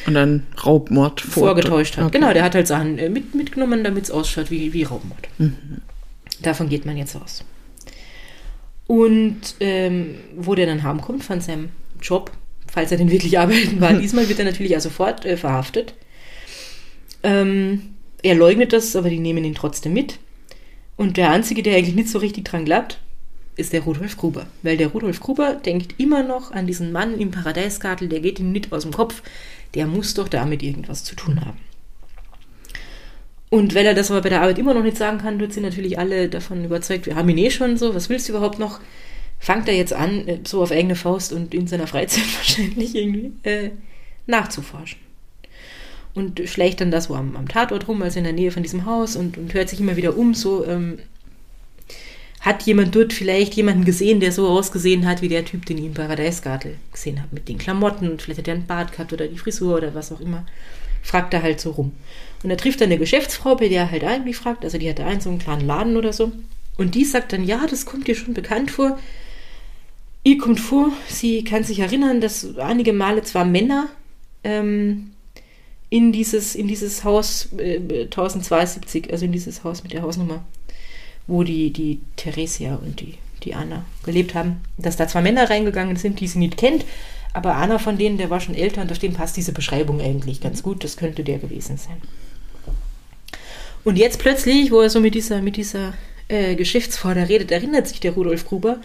Und 0.05 0.13
dann 0.13 0.45
Raubmord 0.65 1.19
vor- 1.19 1.47
vorgetäuscht 1.47 1.97
hat. 1.97 2.05
Okay. 2.05 2.19
Genau, 2.19 2.31
der 2.31 2.43
hat 2.43 2.55
halt 2.55 2.67
Sachen 2.67 2.97
äh, 2.97 3.09
mit, 3.09 3.35
mitgenommen, 3.35 3.83
damit 3.83 4.05
es 4.05 4.11
ausschaut 4.11 4.51
wie, 4.51 4.71
wie 4.71 4.83
Raubmord. 4.83 5.27
Davon 6.41 6.69
geht 6.69 6.85
man 6.85 6.95
jetzt 6.95 7.15
aus. 7.17 7.43
Und 8.87 9.41
ähm, 9.59 10.15
wo 10.37 10.55
der 10.55 10.65
dann 10.67 10.83
heimkommt 10.83 11.23
von 11.23 11.41
seinem 11.41 11.69
Job, 12.01 12.31
falls 12.73 12.91
er 12.91 12.97
denn 12.97 13.11
wirklich 13.11 13.37
arbeiten 13.37 13.79
war, 13.79 13.93
diesmal 14.01 14.27
wird 14.27 14.39
er 14.39 14.45
natürlich 14.45 14.71
ja 14.71 14.79
sofort 14.79 15.25
äh, 15.25 15.37
verhaftet. 15.37 15.93
Ähm, 17.21 17.93
er 18.23 18.35
leugnet 18.35 18.73
das, 18.73 18.95
aber 18.95 19.09
die 19.09 19.19
nehmen 19.19 19.45
ihn 19.45 19.53
trotzdem 19.53 19.93
mit. 19.93 20.17
Und 20.97 21.17
der 21.17 21.29
Einzige, 21.29 21.61
der 21.61 21.77
eigentlich 21.77 21.95
nicht 21.95 22.09
so 22.09 22.17
richtig 22.17 22.45
dran 22.45 22.65
glaubt, 22.65 22.99
ist 23.55 23.73
der 23.73 23.81
Rudolf 23.81 24.17
Gruber. 24.17 24.47
Weil 24.63 24.77
der 24.77 24.87
Rudolf 24.87 25.19
Gruber 25.19 25.53
denkt 25.53 25.99
immer 25.99 26.23
noch 26.23 26.51
an 26.51 26.65
diesen 26.65 26.91
Mann 26.91 27.19
im 27.19 27.29
Paradeisgartel, 27.29 28.09
der 28.09 28.21
geht 28.21 28.39
ihm 28.39 28.51
nicht 28.51 28.73
aus 28.73 28.83
dem 28.83 28.93
Kopf, 28.93 29.21
der 29.75 29.85
muss 29.85 30.15
doch 30.15 30.27
damit 30.27 30.63
irgendwas 30.63 31.03
zu 31.03 31.15
tun 31.15 31.41
haben. 31.41 31.59
Und 33.49 33.75
weil 33.75 33.85
er 33.85 33.93
das 33.93 34.09
aber 34.09 34.21
bei 34.21 34.29
der 34.29 34.41
Arbeit 34.41 34.57
immer 34.57 34.73
noch 34.73 34.81
nicht 34.81 34.97
sagen 34.97 35.19
kann, 35.19 35.39
wird 35.39 35.53
sie 35.53 35.61
natürlich 35.61 35.99
alle 35.99 36.27
davon 36.27 36.65
überzeugt, 36.65 37.05
wir 37.05 37.15
haben 37.15 37.29
ihn 37.29 37.37
eh 37.37 37.51
schon 37.51 37.77
so, 37.77 37.93
was 37.93 38.09
willst 38.09 38.27
du 38.27 38.33
überhaupt 38.33 38.57
noch? 38.57 38.79
Fangt 39.43 39.67
er 39.67 39.75
jetzt 39.75 39.91
an, 39.91 40.25
äh, 40.25 40.39
so 40.45 40.63
auf 40.63 40.71
eigene 40.71 40.95
Faust 40.95 41.33
und 41.33 41.53
in 41.53 41.67
seiner 41.67 41.85
Freizeit 41.85 42.23
wahrscheinlich 42.37 42.95
irgendwie 42.95 43.33
äh, 43.43 43.71
nachzuforschen. 44.25 44.99
Und 46.13 46.41
schleicht 46.45 46.79
dann 46.79 46.91
das 46.91 47.05
so 47.05 47.15
am, 47.15 47.35
am 47.35 47.49
Tatort 47.49 47.89
rum, 47.89 48.01
also 48.03 48.19
in 48.19 48.23
der 48.23 48.31
Nähe 48.31 48.51
von 48.51 48.63
diesem 48.63 48.85
Haus 48.85 49.17
und, 49.17 49.37
und 49.37 49.53
hört 49.53 49.67
sich 49.67 49.81
immer 49.81 49.97
wieder 49.97 50.15
um, 50.15 50.33
so 50.33 50.65
ähm, 50.65 50.99
hat 52.39 52.63
jemand 52.63 52.95
dort 52.95 53.11
vielleicht 53.11 53.55
jemanden 53.55 53.83
gesehen, 53.83 54.21
der 54.21 54.31
so 54.31 54.47
ausgesehen 54.47 55.05
hat 55.05 55.21
wie 55.21 55.27
der 55.27 55.43
Typ, 55.43 55.65
den 55.65 55.77
ich 55.77 55.85
im 55.85 55.93
Paradeisgartel 55.93 56.77
gesehen 56.93 57.19
habe, 57.19 57.35
mit 57.35 57.49
den 57.49 57.57
Klamotten 57.57 58.09
und 58.09 58.21
vielleicht 58.21 58.39
hat 58.39 58.47
er 58.47 58.53
einen 58.53 58.65
Bart 58.65 58.93
gehabt 58.93 59.11
oder 59.11 59.27
die 59.27 59.37
Frisur 59.37 59.75
oder 59.75 59.93
was 59.93 60.13
auch 60.13 60.21
immer. 60.21 60.45
Fragt 61.01 61.33
er 61.33 61.43
halt 61.43 61.59
so 61.59 61.71
rum. 61.71 61.91
Und 62.43 62.49
er 62.49 62.55
trifft 62.55 62.79
dann 62.79 62.89
eine 62.89 62.97
Geschäftsfrau, 62.97 63.55
bei 63.55 63.67
der 63.67 63.81
er 63.81 63.91
halt 63.91 64.05
eigentlich 64.05 64.37
fragt, 64.37 64.63
also 64.63 64.77
die 64.77 64.89
hatte 64.89 65.03
einen 65.03 65.19
so 65.19 65.29
einen 65.29 65.39
kleinen 65.39 65.67
Laden 65.67 65.97
oder 65.97 66.13
so. 66.13 66.31
Und 66.77 66.95
die 66.95 67.03
sagt 67.03 67.33
dann, 67.33 67.43
ja, 67.43 67.65
das 67.69 67.85
kommt 67.85 68.07
dir 68.07 68.15
schon 68.15 68.33
bekannt 68.33 68.71
vor. 68.71 68.97
Ihr 70.23 70.37
kommt 70.37 70.59
vor, 70.59 70.91
sie 71.09 71.43
kann 71.43 71.63
sich 71.63 71.79
erinnern, 71.79 72.21
dass 72.21 72.57
einige 72.57 72.93
Male 72.93 73.23
zwar 73.23 73.43
Männer 73.43 73.89
ähm, 74.43 75.11
in 75.89 76.11
dieses, 76.13 76.55
in 76.55 76.67
dieses 76.67 77.03
Haus 77.03 77.49
äh, 77.57 77.79
1072, 78.05 79.11
also 79.11 79.25
in 79.25 79.33
dieses 79.33 79.63
Haus 79.63 79.83
mit 79.83 79.91
der 79.91 80.01
Hausnummer, 80.01 80.43
wo 81.27 81.43
die, 81.43 81.71
die 81.71 81.99
Theresia 82.15 82.75
und 82.75 83.01
die, 83.01 83.15
die 83.43 83.53
Anna 83.53 83.85
gelebt 84.03 84.33
haben, 84.33 84.61
dass 84.77 84.95
da 84.95 85.07
zwei 85.07 85.21
Männer 85.21 85.49
reingegangen 85.49 85.97
sind, 85.97 86.21
die 86.21 86.27
sie 86.27 86.39
nicht 86.39 86.55
kennt, 86.55 86.85
aber 87.33 87.57
einer 87.57 87.79
von 87.79 87.97
denen, 87.97 88.17
der 88.17 88.29
war 88.29 88.39
schon 88.39 88.55
älter 88.55 88.81
und 88.81 88.91
auf 88.91 88.99
den 88.99 89.13
passt 89.13 89.35
diese 89.35 89.51
Beschreibung 89.51 89.99
eigentlich 89.99 90.39
ganz 90.39 90.63
gut, 90.63 90.83
das 90.83 90.97
könnte 90.97 91.23
der 91.23 91.39
gewesen 91.39 91.77
sein. 91.77 91.97
Und 93.83 93.97
jetzt 93.97 94.19
plötzlich, 94.19 94.71
wo 94.71 94.79
er 94.79 94.89
so 94.89 95.01
mit 95.01 95.15
dieser, 95.15 95.41
mit 95.41 95.57
dieser 95.57 95.93
äh, 96.29 96.55
Geschäftsfrau 96.55 97.13
da 97.13 97.23
redet, 97.23 97.51
erinnert 97.51 97.87
sich 97.87 97.99
der 97.99 98.13
Rudolf 98.13 98.45
Gruber, 98.45 98.79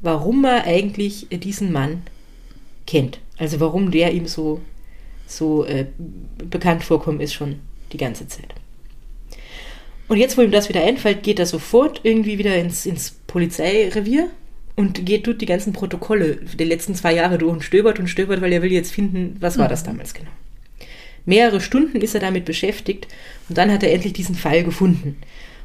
warum 0.00 0.44
er 0.44 0.64
eigentlich 0.64 1.26
diesen 1.30 1.72
Mann 1.72 2.02
kennt. 2.86 3.18
Also 3.38 3.60
warum 3.60 3.90
der 3.90 4.12
ihm 4.12 4.26
so 4.26 4.60
so 5.26 5.64
äh, 5.64 5.86
bekannt 6.38 6.84
vorkommen, 6.84 7.20
ist 7.20 7.34
schon 7.34 7.56
die 7.92 7.96
ganze 7.96 8.28
Zeit. 8.28 8.54
Und 10.08 10.18
jetzt, 10.18 10.38
wo 10.38 10.42
ihm 10.42 10.52
das 10.52 10.68
wieder 10.68 10.84
einfällt, 10.84 11.22
geht 11.22 11.38
er 11.38 11.46
sofort 11.46 12.00
irgendwie 12.04 12.38
wieder 12.38 12.56
ins, 12.56 12.86
ins 12.86 13.10
Polizeirevier 13.26 14.28
und 14.76 15.04
geht 15.04 15.26
dort 15.26 15.40
die 15.40 15.46
ganzen 15.46 15.72
Protokolle 15.72 16.36
der 16.36 16.66
letzten 16.66 16.94
zwei 16.94 17.14
Jahre 17.14 17.38
durch 17.38 17.52
und 17.52 17.64
stöbert 17.64 17.98
und 17.98 18.06
stöbert, 18.06 18.40
weil 18.40 18.52
er 18.52 18.62
will 18.62 18.70
jetzt 18.70 18.92
finden, 18.92 19.36
was 19.40 19.58
war 19.58 19.68
das 19.68 19.82
damals 19.82 20.14
genau. 20.14 20.30
Mehrere 21.24 21.60
Stunden 21.60 22.00
ist 22.00 22.14
er 22.14 22.20
damit 22.20 22.44
beschäftigt 22.44 23.08
und 23.48 23.58
dann 23.58 23.72
hat 23.72 23.82
er 23.82 23.92
endlich 23.92 24.12
diesen 24.12 24.36
Fall 24.36 24.62
gefunden. 24.62 25.16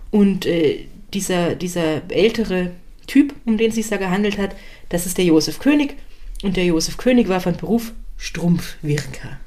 Und 0.10 0.48
äh, 0.48 0.86
dieser, 1.13 1.54
dieser 1.54 2.02
ältere 2.10 2.72
Typ, 3.12 3.34
um 3.45 3.58
den 3.58 3.69
es 3.69 3.76
sich 3.76 3.89
da 3.89 3.97
gehandelt 3.97 4.38
hat, 4.38 4.56
das 4.88 5.06
ist 5.06 5.17
der 5.17 5.26
Josef 5.26 5.60
König. 5.60 5.97
Und 6.43 6.56
der 6.56 6.63
Josef 6.63 6.95
König 6.95 7.28
war 7.28 7.41
von 7.41 7.58
Beruf 7.58 7.91
Strumpfwirker. 8.17 9.38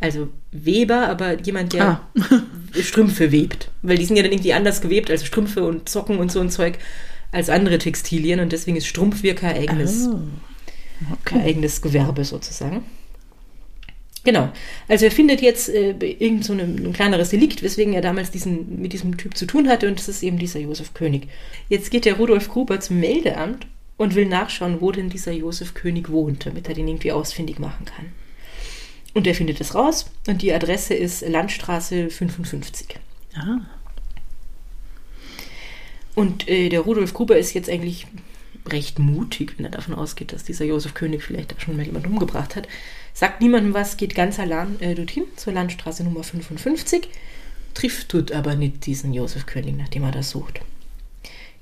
Also 0.00 0.28
Weber, 0.52 1.08
aber 1.08 1.40
jemand, 1.40 1.72
der 1.72 1.82
Ah. 1.82 2.00
Strümpfe 2.82 3.32
webt. 3.32 3.70
Weil 3.80 3.96
die 3.96 4.04
sind 4.04 4.16
ja 4.16 4.22
dann 4.22 4.32
irgendwie 4.32 4.52
anders 4.52 4.82
gewebt 4.82 5.10
als 5.10 5.24
Strümpfe 5.24 5.64
und 5.64 5.88
Socken 5.88 6.18
und 6.18 6.30
so 6.30 6.40
ein 6.40 6.50
Zeug 6.50 6.78
als 7.32 7.48
andere 7.48 7.78
Textilien. 7.78 8.40
Und 8.40 8.52
deswegen 8.52 8.76
ist 8.76 8.86
Strumpfwirker 8.86 9.48
eigenes, 9.48 10.06
Oh. 10.08 10.20
Okay. 11.20 11.40
eigenes 11.40 11.80
Gewerbe 11.80 12.24
sozusagen. 12.24 12.82
Genau. 14.22 14.50
Also 14.88 15.06
er 15.06 15.10
findet 15.10 15.40
jetzt 15.40 15.68
äh, 15.68 15.92
irgend 15.92 16.44
so 16.44 16.52
ein, 16.52 16.60
ein 16.60 16.92
kleineres 16.92 17.30
Delikt, 17.30 17.62
weswegen 17.62 17.94
er 17.94 18.02
damals 18.02 18.30
diesen, 18.30 18.80
mit 18.80 18.92
diesem 18.92 19.16
Typ 19.16 19.36
zu 19.36 19.46
tun 19.46 19.68
hatte 19.68 19.88
und 19.88 19.98
das 19.98 20.08
ist 20.08 20.22
eben 20.22 20.38
dieser 20.38 20.60
Josef 20.60 20.92
König. 20.92 21.28
Jetzt 21.68 21.90
geht 21.90 22.04
der 22.04 22.14
Rudolf 22.14 22.48
Gruber 22.48 22.80
zum 22.80 23.00
Meldeamt 23.00 23.66
und 23.96 24.14
will 24.14 24.26
nachschauen, 24.26 24.80
wo 24.80 24.92
denn 24.92 25.08
dieser 25.08 25.32
Josef 25.32 25.74
König 25.74 26.10
wohnt, 26.10 26.44
damit 26.44 26.68
er 26.68 26.74
den 26.74 26.88
irgendwie 26.88 27.12
ausfindig 27.12 27.58
machen 27.58 27.86
kann. 27.86 28.06
Und 29.14 29.26
er 29.26 29.34
findet 29.34 29.60
es 29.60 29.74
raus 29.74 30.10
und 30.26 30.42
die 30.42 30.52
Adresse 30.52 30.94
ist 30.94 31.26
Landstraße 31.26 32.10
55. 32.10 32.96
Ah. 33.34 33.60
Und 36.14 36.48
äh, 36.48 36.68
der 36.68 36.80
Rudolf 36.80 37.14
Gruber 37.14 37.38
ist 37.38 37.54
jetzt 37.54 37.70
eigentlich 37.70 38.06
recht 38.72 38.98
mutig, 38.98 39.54
wenn 39.56 39.64
er 39.64 39.70
davon 39.70 39.94
ausgeht, 39.94 40.32
dass 40.32 40.44
dieser 40.44 40.64
Josef 40.64 40.94
König 40.94 41.22
vielleicht 41.22 41.52
da 41.52 41.60
schon 41.60 41.76
mal 41.76 41.86
jemanden 41.86 42.12
umgebracht 42.12 42.56
hat. 42.56 42.68
Sagt 43.12 43.40
niemandem 43.40 43.74
was, 43.74 43.96
geht 43.96 44.14
ganz 44.14 44.38
allein 44.38 44.80
äh, 44.80 44.94
dorthin, 44.94 45.24
zur 45.36 45.52
Landstraße 45.52 46.04
Nummer 46.04 46.22
55, 46.22 47.08
trifft 47.74 48.12
dort 48.14 48.32
aber 48.32 48.54
nicht 48.54 48.86
diesen 48.86 49.12
Josef 49.12 49.46
König, 49.46 49.76
nachdem 49.76 50.04
er 50.04 50.12
das 50.12 50.30
sucht. 50.30 50.60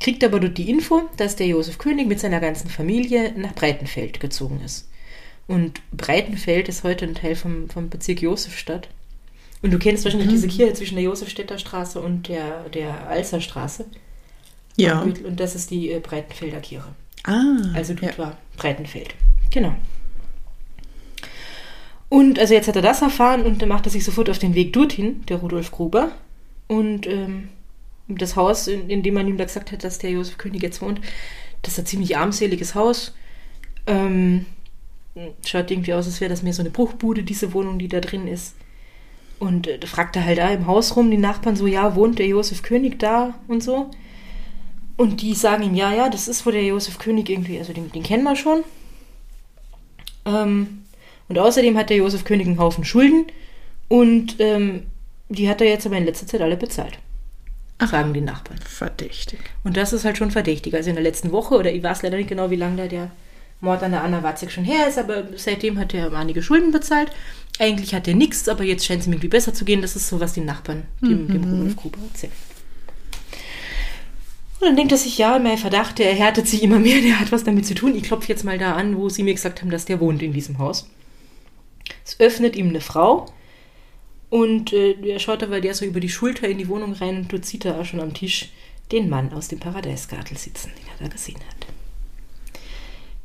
Kriegt 0.01 0.23
aber 0.23 0.38
dort 0.38 0.59
die 0.59 0.71
Info, 0.71 1.03
dass 1.16 1.37
der 1.37 1.49
Josef 1.49 1.79
König 1.79 2.07
mit 2.07 2.21
seiner 2.21 2.40
ganzen 2.40 2.71
Familie 2.71 3.33
nach 3.37 3.55
Breitenfeld 3.55 4.21
gezogen 4.21 4.61
ist. 4.64 4.88
Und 5.49 5.81
Breitenfeld 5.90 6.68
ist 6.68 6.85
heute 6.85 7.07
ein 7.07 7.14
Teil 7.14 7.35
vom, 7.35 7.68
vom 7.68 7.88
Bezirk 7.88 8.23
Josefstadt. 8.23 8.88
Und 9.62 9.73
du 9.73 9.79
kennst 9.79 10.05
wahrscheinlich 10.05 10.29
diese 10.29 10.47
Kirche 10.47 10.75
zwischen 10.75 10.94
der 10.94 11.05
Josefstädter 11.05 11.59
Straße 11.59 12.01
und 12.01 12.29
der, 12.29 12.68
der 12.68 13.09
Alser 13.09 13.40
Straße. 13.40 13.87
Ja. 14.79 15.01
Und 15.01 15.41
das 15.41 15.55
ist 15.55 15.71
die 15.71 15.91
äh, 15.91 16.01
Breitenfelder 16.01 16.61
Kirche. 16.61 16.88
Ah. 17.25 17.57
Also 17.75 17.95
dort 17.95 18.17
ja. 18.17 18.19
war 18.19 18.38
Breitenfeld. 18.57 19.14
Genau. 19.51 19.75
Und 22.09 22.38
also 22.38 22.55
jetzt 22.55 22.69
hat 22.69 22.77
er 22.77 22.83
das 22.83 23.03
erfahren 23.03 23.45
und 23.45 23.61
dann 23.61 23.69
macht 23.69 23.87
er 23.87 23.91
sich 23.91 24.05
sofort 24.05 24.31
auf 24.31 24.38
den 24.38 24.55
Weg 24.55 24.73
dorthin, 24.73 25.25
der 25.27 25.38
Rudolf 25.38 25.71
Gruber. 25.71 26.12
Und 26.67 27.07
ähm, 27.07 27.49
das 28.09 28.37
Haus, 28.37 28.69
in, 28.69 28.88
in 28.88 29.03
dem 29.03 29.14
man 29.14 29.29
ihm 29.29 29.37
da 29.37 29.45
gesagt 29.45 29.73
hat, 29.73 29.85
dass 29.85 29.99
der 29.99 30.11
Josef 30.11 30.38
König 30.38 30.62
jetzt 30.62 30.81
wohnt, 30.81 31.01
das 31.62 31.75
ist 31.75 31.81
ein 31.81 31.87
ziemlich 31.87 32.17
armseliges 32.17 32.75
Haus. 32.75 33.14
Ähm, 33.87 34.47
schaut 35.45 35.71
irgendwie 35.71 35.93
aus, 35.93 36.07
als 36.07 36.21
wäre 36.21 36.31
das 36.31 36.43
mehr 36.43 36.53
so 36.53 36.62
eine 36.62 36.71
Bruchbude, 36.71 37.25
diese 37.25 37.53
Wohnung, 37.53 37.79
die 37.79 37.88
da 37.88 38.01
drin 38.01 38.27
ist. 38.27 38.55
Und 39.38 39.67
äh, 39.67 39.79
da 39.79 39.87
fragt 39.87 40.17
er 40.17 40.25
halt 40.25 40.38
da 40.38 40.49
im 40.49 40.67
Haus 40.67 40.97
rum, 40.97 41.11
die 41.11 41.19
Nachbarn 41.19 41.57
so, 41.57 41.67
ja, 41.67 41.95
wohnt 41.95 42.19
der 42.19 42.27
Josef 42.27 42.62
König 42.62 42.99
da 42.99 43.35
und 43.49 43.62
so. 43.62 43.91
Und 44.98 45.22
die 45.22 45.34
sagen 45.34 45.62
ihm, 45.62 45.74
ja, 45.74 45.94
ja, 45.94 46.08
das 46.11 46.26
ist 46.26 46.44
wo 46.44 46.50
der 46.50 46.64
Josef 46.64 46.98
König 46.98 47.30
irgendwie, 47.30 47.58
also 47.58 47.72
den, 47.72 47.90
den 47.92 48.02
kennen 48.02 48.24
wir 48.24 48.34
schon. 48.34 48.64
Ähm, 50.26 50.82
und 51.28 51.38
außerdem 51.38 51.78
hat 51.78 51.88
der 51.88 51.98
Josef 51.98 52.24
König 52.24 52.48
einen 52.48 52.58
Haufen 52.58 52.84
Schulden 52.84 53.26
und 53.87 54.37
ähm, 54.40 54.88
die 55.28 55.48
hat 55.48 55.61
er 55.61 55.68
jetzt 55.68 55.87
aber 55.87 55.96
in 55.96 56.04
letzter 56.04 56.26
Zeit 56.26 56.40
alle 56.40 56.56
bezahlt. 56.56 56.98
Sagen 57.80 58.12
die 58.12 58.20
Nachbarn. 58.20 58.58
Verdächtig. 58.58 59.38
Und 59.62 59.76
das 59.76 59.92
ist 59.92 60.04
halt 60.04 60.18
schon 60.18 60.32
verdächtig. 60.32 60.74
Also 60.74 60.90
in 60.90 60.96
der 60.96 61.04
letzten 61.04 61.30
Woche, 61.30 61.54
oder 61.54 61.72
ich 61.72 61.82
weiß 61.82 62.02
leider 62.02 62.16
nicht 62.16 62.28
genau, 62.28 62.50
wie 62.50 62.56
lange 62.56 62.76
da 62.76 62.88
der 62.88 63.12
Mord 63.61 63.84
an 63.84 63.92
der 63.92 64.02
Anna 64.02 64.24
Watzek 64.24 64.50
schon 64.50 64.64
her 64.64 64.88
ist, 64.88 64.98
aber 64.98 65.28
seitdem 65.37 65.78
hat 65.78 65.94
er 65.94 66.12
einige 66.12 66.42
Schulden 66.42 66.72
bezahlt. 66.72 67.12
Eigentlich 67.61 67.94
hat 67.94 68.08
er 68.08 68.14
nichts, 68.14 68.48
aber 68.48 68.64
jetzt 68.64 68.84
scheint 68.84 69.02
es 69.02 69.06
ihm 69.06 69.12
irgendwie 69.12 69.28
besser 69.28 69.54
zu 69.54 69.64
gehen. 69.64 69.80
Das 69.80 69.94
ist 69.94 70.08
so, 70.08 70.18
was 70.18 70.32
die 70.32 70.40
Nachbarn 70.40 70.88
dem, 71.00 71.28
dem 71.28 71.44
Rudolf 71.44 71.76
Gruber 71.76 71.98
erzählen. 72.12 72.32
Und 74.61 74.66
dann 74.66 74.77
denkt 74.77 74.92
er 74.92 74.99
sich, 74.99 75.18
ja, 75.18 75.38
mein 75.38 75.57
Verdacht, 75.57 75.99
der 75.99 76.11
erhärtet 76.11 76.49
sich 76.49 76.62
immer 76.62 76.81
mehr, 76.81 77.01
der 77.01 77.21
hat 77.21 77.31
was 77.31 77.44
damit 77.44 77.66
zu 77.66 77.75
tun. 77.75 77.94
Ich 77.94 78.03
klopfe 78.03 78.29
jetzt 78.29 78.44
mal 78.44 78.59
da 78.59 78.75
an, 78.75 78.97
wo 78.97 79.09
sie 79.09 79.23
mir 79.23 79.35
gesagt 79.35 79.61
haben, 79.61 79.71
dass 79.71 79.85
der 79.85 80.01
wohnt 80.01 80.23
in 80.23 80.33
diesem 80.33 80.59
Haus. 80.59 80.90
Es 82.05 82.18
öffnet 82.18 82.57
ihm 82.57 82.68
eine 82.68 82.81
Frau 82.81 83.27
und 84.31 84.73
äh, 84.73 84.92
er 85.09 85.21
schaut 85.21 85.42
aber 85.42 85.61
der 85.61 85.75
so 85.75 85.85
über 85.85 86.01
die 86.01 86.09
Schulter 86.09 86.49
in 86.49 86.59
die 86.59 86.68
Wohnung 86.68 86.92
rein 86.92 87.18
und 87.18 87.33
dort 87.33 87.47
sieht 87.47 87.64
er 87.64 87.81
auch 87.81 87.85
schon 87.85 88.01
am 88.01 88.14
Tisch 88.14 88.51
den 88.92 89.09
Mann 89.09 89.33
aus 89.33 89.49
dem 89.49 89.61
Paradeisgartel 89.61 90.37
sitzen, 90.37 90.73
den 90.77 90.87
er 90.87 91.07
da 91.07 91.12
gesehen 91.12 91.40
hat. 91.49 91.66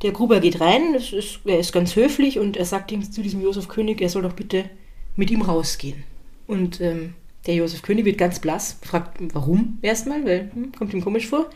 Der 0.02 0.12
Gruber 0.12 0.40
geht 0.40 0.60
rein, 0.60 0.96
ist, 0.96 1.40
er 1.46 1.60
ist 1.60 1.72
ganz 1.72 1.96
höflich 1.96 2.38
und 2.38 2.58
er 2.58 2.66
sagt 2.66 2.92
ihm 2.92 3.10
zu 3.10 3.22
diesem 3.22 3.42
Josef 3.42 3.70
König, 3.70 4.02
er 4.02 4.10
soll 4.10 4.22
doch 4.22 4.34
bitte 4.34 4.70
mit 5.16 5.32
ihm 5.32 5.42
rausgehen. 5.42 6.04
Und 6.46 6.82
ähm, 6.82 7.16
der 7.46 7.56
Josef 7.56 7.82
König 7.82 8.06
wird 8.06 8.18
ganz 8.18 8.40
blass, 8.40 8.78
fragt 8.82 9.18
warum 9.34 9.80
erstmal, 9.82 10.26
weil 10.26 10.52
hm, 10.54 10.72
kommt 10.72 10.94
ihm 10.94 11.04
komisch 11.04 11.28
vor. 11.28 11.50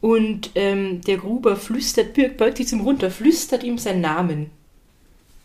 Und 0.00 0.50
ähm, 0.54 1.00
der 1.02 1.16
Gruber 1.16 1.56
flüstert, 1.56 2.16
beugt 2.36 2.58
sich 2.58 2.68
zum 2.68 2.82
runter, 2.82 3.10
flüstert 3.10 3.64
ihm 3.64 3.78
seinen 3.78 4.00
Namen 4.00 4.50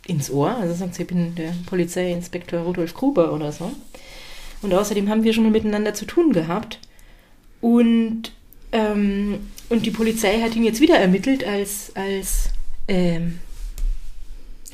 ins 0.08 0.30
Ohr. 0.30 0.56
Also 0.58 0.76
sagt 0.76 0.96
sie, 0.96 1.04
ich 1.04 1.08
bin 1.08 1.36
der 1.36 1.54
Polizeiinspektor 1.66 2.62
Rudolf 2.62 2.94
Gruber 2.94 3.34
oder 3.34 3.52
so. 3.52 3.72
Und 4.62 4.74
außerdem 4.74 5.10
haben 5.10 5.24
wir 5.24 5.34
schon 5.34 5.44
mal 5.44 5.52
miteinander 5.52 5.94
zu 5.94 6.06
tun 6.06 6.34
gehabt. 6.34 6.80
Und, 7.62 8.32
ähm, 8.72 9.40
und 9.70 9.86
die 9.86 9.92
Polizei 9.92 10.40
hat 10.42 10.56
ihn 10.56 10.64
jetzt 10.64 10.82
wieder 10.82 10.98
ermittelt 10.98 11.44
als, 11.44 11.92
als, 11.96 12.50
ähm, 12.88 13.40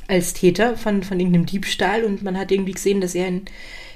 als 0.07 0.33
Täter 0.33 0.75
von, 0.75 1.03
von 1.03 1.19
irgendeinem 1.19 1.45
Diebstahl. 1.45 2.03
Und 2.03 2.21
man 2.21 2.37
hat 2.37 2.51
irgendwie 2.51 2.73
gesehen, 2.73 2.99
dass 2.99 3.15
er 3.15 3.27
in, 3.27 3.45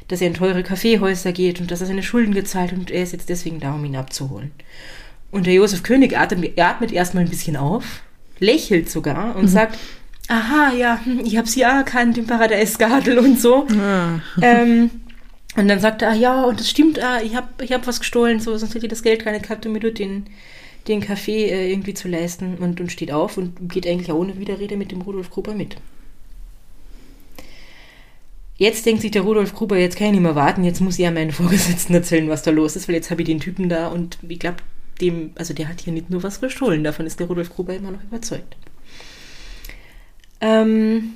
dass 0.07 0.21
er 0.21 0.27
in 0.27 0.33
teure 0.33 0.63
Kaffeehäuser 0.63 1.31
geht 1.31 1.61
und 1.61 1.71
dass 1.71 1.81
er 1.81 1.87
seine 1.87 2.03
Schulden 2.03 2.33
gezahlt 2.33 2.73
und 2.73 2.91
er 2.91 3.03
ist 3.03 3.13
jetzt 3.13 3.29
deswegen 3.29 3.59
da, 3.59 3.73
um 3.73 3.85
ihn 3.85 3.95
abzuholen. 3.95 4.51
Und 5.31 5.47
der 5.47 5.53
Josef 5.53 5.83
König 5.83 6.17
atmet, 6.17 6.59
atmet 6.59 6.91
erstmal 6.91 7.23
ein 7.23 7.29
bisschen 7.29 7.57
auf, 7.57 8.03
lächelt 8.39 8.89
sogar 8.89 9.35
und 9.35 9.47
sagt, 9.47 9.79
aha, 10.27 10.73
ja, 10.73 10.99
hm, 11.03 11.21
ich 11.25 11.37
habe 11.37 11.47
sie 11.47 11.61
ja 11.61 11.77
erkannt 11.77 12.17
im 12.17 12.27
Paradeisgartel 12.27 13.17
und 13.19 13.39
so. 13.39 13.67
Ah. 13.79 14.19
Ähm, 14.41 14.89
und 15.55 15.67
dann 15.67 15.79
sagt 15.79 16.01
er, 16.01 16.09
ah, 16.09 16.15
ja, 16.15 16.43
und 16.43 16.59
das 16.59 16.69
stimmt, 16.69 17.01
ah, 17.01 17.21
ich 17.21 17.35
habe 17.35 17.47
ich 17.63 17.71
hab 17.71 17.85
was 17.85 17.99
gestohlen, 17.99 18.39
so, 18.39 18.57
sonst 18.57 18.73
hätte 18.73 18.87
ich 18.87 18.89
das 18.89 19.03
Geld 19.03 19.23
gar 19.23 19.31
nicht 19.31 19.43
gehabt, 19.43 19.65
um 19.65 19.73
mir 19.73 19.79
den, 19.79 20.25
den 20.87 21.01
Kaffee 21.01 21.45
äh, 21.45 21.71
irgendwie 21.71 21.93
zu 21.93 22.07
leisten 22.07 22.57
und, 22.57 22.81
und 22.81 22.91
steht 22.91 23.11
auf 23.11 23.37
und 23.37 23.69
geht 23.69 23.85
eigentlich 23.85 24.11
auch 24.11 24.17
ohne 24.17 24.39
Widerrede 24.39 24.77
mit 24.77 24.91
dem 24.91 25.01
Rudolf 25.01 25.29
Gruber 25.29 25.53
mit. 25.53 25.77
Jetzt 28.57 28.85
denkt 28.85 29.01
sich 29.01 29.11
der 29.11 29.23
Rudolf 29.23 29.53
Gruber, 29.53 29.77
jetzt 29.77 29.97
kann 29.97 30.07
ich 30.07 30.13
nicht 30.13 30.21
mehr 30.21 30.35
warten, 30.35 30.63
jetzt 30.63 30.79
muss 30.79 30.99
ich 30.99 31.03
ja 31.03 31.11
meinen 31.11 31.31
Vorgesetzten 31.31 31.93
erzählen, 31.93 32.29
was 32.29 32.43
da 32.43 32.51
los 32.51 32.75
ist, 32.75 32.87
weil 32.87 32.95
jetzt 32.95 33.11
habe 33.11 33.21
ich 33.21 33.27
den 33.27 33.39
Typen 33.39 33.69
da 33.69 33.87
und 33.87 34.19
ich 34.27 34.39
glaube, 34.39 34.57
dem, 35.01 35.31
also 35.35 35.53
der 35.53 35.67
hat 35.67 35.81
hier 35.81 35.93
nicht 35.93 36.09
nur 36.09 36.21
was 36.23 36.39
gestohlen, 36.39 36.83
davon 36.83 37.07
ist 37.07 37.19
der 37.19 37.27
Rudolf 37.27 37.49
Gruber 37.49 37.75
immer 37.75 37.91
noch 37.91 38.03
überzeugt. 38.03 38.55
Ähm, 40.39 41.15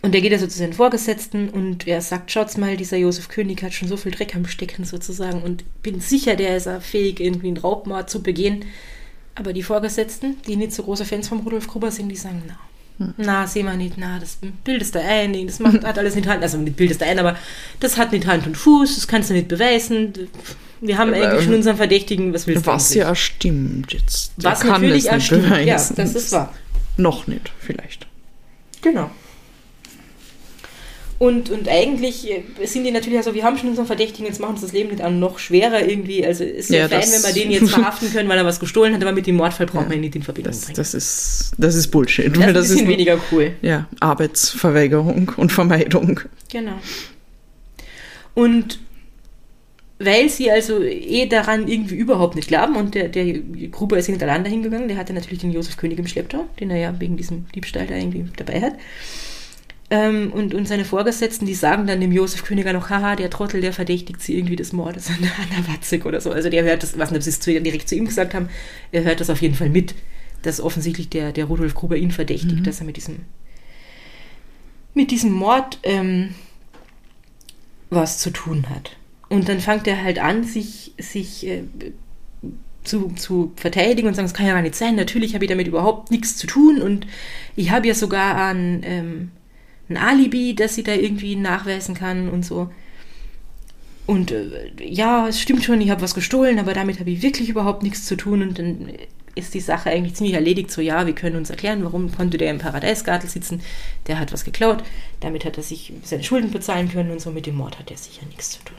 und 0.00 0.14
er 0.14 0.20
geht 0.20 0.32
also 0.32 0.46
zu 0.46 0.58
seinen 0.58 0.72
Vorgesetzten 0.72 1.48
und 1.50 1.86
er 1.86 2.00
sagt, 2.00 2.30
schaut's 2.30 2.56
mal, 2.56 2.76
dieser 2.76 2.96
Josef 2.96 3.28
König 3.28 3.62
hat 3.62 3.72
schon 3.72 3.88
so 3.88 3.96
viel 3.96 4.12
Dreck 4.12 4.34
am 4.34 4.46
Stecken 4.46 4.84
sozusagen 4.84 5.42
und 5.42 5.64
bin 5.82 6.00
sicher, 6.00 6.34
der 6.34 6.56
ist 6.56 6.66
auch 6.66 6.82
fähig, 6.82 7.20
irgendwie 7.20 7.48
einen 7.48 7.58
Raubmord 7.58 8.10
zu 8.10 8.22
begehen. 8.22 8.64
Aber 9.34 9.52
die 9.52 9.62
Vorgesetzten, 9.62 10.36
die 10.46 10.56
nicht 10.56 10.72
so 10.72 10.82
große 10.82 11.04
Fans 11.04 11.28
vom 11.28 11.40
Rudolf 11.40 11.68
Gruber 11.68 11.90
sind, 11.90 12.08
die 12.08 12.16
sagen, 12.16 12.42
na, 12.46 12.58
na, 13.16 13.46
sehen 13.46 13.66
wir 13.66 13.74
nicht, 13.74 13.94
na, 13.96 14.18
das 14.18 14.38
bildest 14.64 14.94
du 14.94 15.00
ein, 15.00 15.46
das 15.46 15.58
macht, 15.58 15.84
hat 15.84 15.98
alles 15.98 16.14
nicht 16.14 16.26
Hand, 16.28 16.42
also 16.42 16.58
nicht 16.58 16.76
bildest 16.76 17.00
du 17.00 17.06
ein, 17.06 17.18
aber 17.18 17.36
das 17.80 17.96
hat 17.96 18.12
nicht 18.12 18.26
Hand 18.26 18.46
und 18.46 18.56
Fuß, 18.56 18.94
das 18.94 19.06
kannst 19.08 19.30
du 19.30 19.34
nicht 19.34 19.48
beweisen. 19.48 20.12
Wir 20.80 20.98
haben 20.98 21.14
Aber, 21.14 21.24
eigentlich 21.24 21.44
schon 21.44 21.54
unseren 21.54 21.76
Verdächtigen, 21.76 22.34
was 22.34 22.46
willst 22.46 22.66
du 22.66 22.70
Was 22.70 22.92
ja 22.94 23.14
stimmt 23.14 23.92
jetzt. 23.92 24.32
Der 24.36 24.50
Was 24.50 24.60
kann 24.60 24.82
natürlich 24.82 25.04
das 25.04 25.14
nicht 25.14 25.26
stimmt, 25.26 25.48
ja, 25.48 25.56
beweisen. 25.58 25.96
das 25.96 26.14
ist 26.14 26.32
wahr. 26.32 26.52
Noch 26.96 27.26
nicht, 27.26 27.52
vielleicht. 27.60 28.06
Genau. 28.82 29.10
Und, 31.22 31.50
und 31.50 31.68
eigentlich 31.68 32.28
sind 32.64 32.82
die 32.82 32.90
natürlich, 32.90 33.16
also 33.16 33.32
wir 33.32 33.44
haben 33.44 33.56
schon 33.56 33.68
unseren 33.68 33.86
Verdächtigen, 33.86 34.26
jetzt 34.26 34.40
machen 34.40 34.54
uns 34.54 34.60
das 34.62 34.72
Leben 34.72 34.90
nicht 34.90 35.02
an 35.02 35.20
noch 35.20 35.38
schwerer 35.38 35.86
irgendwie. 35.88 36.26
Also 36.26 36.42
ist 36.42 36.68
ja, 36.68 36.80
Ja, 36.80 36.88
fein, 36.88 36.98
das- 37.02 37.12
wenn 37.24 37.32
wir 37.36 37.42
den 37.42 37.52
jetzt 37.52 37.70
verhaften 37.70 38.10
können, 38.12 38.28
weil 38.28 38.38
er 38.38 38.44
was 38.44 38.58
gestohlen 38.58 38.92
hat, 38.92 39.00
aber 39.02 39.12
mit 39.12 39.28
dem 39.28 39.36
Mordfall 39.36 39.66
brauchen 39.66 39.88
wir 39.88 39.94
ihn 39.94 40.00
nicht 40.00 40.16
in 40.16 40.24
Verbindung 40.24 40.50
Das, 40.52 40.62
bringen. 40.64 40.74
das, 40.76 40.94
ist, 40.94 41.52
das 41.58 41.76
ist 41.76 41.88
Bullshit. 41.92 42.26
das 42.26 42.38
weil 42.42 42.48
ist 42.56 42.56
ein 42.56 42.62
bisschen 42.74 42.88
weniger 42.88 43.20
cool. 43.30 43.52
Ja, 43.62 43.86
Arbeitsverweigerung 44.00 45.30
und 45.36 45.52
Vermeidung. 45.52 46.18
Genau. 46.50 46.72
Und 48.34 48.80
weil 50.00 50.28
sie 50.28 50.50
also 50.50 50.82
eh 50.82 51.26
daran 51.26 51.68
irgendwie 51.68 51.94
überhaupt 51.94 52.34
nicht 52.34 52.48
glauben 52.48 52.74
und 52.74 52.96
der, 52.96 53.08
der 53.08 53.24
Gruber 53.70 53.96
ist 53.96 54.06
hintereinander 54.06 54.50
hingegangen, 54.50 54.88
der 54.88 54.96
hatte 54.96 55.12
natürlich 55.12 55.38
den 55.38 55.52
Josef 55.52 55.76
König 55.76 56.00
im 56.00 56.08
Schlepptau, 56.08 56.46
den 56.58 56.70
er 56.70 56.78
ja 56.78 56.94
wegen 56.98 57.16
diesem 57.16 57.46
Diebstahl 57.54 57.86
da 57.86 57.94
irgendwie 57.94 58.24
dabei 58.36 58.60
hat. 58.60 58.72
Ähm, 59.92 60.32
und, 60.32 60.54
und 60.54 60.66
seine 60.66 60.86
Vorgesetzten, 60.86 61.44
die 61.44 61.54
sagen 61.54 61.86
dann 61.86 62.00
dem 62.00 62.12
Josef 62.12 62.44
Königer 62.44 62.72
noch, 62.72 62.88
haha, 62.88 63.14
der 63.14 63.28
Trottel, 63.28 63.60
der 63.60 63.74
verdächtigt 63.74 64.22
sie 64.22 64.38
irgendwie 64.38 64.56
des 64.56 64.72
Mordes 64.72 65.10
an 65.10 65.18
der 65.20 65.32
Anna 65.36 65.68
Watzig 65.68 66.06
oder 66.06 66.18
so. 66.18 66.32
Also 66.32 66.48
der 66.48 66.64
hört 66.64 66.82
das, 66.82 66.98
was 66.98 67.10
nicht, 67.10 67.18
ob 67.18 67.22
sie 67.22 67.28
es 67.28 67.40
zu, 67.40 67.60
direkt 67.60 67.90
zu 67.90 67.94
ihm 67.94 68.06
gesagt 68.06 68.32
haben, 68.32 68.48
er 68.90 69.04
hört 69.04 69.20
das 69.20 69.28
auf 69.28 69.42
jeden 69.42 69.54
Fall 69.54 69.68
mit, 69.68 69.94
dass 70.40 70.62
offensichtlich 70.62 71.10
der, 71.10 71.32
der 71.32 71.44
Rudolf 71.44 71.74
Gruber 71.74 71.98
ihn 71.98 72.10
verdächtigt, 72.10 72.66
dass 72.66 72.80
er 72.80 72.86
mit 72.86 72.96
diesem, 72.96 73.18
mit 74.94 75.10
diesem 75.10 75.30
Mord 75.30 75.78
ähm, 75.82 76.34
was 77.90 78.16
zu 78.16 78.30
tun 78.30 78.70
hat. 78.70 78.96
Und 79.28 79.50
dann 79.50 79.60
fängt 79.60 79.86
er 79.86 80.02
halt 80.02 80.18
an, 80.20 80.44
sich, 80.44 80.94
sich 80.96 81.46
äh, 81.46 81.64
zu, 82.82 83.12
zu 83.16 83.52
verteidigen 83.56 84.08
und 84.08 84.14
sagen, 84.14 84.26
das 84.26 84.32
kann 84.32 84.46
ja 84.46 84.54
gar 84.54 84.62
nicht 84.62 84.74
sein. 84.74 84.96
Natürlich 84.96 85.34
habe 85.34 85.44
ich 85.44 85.50
damit 85.50 85.66
überhaupt 85.66 86.10
nichts 86.10 86.38
zu 86.38 86.46
tun 86.46 86.80
und 86.80 87.06
ich 87.56 87.70
habe 87.70 87.88
ja 87.88 87.94
sogar 87.94 88.36
ein, 88.36 88.80
ähm, 88.84 89.30
ein 89.88 89.96
Alibi, 89.96 90.54
das 90.54 90.74
sie 90.74 90.82
da 90.82 90.94
irgendwie 90.94 91.36
nachweisen 91.36 91.94
kann 91.94 92.28
und 92.28 92.44
so. 92.44 92.70
Und 94.06 94.30
äh, 94.30 94.70
ja, 94.80 95.28
es 95.28 95.40
stimmt 95.40 95.64
schon, 95.64 95.80
ich 95.80 95.90
habe 95.90 96.02
was 96.02 96.14
gestohlen, 96.14 96.58
aber 96.58 96.74
damit 96.74 96.98
habe 97.00 97.10
ich 97.10 97.22
wirklich 97.22 97.48
überhaupt 97.48 97.82
nichts 97.82 98.04
zu 98.04 98.16
tun. 98.16 98.42
Und 98.42 98.58
dann 98.58 98.90
ist 99.34 99.54
die 99.54 99.60
Sache 99.60 99.90
eigentlich 99.90 100.14
ziemlich 100.14 100.34
erledigt. 100.34 100.70
So, 100.70 100.80
ja, 100.80 101.06
wir 101.06 101.14
können 101.14 101.36
uns 101.36 101.50
erklären, 101.50 101.84
warum 101.84 102.12
konnte 102.12 102.38
der 102.38 102.50
im 102.50 102.58
Paradeisgartel 102.58 103.28
sitzen. 103.28 103.62
Der 104.06 104.18
hat 104.18 104.32
was 104.32 104.44
geklaut. 104.44 104.82
Damit 105.20 105.44
hat 105.44 105.56
er 105.56 105.62
sich 105.62 105.92
seine 106.02 106.24
Schulden 106.24 106.50
bezahlen 106.50 106.90
können 106.90 107.10
und 107.10 107.20
so. 107.20 107.30
Mit 107.30 107.46
dem 107.46 107.56
Mord 107.56 107.78
hat 107.78 107.90
er 107.90 107.96
sicher 107.96 108.26
nichts 108.26 108.50
zu 108.50 108.64
tun. 108.64 108.76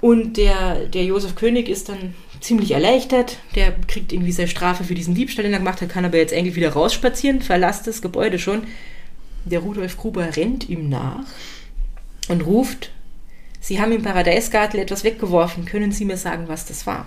Und 0.00 0.36
der, 0.36 0.86
der 0.86 1.04
Josef 1.04 1.34
König 1.34 1.68
ist 1.68 1.88
dann 1.88 2.14
ziemlich 2.40 2.70
erleichtert. 2.70 3.38
Der 3.54 3.72
kriegt 3.72 4.12
irgendwie 4.12 4.32
seine 4.32 4.48
Strafe 4.48 4.84
für 4.84 4.94
diesen 4.94 5.14
Diebstahl, 5.14 5.44
den 5.44 5.52
er 5.52 5.58
gemacht 5.58 5.80
hat, 5.82 5.90
kann 5.90 6.04
aber 6.04 6.16
jetzt 6.16 6.32
eigentlich 6.32 6.56
wieder 6.56 6.72
rausspazieren, 6.72 7.42
verlässt 7.42 7.86
das 7.86 8.00
Gebäude 8.00 8.38
schon. 8.38 8.62
Der 9.44 9.60
Rudolf 9.60 9.96
Gruber 9.96 10.36
rennt 10.36 10.68
ihm 10.68 10.88
nach 10.88 11.24
und 12.28 12.42
ruft, 12.42 12.92
Sie 13.62 13.78
haben 13.78 13.92
im 13.92 14.02
Paradeisgartel 14.02 14.80
etwas 14.80 15.04
weggeworfen, 15.04 15.66
können 15.66 15.92
Sie 15.92 16.06
mir 16.06 16.16
sagen, 16.16 16.44
was 16.46 16.64
das 16.64 16.86
war? 16.86 17.06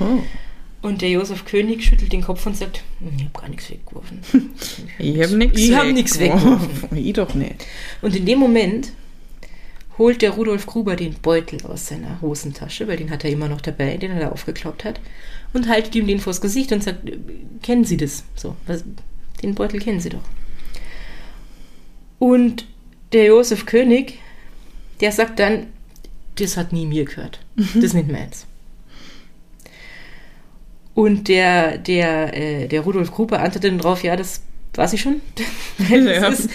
Oh. 0.00 0.18
Und 0.82 1.00
der 1.00 1.08
Josef 1.08 1.46
König 1.46 1.82
schüttelt 1.82 2.12
den 2.12 2.20
Kopf 2.20 2.44
und 2.44 2.58
sagt, 2.58 2.82
"Hm, 2.98 3.12
ich 3.16 3.24
habe 3.24 3.40
gar 3.40 3.48
nichts 3.48 3.70
weggeworfen. 3.70 4.20
Ich 4.98 5.22
habe 5.22 5.34
nichts 5.34 5.58
Ich 5.58 5.74
hab 5.74 5.86
nix 5.86 6.18
weggeworfen. 6.18 6.96
Ich 6.96 7.12
doch 7.14 7.34
nicht. 7.34 7.64
Und 8.02 8.14
in 8.14 8.26
dem 8.26 8.38
Moment 8.38 8.92
holt 9.98 10.22
der 10.22 10.30
Rudolf 10.32 10.66
Gruber 10.66 10.96
den 10.96 11.14
Beutel 11.14 11.64
aus 11.66 11.86
seiner 11.88 12.20
Hosentasche, 12.20 12.88
weil 12.88 12.96
den 12.96 13.10
hat 13.10 13.24
er 13.24 13.30
immer 13.30 13.48
noch 13.48 13.60
dabei, 13.60 13.96
den 13.96 14.10
er 14.12 14.20
da 14.20 14.28
aufgeklappt 14.30 14.84
hat, 14.84 15.00
und 15.52 15.68
haltet 15.68 15.94
ihm 15.94 16.06
den 16.06 16.18
vors 16.20 16.40
Gesicht 16.40 16.72
und 16.72 16.82
sagt, 16.82 17.00
kennen 17.62 17.84
Sie 17.84 17.96
das? 17.96 18.24
So, 18.34 18.56
was, 18.66 18.84
den 19.42 19.54
Beutel 19.54 19.78
kennen 19.80 20.00
Sie 20.00 20.08
doch. 20.08 20.22
Und 22.18 22.66
der 23.12 23.26
Josef 23.26 23.66
König, 23.66 24.18
der 25.00 25.12
sagt 25.12 25.38
dann, 25.38 25.66
das 26.36 26.56
hat 26.56 26.72
nie 26.72 26.86
mir 26.86 27.04
gehört. 27.04 27.38
Das 27.56 27.84
ist 27.84 27.94
nicht 27.94 28.10
meins. 28.10 28.46
Und 30.94 31.28
der, 31.28 31.78
der, 31.78 32.36
äh, 32.36 32.68
der 32.68 32.80
Rudolf 32.82 33.10
Gruber 33.12 33.40
antwortet 33.40 33.70
dann 33.72 33.78
drauf, 33.78 34.02
ja, 34.04 34.16
das 34.16 34.42
weiß 34.74 34.92
ich 34.94 35.00
schon. 35.00 35.20
Weil 35.78 36.06
Ja. 36.08 36.20
das, 36.30 36.40
ist, 36.40 36.50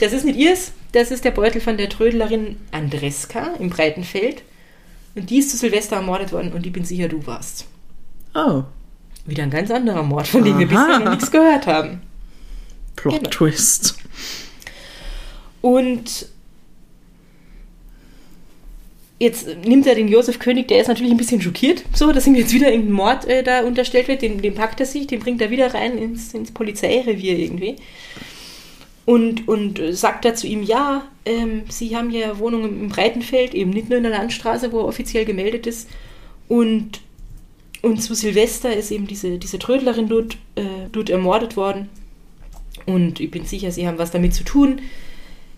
das 0.00 0.12
ist 0.12 0.24
nicht 0.24 0.38
ihrs, 0.38 0.72
das 0.92 1.10
ist 1.10 1.24
der 1.24 1.30
Beutel 1.30 1.60
von 1.60 1.76
der 1.76 1.88
Trödlerin 1.88 2.56
Andreska 2.70 3.54
im 3.58 3.70
Breitenfeld. 3.70 4.42
Und 5.14 5.28
die 5.30 5.38
ist 5.38 5.50
zu 5.50 5.56
Silvester 5.56 5.96
ermordet 5.96 6.32
worden 6.32 6.52
und 6.52 6.66
ich 6.66 6.72
bin 6.72 6.84
sicher, 6.84 7.08
du 7.08 7.26
warst. 7.26 7.66
Oh, 8.34 8.62
Wieder 9.26 9.42
ein 9.42 9.50
ganz 9.50 9.70
anderer 9.70 10.02
Mord, 10.02 10.26
von 10.26 10.42
dem 10.42 10.58
wir 10.58 10.66
Aha. 10.68 10.84
bisher 10.86 10.98
noch 11.00 11.10
nichts 11.10 11.30
gehört 11.30 11.66
haben. 11.66 12.00
Plot 12.96 13.18
Genau. 13.18 13.30
Twist. 13.30 13.96
Und 15.60 16.26
jetzt 19.18 19.46
nimmt 19.64 19.86
er 19.86 19.94
den 19.94 20.08
Josef 20.08 20.38
König, 20.38 20.66
der 20.68 20.80
ist 20.80 20.88
natürlich 20.88 21.12
ein 21.12 21.18
bisschen 21.18 21.40
schockiert, 21.40 21.84
so, 21.94 22.10
dass 22.10 22.26
ihm 22.26 22.34
jetzt 22.34 22.52
wieder 22.52 22.70
irgendein 22.70 22.94
Mord 22.94 23.24
äh, 23.26 23.42
da 23.42 23.62
unterstellt 23.62 24.08
wird. 24.08 24.22
Den, 24.22 24.42
den 24.42 24.54
packt 24.54 24.80
er 24.80 24.86
sich, 24.86 25.06
den 25.06 25.20
bringt 25.20 25.40
er 25.40 25.50
wieder 25.50 25.72
rein 25.72 25.96
ins, 25.96 26.34
ins 26.34 26.50
Polizeirevier 26.50 27.38
irgendwie. 27.38 27.76
Und, 29.04 29.48
und 29.48 29.78
äh, 29.78 29.92
sagt 29.92 30.24
da 30.24 30.34
zu 30.34 30.46
ihm, 30.46 30.62
ja, 30.62 31.02
ähm, 31.24 31.62
Sie 31.68 31.96
haben 31.96 32.10
ja 32.10 32.38
Wohnungen 32.38 32.80
im 32.80 32.88
Breitenfeld, 32.88 33.54
eben 33.54 33.70
nicht 33.70 33.88
nur 33.88 33.98
in 33.98 34.04
der 34.04 34.12
Landstraße, 34.12 34.72
wo 34.72 34.80
er 34.80 34.86
offiziell 34.86 35.24
gemeldet 35.24 35.66
ist. 35.66 35.88
Und, 36.48 37.00
und 37.82 38.02
zu 38.02 38.14
Silvester 38.14 38.74
ist 38.74 38.90
eben 38.90 39.06
diese, 39.06 39.38
diese 39.38 39.58
Trödlerin 39.58 40.08
dort, 40.08 40.36
äh, 40.54 40.88
dort 40.92 41.10
ermordet 41.10 41.56
worden. 41.56 41.88
Und 42.86 43.20
ich 43.20 43.30
bin 43.30 43.44
sicher, 43.44 43.70
Sie 43.72 43.86
haben 43.86 43.98
was 43.98 44.10
damit 44.10 44.34
zu 44.34 44.44
tun 44.44 44.80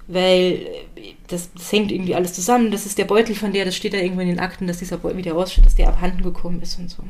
weil 0.06 0.66
äh, 0.96 1.14
das, 1.28 1.52
das 1.52 1.72
hängt 1.72 1.92
irgendwie 1.92 2.14
alles 2.14 2.34
zusammen. 2.34 2.70
Das 2.70 2.86
ist 2.86 2.98
der 2.98 3.04
Beutel 3.04 3.34
von 3.34 3.52
der, 3.52 3.64
das 3.64 3.76
steht 3.76 3.94
da 3.94 3.98
irgendwo 3.98 4.20
in 4.20 4.28
den 4.28 4.40
Akten, 4.40 4.66
dass 4.66 4.78
dieser 4.78 4.98
Beutel 4.98 5.18
wieder 5.18 5.32
raussteht, 5.32 5.64
dass 5.64 5.74
der 5.74 5.88
abhanden 5.88 6.22
gekommen 6.22 6.60
ist 6.62 6.78
und 6.78 6.90
so. 6.90 7.02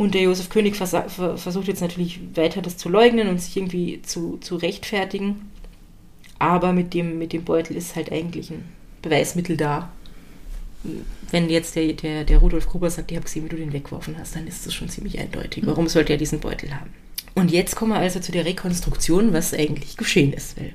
Und 0.00 0.14
der 0.14 0.22
Josef 0.22 0.48
König 0.48 0.76
versa- 0.76 1.10
ver 1.10 1.36
versucht 1.36 1.68
jetzt 1.68 1.82
natürlich 1.82 2.20
weiter 2.34 2.62
das 2.62 2.78
zu 2.78 2.88
leugnen 2.88 3.28
und 3.28 3.38
sich 3.38 3.54
irgendwie 3.54 4.00
zu, 4.00 4.38
zu 4.38 4.56
rechtfertigen. 4.56 5.50
Aber 6.38 6.72
mit 6.72 6.94
dem, 6.94 7.18
mit 7.18 7.34
dem 7.34 7.44
Beutel 7.44 7.76
ist 7.76 7.96
halt 7.96 8.10
eigentlich 8.10 8.48
ein 8.50 8.64
Beweismittel 9.02 9.58
da. 9.58 9.92
Wenn 11.30 11.50
jetzt 11.50 11.76
der, 11.76 11.92
der, 11.92 12.24
der 12.24 12.38
Rudolf 12.38 12.66
Gruber 12.66 12.88
sagt, 12.88 13.10
ich 13.10 13.16
habe 13.18 13.26
gesehen, 13.26 13.44
wie 13.44 13.50
du 13.50 13.56
den 13.56 13.74
weggeworfen 13.74 14.16
hast, 14.18 14.34
dann 14.34 14.46
ist 14.46 14.64
das 14.64 14.72
schon 14.72 14.88
ziemlich 14.88 15.18
eindeutig. 15.18 15.66
Warum 15.66 15.86
sollte 15.86 16.14
er 16.14 16.18
diesen 16.18 16.40
Beutel 16.40 16.74
haben? 16.74 16.88
Und 17.34 17.50
jetzt 17.50 17.76
kommen 17.76 17.92
wir 17.92 17.98
also 17.98 18.20
zu 18.20 18.32
der 18.32 18.46
Rekonstruktion, 18.46 19.34
was 19.34 19.52
eigentlich 19.52 19.98
geschehen 19.98 20.32
ist. 20.32 20.58
Weil 20.58 20.72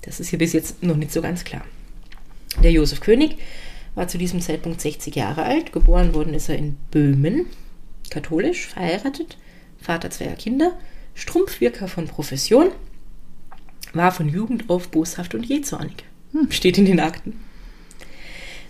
das 0.00 0.18
ist 0.18 0.30
hier 0.30 0.38
bis 0.38 0.54
jetzt 0.54 0.82
noch 0.82 0.96
nicht 0.96 1.12
so 1.12 1.20
ganz 1.20 1.44
klar. 1.44 1.66
Der 2.62 2.72
Josef 2.72 3.00
König 3.00 3.36
war 3.94 4.08
zu 4.08 4.16
diesem 4.16 4.40
Zeitpunkt 4.40 4.80
60 4.80 5.14
Jahre 5.14 5.42
alt. 5.42 5.74
Geboren 5.74 6.14
worden 6.14 6.32
ist 6.32 6.48
er 6.48 6.56
in 6.56 6.78
Böhmen, 6.90 7.44
katholisch, 8.10 8.66
verheiratet, 8.66 9.36
Vater 9.80 10.10
zweier 10.10 10.34
Kinder, 10.34 10.76
Strumpfwirker 11.14 11.88
von 11.88 12.06
Profession, 12.06 12.70
war 13.92 14.12
von 14.12 14.28
Jugend 14.28 14.68
auf 14.68 14.88
boshaft 14.88 15.34
und 15.34 15.46
jähzornig. 15.46 16.04
Steht 16.50 16.78
in 16.78 16.84
den 16.84 17.00
Akten. 17.00 17.40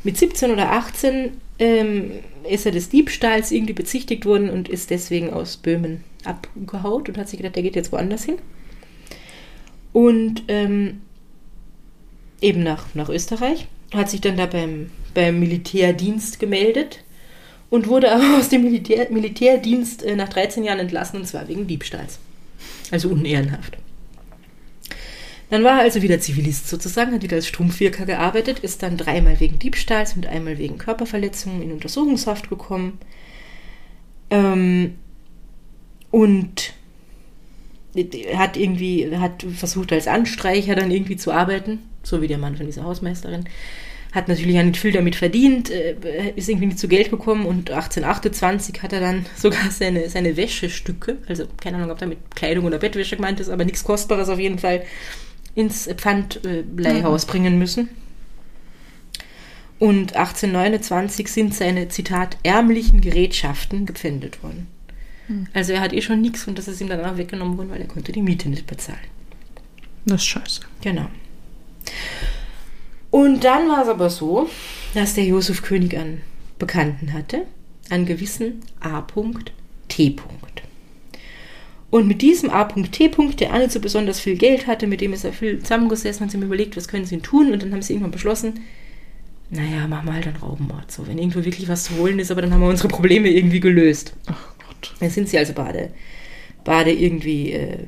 Mit 0.05 0.17
17 0.17 0.53
oder 0.53 0.71
18 0.73 1.33
ähm, 1.59 2.13
ist 2.49 2.67
er 2.67 2.73
des 2.73 2.89
Diebstahls 2.91 3.51
irgendwie 3.51 3.73
bezichtigt 3.73 4.25
worden 4.25 4.51
und 4.51 4.69
ist 4.69 4.91
deswegen 4.91 5.33
aus 5.33 5.57
Böhmen 5.57 6.05
abgehaut 6.25 7.09
und 7.09 7.19
hat 7.19 7.29
sich 7.29 7.39
gedacht, 7.39 7.57
er 7.57 7.63
geht 7.63 7.77
jetzt 7.77 7.93
woanders 7.93 8.25
hin. 8.25 8.37
Und 9.93 10.45
ähm, 10.49 11.01
eben 12.41 12.63
nach, 12.63 12.95
nach 12.95 13.09
Österreich, 13.09 13.67
hat 13.93 14.11
sich 14.11 14.21
dann 14.21 14.37
da 14.37 14.47
beim, 14.47 14.91
beim 15.15 15.41
Militärdienst 15.41 16.39
gemeldet 16.39 17.03
und 17.71 17.89
wurde 17.89 18.13
aber 18.13 18.39
aus 18.39 18.49
dem 18.49 18.63
Militär, 18.63 19.09
Militärdienst 19.11 20.03
äh, 20.03 20.17
nach 20.17 20.29
13 20.29 20.65
Jahren 20.65 20.79
entlassen 20.79 21.21
und 21.21 21.27
zwar 21.27 21.49
wegen 21.49 21.67
Diebstahls. 21.67 22.19
Also 22.91 23.09
unehrenhaft. 23.09 23.79
Dann 25.51 25.63
war 25.63 25.79
er 25.79 25.83
also 25.85 26.03
wieder 26.03 26.19
Zivilist 26.19 26.69
sozusagen, 26.69 27.13
hat 27.13 27.23
wieder 27.23 27.37
als 27.37 27.47
Strumpfwirker 27.47 28.05
gearbeitet, 28.05 28.59
ist 28.61 28.83
dann 28.83 28.97
dreimal 28.97 29.39
wegen 29.39 29.59
Diebstahls 29.59 30.15
und 30.15 30.27
einmal 30.27 30.59
wegen 30.59 30.79
Körperverletzungen 30.79 31.63
in 31.63 31.73
Untersuchungshaft 31.73 32.49
gekommen. 32.49 32.99
Ähm, 34.31 34.95
und 36.11 36.73
hat 38.35 38.57
irgendwie, 38.57 39.17
hat 39.17 39.45
versucht 39.55 39.93
als 39.93 40.09
Anstreicher 40.09 40.75
dann 40.75 40.91
irgendwie 40.91 41.17
zu 41.17 41.33
arbeiten, 41.33 41.79
so 42.03 42.21
wie 42.21 42.29
der 42.29 42.39
Mann 42.39 42.57
von 42.57 42.67
dieser 42.67 42.85
Hausmeisterin. 42.85 43.45
Hat 44.17 44.29
natürlich 44.29 44.59
auch 44.59 44.65
nicht 44.65 44.79
viel 44.79 44.93
damit 44.93 45.15
verdient, 45.15 45.71
äh, 45.71 46.33
ist 46.35 46.49
irgendwie 46.49 46.67
nicht 46.67 46.79
zu 46.79 46.89
Geld 46.89 47.11
gekommen 47.11 47.45
und 47.45 47.71
1828 47.71 48.83
hat 48.83 48.93
er 48.95 49.01
dann 49.01 49.27
sogar 49.37 49.71
seine, 49.71 50.09
seine 50.09 50.37
Wäschestücke, 50.37 51.19
also 51.29 51.45
keine 51.61 51.77
Ahnung, 51.77 51.91
ob 51.91 51.99
damit 51.99 52.19
Kleidung 52.35 52.65
oder 52.65 52.79
Bettwäsche 52.79 53.17
gemeint 53.17 53.41
ist, 53.41 53.51
aber 53.51 53.67
nichts 53.67 53.85
Kostbares 53.85 54.31
auf 54.31 54.39
jeden 54.39 54.59
Fall, 54.59 54.83
ins 55.55 55.87
Pfandleihhaus 55.87 57.27
bringen 57.27 57.59
müssen. 57.59 57.91
Und 59.79 60.17
1829 60.17 61.29
sind 61.29 61.55
seine, 61.55 61.89
Zitat, 61.89 62.39
ärmlichen 62.43 63.03
Gerätschaften 63.03 63.85
gepfändet 63.85 64.43
worden. 64.43 64.69
Also 65.53 65.73
er 65.73 65.81
hat 65.81 65.93
eh 65.93 66.01
schon 66.01 66.23
nichts 66.23 66.47
und 66.49 66.57
das 66.57 66.69
ist 66.69 66.81
ihm 66.81 66.89
dann 66.89 67.05
auch 67.05 67.19
weggenommen 67.19 67.59
worden, 67.59 67.71
weil 67.71 67.81
er 67.81 67.89
konnte 67.89 68.13
die 68.13 68.23
Miete 68.23 68.49
nicht 68.49 68.67
bezahlen. 68.67 68.99
Das 70.07 70.23
ist 70.23 70.27
scheiße. 70.27 70.61
Genau. 70.83 71.07
Und 73.17 73.45
dann 73.45 73.67
war 73.71 73.81
es 73.81 73.89
aber 73.89 74.11
so, 74.11 74.47
dass 74.93 75.15
der 75.15 75.25
Josef 75.25 75.63
König 75.63 75.97
einen 75.97 76.21
Bekannten 76.59 77.15
hatte, 77.15 77.47
einen 77.89 78.05
gewissen 78.05 78.61
A.T. 78.81 80.17
Und 81.89 82.07
mit 82.09 82.21
diesem 82.21 82.51
A.T. 82.51 83.09
der 83.39 83.55
auch 83.55 83.59
nicht 83.59 83.71
so 83.71 83.81
besonders 83.81 84.21
viel 84.21 84.37
Geld 84.37 84.67
hatte, 84.67 84.87
mit 84.87 85.01
dem 85.01 85.15
ist 85.15 85.25
er 85.25 85.33
viel 85.33 85.61
zusammengesessen, 85.61 86.27
hat 86.27 86.31
sich 86.31 86.43
überlegt, 86.43 86.77
was 86.77 86.89
können 86.89 87.07
sie 87.07 87.15
denn 87.15 87.23
tun? 87.23 87.55
Und 87.55 87.63
dann 87.63 87.73
haben 87.73 87.81
sie 87.81 87.95
irgendwann 87.95 88.11
beschlossen, 88.11 88.61
naja, 89.49 89.89
machen 89.89 90.09
wir 90.09 90.13
halt 90.13 90.27
einen 90.27 90.37
Raubenmord. 90.37 90.93
So, 90.93 91.07
wenn 91.07 91.17
irgendwo 91.17 91.43
wirklich 91.43 91.69
was 91.69 91.85
zu 91.85 91.97
holen 91.97 92.19
ist, 92.19 92.31
aber 92.31 92.43
dann 92.43 92.53
haben 92.53 92.61
wir 92.61 92.69
unsere 92.69 92.89
Probleme 92.89 93.31
irgendwie 93.31 93.61
gelöst. 93.61 94.13
Ach 94.27 94.53
Gott. 94.59 94.93
Dann 95.01 95.09
sind 95.09 95.31
sie 95.31 95.39
also 95.39 95.55
beide, 95.55 95.89
beide 96.65 96.93
irgendwie 96.93 97.53
äh, 97.53 97.79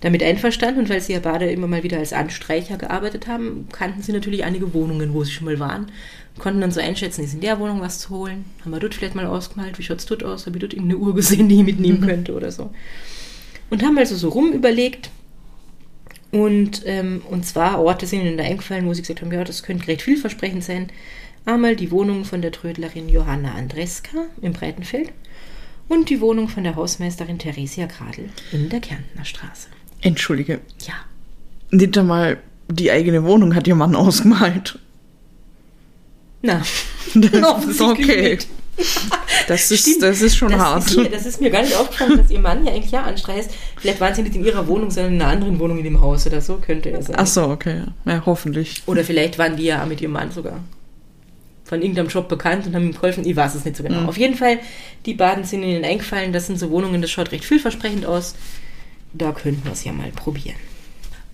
damit 0.00 0.22
einverstanden. 0.22 0.80
Und 0.80 0.88
weil 0.88 1.00
sie 1.00 1.12
ja 1.14 1.20
beide 1.20 1.50
immer 1.50 1.66
mal 1.66 1.82
wieder 1.82 1.98
als 1.98 2.12
Anstreicher 2.12 2.76
gearbeitet 2.76 3.26
haben, 3.26 3.68
kannten 3.72 4.02
sie 4.02 4.12
natürlich 4.12 4.44
einige 4.44 4.74
Wohnungen, 4.74 5.14
wo 5.14 5.24
sie 5.24 5.32
schon 5.32 5.46
mal 5.46 5.58
waren. 5.58 5.86
Konnten 6.38 6.60
dann 6.60 6.70
so 6.70 6.80
einschätzen, 6.80 7.24
ist 7.24 7.34
in 7.34 7.40
der 7.40 7.58
Wohnung 7.58 7.80
was 7.80 7.98
zu 7.98 8.10
holen? 8.10 8.44
Haben 8.60 8.72
wir 8.72 8.80
dort 8.80 8.94
vielleicht 8.94 9.14
mal 9.14 9.26
ausgemalt? 9.26 9.78
Wie 9.78 9.82
schaut 9.82 9.98
es 9.98 10.06
dort 10.06 10.22
aus? 10.22 10.46
Habe 10.46 10.56
ich 10.56 10.60
dort 10.60 10.74
irgendeine 10.74 11.00
Uhr 11.00 11.14
gesehen, 11.14 11.48
die 11.48 11.56
ich 11.56 11.64
mitnehmen 11.64 12.02
könnte 12.02 12.34
oder 12.34 12.52
so? 12.52 12.70
Und 13.70 13.82
haben 13.82 13.98
also 13.98 14.16
so 14.16 14.28
rum 14.28 14.52
überlegt. 14.52 15.10
Und, 16.30 16.82
ähm, 16.84 17.22
und 17.30 17.46
zwar 17.46 17.80
Orte 17.80 18.06
sind 18.06 18.20
ihnen 18.20 18.36
da 18.36 18.44
eingefallen, 18.44 18.86
wo 18.86 18.92
sie 18.92 19.00
gesagt 19.00 19.22
haben, 19.22 19.32
ja, 19.32 19.44
das 19.44 19.62
könnte 19.62 19.88
recht 19.88 20.02
vielversprechend 20.02 20.62
sein. 20.62 20.88
Einmal 21.46 21.76
die 21.76 21.90
Wohnung 21.90 22.24
von 22.24 22.42
der 22.42 22.52
Trödlerin 22.52 23.08
Johanna 23.08 23.54
Andreska 23.54 24.26
im 24.42 24.52
Breitenfeld 24.52 25.12
und 25.88 26.10
die 26.10 26.20
Wohnung 26.20 26.48
von 26.48 26.64
der 26.64 26.74
Hausmeisterin 26.74 27.38
Theresia 27.38 27.86
Gradl 27.86 28.28
in 28.52 28.68
der 28.68 28.80
Kärntner 28.80 29.24
Straße. 29.24 29.68
Entschuldige. 30.06 30.60
Ja, 30.86 30.94
Nicht 31.70 31.96
einmal 31.98 32.38
die 32.68 32.90
eigene 32.90 33.24
Wohnung 33.24 33.54
hat 33.54 33.66
ihr 33.66 33.74
Mann 33.74 33.94
ausgemalt. 33.94 34.78
na, 36.42 36.62
Das 37.14 37.42
Offensichtlich 37.42 38.08
okay. 38.08 38.30
nicht. 38.34 38.48
Das 39.48 39.70
ist, 39.70 39.80
Stimmt. 39.82 40.02
das 40.02 40.20
ist 40.20 40.36
schon 40.36 40.50
das 40.50 40.60
hart. 40.60 40.86
Ist 40.86 40.96
mir, 40.96 41.08
das 41.08 41.24
ist 41.24 41.40
mir 41.40 41.50
gar 41.50 41.62
nicht 41.62 41.74
aufgefallen, 41.74 42.18
dass 42.18 42.30
ihr 42.30 42.40
Mann 42.40 42.66
ja 42.66 42.72
eigentlich 42.72 42.90
ja 42.92 43.04
anstreicht. 43.04 43.48
Vielleicht 43.76 44.00
waren 44.00 44.14
sie 44.14 44.22
nicht 44.22 44.34
in 44.36 44.44
ihrer 44.44 44.66
Wohnung, 44.66 44.90
sondern 44.90 45.14
in 45.14 45.22
einer 45.22 45.30
anderen 45.30 45.58
Wohnung 45.58 45.78
in 45.78 45.84
dem 45.84 46.00
Haus 46.00 46.26
oder 46.26 46.40
so, 46.40 46.56
könnte 46.56 46.90
er 46.90 47.02
sein. 47.02 47.16
Ach 47.18 47.26
so, 47.26 47.44
okay. 47.44 47.84
Ja, 48.04 48.22
hoffentlich. 48.26 48.82
Oder 48.86 49.02
vielleicht 49.04 49.38
waren 49.38 49.56
die 49.56 49.64
ja 49.64 49.84
mit 49.86 50.00
ihrem 50.02 50.12
Mann 50.12 50.30
sogar 50.30 50.60
von 51.64 51.80
irgendeinem 51.80 52.08
Job 52.08 52.28
bekannt 52.28 52.66
und 52.66 52.74
haben 52.74 52.84
ihm 52.84 52.92
geholfen. 52.92 53.24
Ich 53.26 53.34
weiß 53.34 53.54
es 53.54 53.64
nicht 53.64 53.76
so 53.76 53.82
genau. 53.82 54.02
Mhm. 54.02 54.08
Auf 54.08 54.18
jeden 54.18 54.36
Fall, 54.36 54.58
die 55.04 55.14
Baden 55.14 55.44
sind 55.44 55.62
ihnen 55.62 55.84
eingefallen. 55.84 56.32
Das 56.32 56.46
sind 56.46 56.58
so 56.58 56.70
Wohnungen, 56.70 57.00
das 57.02 57.10
schaut 57.10 57.32
recht 57.32 57.44
vielversprechend 57.44 58.04
aus. 58.06 58.34
Da 59.12 59.32
könnten 59.32 59.64
wir 59.64 59.72
es 59.72 59.84
ja 59.84 59.92
mal 59.92 60.10
probieren. 60.10 60.56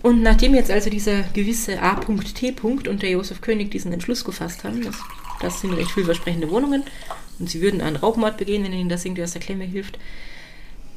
Und 0.02 0.22
nachdem 0.22 0.54
jetzt 0.54 0.70
also 0.70 0.90
dieser 0.90 1.22
gewisse 1.34 1.80
A.T. 1.80 2.54
und 2.88 3.02
der 3.02 3.10
Josef 3.10 3.40
König 3.40 3.70
diesen 3.70 3.92
Entschluss 3.92 4.24
gefasst 4.24 4.64
haben, 4.64 4.82
das, 4.82 4.96
das 5.40 5.60
sind 5.60 5.74
recht 5.74 5.90
vielversprechende 5.92 6.50
Wohnungen 6.50 6.82
und 7.38 7.48
sie 7.48 7.60
würden 7.60 7.80
einen 7.80 7.96
Raubmord 7.96 8.36
begehen, 8.36 8.64
wenn 8.64 8.72
ihnen 8.72 8.88
das 8.88 9.04
irgendwie 9.04 9.22
aus 9.22 9.32
der 9.32 9.42
Klemme 9.42 9.64
hilft. 9.64 9.98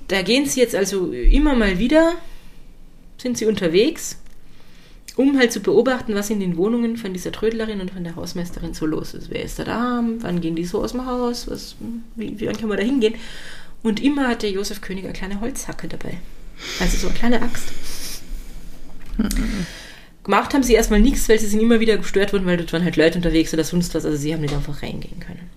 Da 0.07 0.21
gehen 0.21 0.45
sie 0.45 0.59
jetzt 0.59 0.75
also 0.75 1.11
immer 1.11 1.55
mal 1.55 1.77
wieder, 1.77 2.13
sind 3.17 3.37
sie 3.37 3.45
unterwegs 3.45 4.17
um 5.15 5.37
halt 5.37 5.51
zu 5.51 5.61
beobachten, 5.61 6.13
was 6.13 6.29
in 6.29 6.39
den 6.39 6.57
Wohnungen 6.57 6.97
von 6.97 7.13
dieser 7.13 7.31
Trödlerin 7.31 7.79
und 7.79 7.91
von 7.91 8.03
der 8.03 8.15
Hausmeisterin 8.15 8.73
so 8.73 8.85
los 8.85 9.13
ist. 9.13 9.29
Wer 9.29 9.43
ist 9.43 9.59
da 9.59 9.63
da? 9.63 10.03
Wann 10.19 10.41
gehen 10.41 10.55
die 10.55 10.65
so 10.65 10.83
aus 10.83 10.91
dem 10.91 11.05
Haus? 11.05 11.49
Was, 11.49 11.75
wie, 12.15 12.39
wie 12.39 12.47
wann 12.47 12.57
kann 12.57 12.67
man 12.67 12.77
da 12.77 12.83
hingehen? 12.83 13.15
Und 13.81 14.03
immer 14.03 14.27
hat 14.27 14.41
der 14.43 14.51
Josef 14.51 14.81
König 14.81 15.05
eine 15.05 15.13
kleine 15.13 15.39
Holzhacke 15.39 15.87
dabei. 15.87 16.17
Also 16.79 16.97
so 16.97 17.07
eine 17.07 17.17
kleine 17.17 17.41
Axt. 17.41 17.71
Gemacht 20.23 20.53
haben 20.53 20.63
sie 20.63 20.73
erstmal 20.73 21.01
nichts, 21.01 21.29
weil 21.29 21.39
sie 21.39 21.47
sind 21.47 21.61
immer 21.61 21.79
wieder 21.79 21.97
gestört 21.97 22.33
wurden, 22.33 22.45
weil 22.45 22.57
dort 22.57 22.73
waren 22.73 22.83
halt 22.83 22.95
Leute 22.95 23.17
unterwegs 23.17 23.53
oder 23.53 23.63
sonst 23.63 23.93
was. 23.93 24.05
Also 24.05 24.17
sie 24.17 24.33
haben 24.33 24.41
nicht 24.41 24.53
einfach 24.53 24.81
reingehen 24.81 25.19
können. 25.19 25.49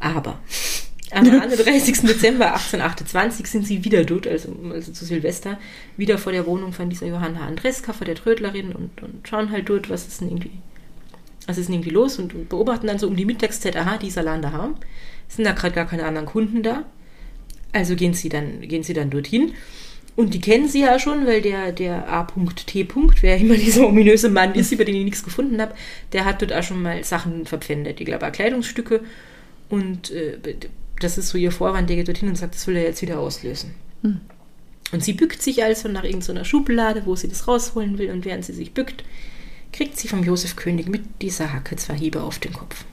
Aber 0.00 0.38
am 1.12 1.26
31. 1.40 2.00
Dezember 2.00 2.54
1828 2.54 3.46
sind 3.46 3.66
sie 3.66 3.84
wieder 3.84 4.04
dort, 4.04 4.26
also, 4.26 4.54
also 4.72 4.92
zu 4.92 5.04
Silvester, 5.04 5.58
wieder 5.96 6.18
vor 6.18 6.32
der 6.32 6.46
Wohnung 6.46 6.72
von 6.72 6.90
dieser 6.90 7.06
Johanna 7.06 7.46
Andreska, 7.46 7.92
vor 7.92 8.06
der 8.06 8.16
Trödlerin 8.16 8.72
und, 8.72 9.02
und 9.02 9.26
schauen 9.28 9.50
halt 9.50 9.68
dort, 9.68 9.88
was 9.88 10.06
ist 10.06 10.20
denn 10.20 10.28
irgendwie, 10.28 10.50
was 11.46 11.58
ist 11.58 11.68
denn 11.68 11.74
irgendwie 11.74 11.90
los 11.90 12.18
und 12.18 12.48
beobachten 12.48 12.86
dann 12.86 12.98
so 12.98 13.06
um 13.06 13.16
die 13.16 13.24
Mittagszeit, 13.24 13.76
aha, 13.76 13.98
die 13.98 14.08
ist 14.08 14.18
allein 14.18 14.42
daheim. 14.42 14.74
Sind 15.28 15.44
da 15.44 15.52
gerade 15.52 15.74
gar 15.74 15.86
keine 15.86 16.04
anderen 16.04 16.26
Kunden 16.26 16.62
da. 16.62 16.84
Also 17.72 17.96
gehen 17.96 18.14
sie 18.14 18.28
dann, 18.28 18.60
gehen 18.62 18.82
sie 18.82 18.94
dann 18.94 19.10
dorthin. 19.10 19.52
Und 20.16 20.32
die 20.32 20.40
kennen 20.40 20.66
sie 20.66 20.80
ja 20.80 20.98
schon, 20.98 21.26
weil 21.26 21.42
der, 21.42 21.72
der 21.72 22.10
A.T. 22.10 22.88
wer 23.20 23.36
immer 23.36 23.54
dieser 23.56 23.86
ominöse 23.86 24.30
Mann 24.30 24.54
ist, 24.54 24.72
über 24.72 24.86
den 24.86 24.96
ich 24.96 25.04
nichts 25.04 25.22
gefunden 25.22 25.60
habe, 25.60 25.74
der 26.12 26.24
hat 26.24 26.40
dort 26.40 26.54
auch 26.54 26.62
schon 26.62 26.80
mal 26.80 27.04
Sachen 27.04 27.44
verpfändet. 27.44 28.00
Ich 28.00 28.06
glaube, 28.06 28.26
auch 28.26 28.32
Kleidungsstücke. 28.32 29.02
Und 29.68 30.10
äh, 30.10 30.38
das 31.00 31.18
ist 31.18 31.28
so 31.28 31.36
ihr 31.38 31.52
Vorwand, 31.52 31.90
der 31.90 31.96
geht 31.96 32.08
dorthin 32.08 32.30
und 32.30 32.36
sagt, 32.36 32.54
das 32.54 32.66
will 32.66 32.76
er 32.76 32.84
jetzt 32.84 33.02
wieder 33.02 33.18
auslösen. 33.18 33.74
Und 34.92 35.04
sie 35.04 35.12
bückt 35.12 35.42
sich 35.42 35.62
also 35.62 35.88
nach 35.88 36.04
irgendeiner 36.04 36.44
Schublade, 36.44 37.02
wo 37.04 37.14
sie 37.14 37.28
das 37.28 37.46
rausholen 37.46 37.98
will. 37.98 38.10
Und 38.10 38.24
während 38.24 38.44
sie 38.44 38.54
sich 38.54 38.72
bückt, 38.72 39.04
kriegt 39.72 39.98
sie 39.98 40.08
vom 40.08 40.24
Josef 40.24 40.56
König 40.56 40.88
mit 40.88 41.02
dieser 41.20 41.52
Hacke 41.52 41.76
zwei 41.76 41.94
Hiebe 41.94 42.22
auf 42.22 42.38
den 42.38 42.54
Kopf. 42.54 42.84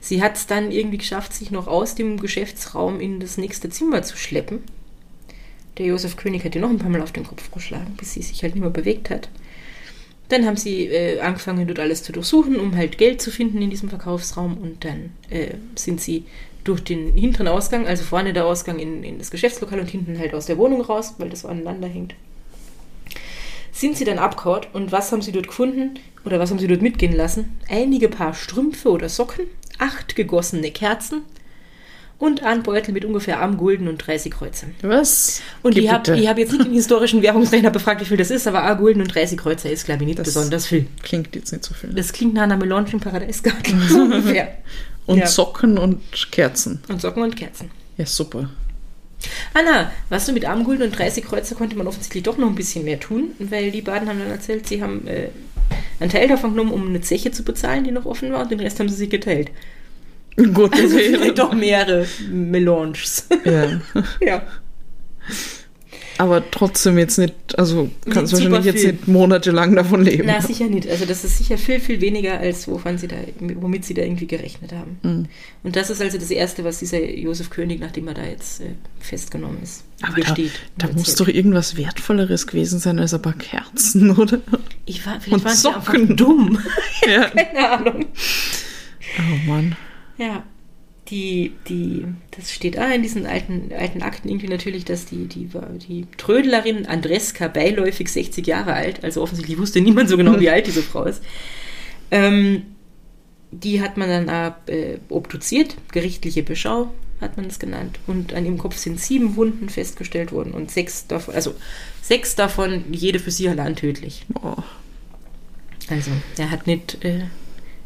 Sie 0.00 0.22
hat 0.22 0.36
es 0.36 0.46
dann 0.46 0.70
irgendwie 0.70 0.98
geschafft, 0.98 1.32
sich 1.32 1.50
noch 1.50 1.66
aus 1.66 1.96
dem 1.96 2.20
Geschäftsraum 2.20 3.00
in 3.00 3.18
das 3.18 3.38
nächste 3.38 3.70
Zimmer 3.70 4.02
zu 4.02 4.16
schleppen. 4.16 4.60
Der 5.78 5.86
Josef 5.86 6.16
König 6.16 6.44
hat 6.44 6.54
ihr 6.54 6.60
noch 6.60 6.70
ein 6.70 6.78
paar 6.78 6.90
Mal 6.90 7.02
auf 7.02 7.12
den 7.12 7.24
Kopf 7.24 7.50
geschlagen, 7.50 7.94
bis 7.98 8.14
sie 8.14 8.22
sich 8.22 8.42
halt 8.42 8.54
nicht 8.54 8.62
mehr 8.62 8.70
bewegt 8.70 9.10
hat. 9.10 9.28
Dann 10.28 10.44
haben 10.44 10.56
sie 10.56 10.86
äh, 10.86 11.20
angefangen, 11.20 11.66
dort 11.66 11.78
alles 11.78 12.02
zu 12.02 12.12
durchsuchen, 12.12 12.58
um 12.58 12.74
halt 12.74 12.98
Geld 12.98 13.20
zu 13.20 13.30
finden 13.30 13.62
in 13.62 13.70
diesem 13.70 13.88
Verkaufsraum. 13.88 14.58
Und 14.58 14.84
dann 14.84 15.10
äh, 15.30 15.54
sind 15.76 16.00
sie 16.00 16.24
durch 16.64 16.82
den 16.82 17.12
hinteren 17.12 17.46
Ausgang, 17.46 17.86
also 17.86 18.02
vorne 18.02 18.32
der 18.32 18.46
Ausgang 18.46 18.78
in, 18.78 19.04
in 19.04 19.18
das 19.18 19.30
Geschäftslokal 19.30 19.78
und 19.78 19.88
hinten 19.88 20.18
halt 20.18 20.34
aus 20.34 20.46
der 20.46 20.58
Wohnung 20.58 20.80
raus, 20.80 21.14
weil 21.18 21.30
das 21.30 21.42
so 21.42 21.48
aneinander 21.48 21.86
hängt. 21.86 22.14
Sind 23.70 23.96
sie 23.96 24.04
dann 24.04 24.18
abgehauen 24.18 24.66
und 24.72 24.90
was 24.90 25.12
haben 25.12 25.22
sie 25.22 25.32
dort 25.32 25.48
gefunden 25.48 25.98
oder 26.24 26.40
was 26.40 26.50
haben 26.50 26.58
sie 26.58 26.66
dort 26.66 26.82
mitgehen 26.82 27.14
lassen? 27.14 27.58
Einige 27.68 28.08
Paar 28.08 28.34
Strümpfe 28.34 28.90
oder 28.90 29.08
Socken, 29.08 29.46
acht 29.78 30.16
gegossene 30.16 30.70
Kerzen 30.70 31.22
und 32.18 32.42
ein 32.42 32.62
Beutel 32.62 32.92
mit 32.94 33.04
ungefähr 33.04 33.40
einem 33.42 33.56
Gulden 33.58 33.88
und 33.88 33.98
30 33.98 34.32
Kreuze. 34.32 34.66
Was? 34.82 35.42
Und 35.62 35.74
Geh 35.74 35.82
ich 35.82 35.90
habe 35.92 36.16
hab 36.26 36.38
jetzt 36.38 36.52
nicht 36.52 36.64
den 36.64 36.72
historischen 36.72 37.20
Währungsrechner 37.22 37.70
befragt, 37.70 38.00
wie 38.00 38.04
viel 38.06 38.16
das 38.16 38.30
ist, 38.30 38.46
aber 38.46 38.62
ein 38.62 38.78
Gulden 38.78 39.02
und 39.02 39.14
30 39.14 39.36
Kreuzer 39.38 39.70
ist, 39.70 39.84
glaube 39.84 40.02
ich, 40.02 40.06
nicht 40.06 40.18
Das- 40.18 40.26
besonders 40.28 40.66
viel. 40.66 40.86
Klingt 41.02 41.34
jetzt 41.36 41.52
nicht 41.52 41.64
so 41.64 41.74
viel. 41.74 41.90
Das 41.90 42.12
klingt 42.12 42.34
nach 42.34 42.44
einer 42.44 42.56
Melange 42.56 42.88
im 42.92 43.00
Paradeisgarten, 43.00 43.80
so 43.88 43.98
ungefähr. 44.00 44.56
Und 45.06 45.18
Ja. 45.18 45.26
Socken 45.26 45.78
und 45.78 46.00
Kerzen. 46.32 46.80
Und 46.88 47.00
Socken 47.00 47.22
und 47.22 47.36
Kerzen. 47.36 47.70
Ja, 47.98 48.06
super. 48.06 48.50
Anna, 49.54 49.90
was 50.08 50.26
du 50.26 50.32
mit 50.32 50.44
Armgulden 50.44 50.86
und 50.86 50.98
30 50.98 51.24
Kreuzer 51.24 51.54
konnte 51.54 51.76
man 51.76 51.86
offensichtlich 51.86 52.22
doch 52.22 52.38
noch 52.38 52.48
ein 52.48 52.54
bisschen 52.54 52.84
mehr 52.84 53.00
tun, 53.00 53.30
weil 53.38 53.70
die 53.70 53.80
beiden 53.82 54.08
haben 54.08 54.18
dann 54.18 54.30
erzählt, 54.30 54.66
sie 54.66 54.82
haben 54.82 55.06
äh, 55.06 55.28
einen 56.00 56.10
Teil 56.10 56.28
davon 56.28 56.50
genommen, 56.50 56.72
um 56.72 56.88
eine 56.88 57.00
Zeche 57.00 57.30
zu 57.30 57.42
bezahlen, 57.42 57.84
die 57.84 57.90
noch 57.92 58.04
offen 58.04 58.32
war, 58.32 58.42
und 58.42 58.50
den 58.50 58.60
Rest 58.60 58.78
haben 58.78 58.88
sie 58.88 58.94
sich 58.96 59.10
geteilt. 59.10 59.50
Gut, 60.54 60.74
Also 60.74 60.96
vielleicht 60.98 61.38
doch 61.38 61.52
mehrere 61.54 62.06
Melanges. 62.30 63.26
ja. 63.44 63.80
ja. 64.20 64.42
Aber 66.18 66.50
trotzdem 66.50 66.96
jetzt 66.96 67.18
nicht, 67.18 67.34
also 67.58 67.90
kannst 68.08 68.32
Nicht 68.32 68.44
wahrscheinlich 68.50 68.72
jetzt 68.72 68.80
viel. 68.84 68.92
nicht 68.92 69.06
monatelang 69.06 69.76
davon 69.76 70.02
leben. 70.02 70.22
Na, 70.26 70.40
sicher 70.40 70.66
nicht. 70.66 70.88
Also 70.88 71.04
das 71.04 71.24
ist 71.24 71.36
sicher 71.36 71.58
viel, 71.58 71.78
viel 71.78 72.00
weniger, 72.00 72.38
als 72.38 72.66
wovon 72.68 72.96
sie 72.96 73.06
da, 73.06 73.16
womit 73.38 73.84
sie 73.84 73.92
da 73.92 74.00
irgendwie 74.00 74.26
gerechnet 74.26 74.72
haben. 74.72 74.98
Mhm. 75.02 75.26
Und 75.62 75.76
das 75.76 75.90
ist 75.90 76.00
also 76.00 76.16
das 76.16 76.30
Erste, 76.30 76.64
was 76.64 76.78
dieser 76.78 77.04
Josef 77.04 77.50
König, 77.50 77.80
nachdem 77.80 78.08
er 78.08 78.14
da 78.14 78.24
jetzt 78.24 78.62
äh, 78.62 78.70
festgenommen 78.98 79.58
ist, 79.62 79.84
Aber 80.00 80.12
da, 80.14 80.22
gesteht. 80.22 80.52
da 80.78 80.86
und 80.86 80.96
muss 80.96 81.14
doch 81.16 81.28
irgendwas 81.28 81.76
Wertvolleres 81.76 82.46
gewesen 82.46 82.78
sein 82.78 82.98
als 82.98 83.12
ein 83.12 83.20
paar 83.20 83.34
Kerzen, 83.36 84.10
oder? 84.18 84.40
Ich 84.86 85.04
war, 85.04 85.20
vielleicht 85.20 85.44
waren 85.44 85.54
sie 85.54 85.68
einfach 85.68 85.94
dumm. 86.16 86.58
ja. 87.06 87.28
Keine 87.28 87.70
Ahnung. 87.70 88.06
Oh 89.18 89.50
Mann. 89.50 89.76
Ja, 90.18 90.44
die, 91.08 91.52
die, 91.68 92.04
das 92.32 92.52
steht 92.52 92.78
auch 92.78 92.90
in 92.90 93.02
diesen 93.02 93.26
alten, 93.26 93.70
alten 93.76 94.02
Akten 94.02 94.28
irgendwie 94.28 94.48
natürlich, 94.48 94.84
dass 94.84 95.06
die, 95.06 95.26
die, 95.26 95.48
die 95.88 96.06
Trödlerin 96.16 96.86
Andreska 96.86 97.48
beiläufig 97.48 98.10
60 98.10 98.46
Jahre 98.46 98.72
alt, 98.74 99.04
also 99.04 99.22
offensichtlich 99.22 99.58
wusste 99.58 99.80
niemand 99.80 100.08
so 100.08 100.16
genau, 100.16 100.40
wie 100.40 100.50
alt 100.50 100.66
diese 100.66 100.82
Frau 100.82 101.04
ist. 101.04 101.22
Ähm, 102.10 102.62
die 103.50 103.80
hat 103.80 103.96
man 103.96 104.08
dann 104.08 104.28
auch, 104.28 104.54
äh, 104.68 104.98
obduziert, 105.08 105.76
gerichtliche 105.92 106.42
Beschau 106.42 106.92
hat 107.20 107.36
man 107.36 107.46
es 107.46 107.58
genannt. 107.58 107.98
Und 108.06 108.34
an 108.34 108.44
ihrem 108.44 108.58
Kopf 108.58 108.76
sind 108.76 109.00
sieben 109.00 109.36
Wunden 109.36 109.68
festgestellt 109.68 110.32
worden 110.32 110.52
und 110.52 110.70
sechs 110.70 111.06
davon, 111.06 111.34
also 111.34 111.54
sechs 112.02 112.34
davon, 112.34 112.84
jede 112.92 113.18
für 113.18 113.30
sie 113.30 113.48
allein 113.48 113.76
tödlich. 113.76 114.26
Boah. 114.28 114.64
Also, 115.88 116.10
er 116.36 116.50
hat 116.50 116.66
nicht, 116.66 117.04
äh, 117.04 117.26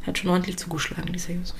hat 0.07 0.19
schon 0.19 0.31
ordentlich 0.31 0.57
zugeschlagen, 0.57 1.13
dieser 1.13 1.35
Josef. 1.35 1.57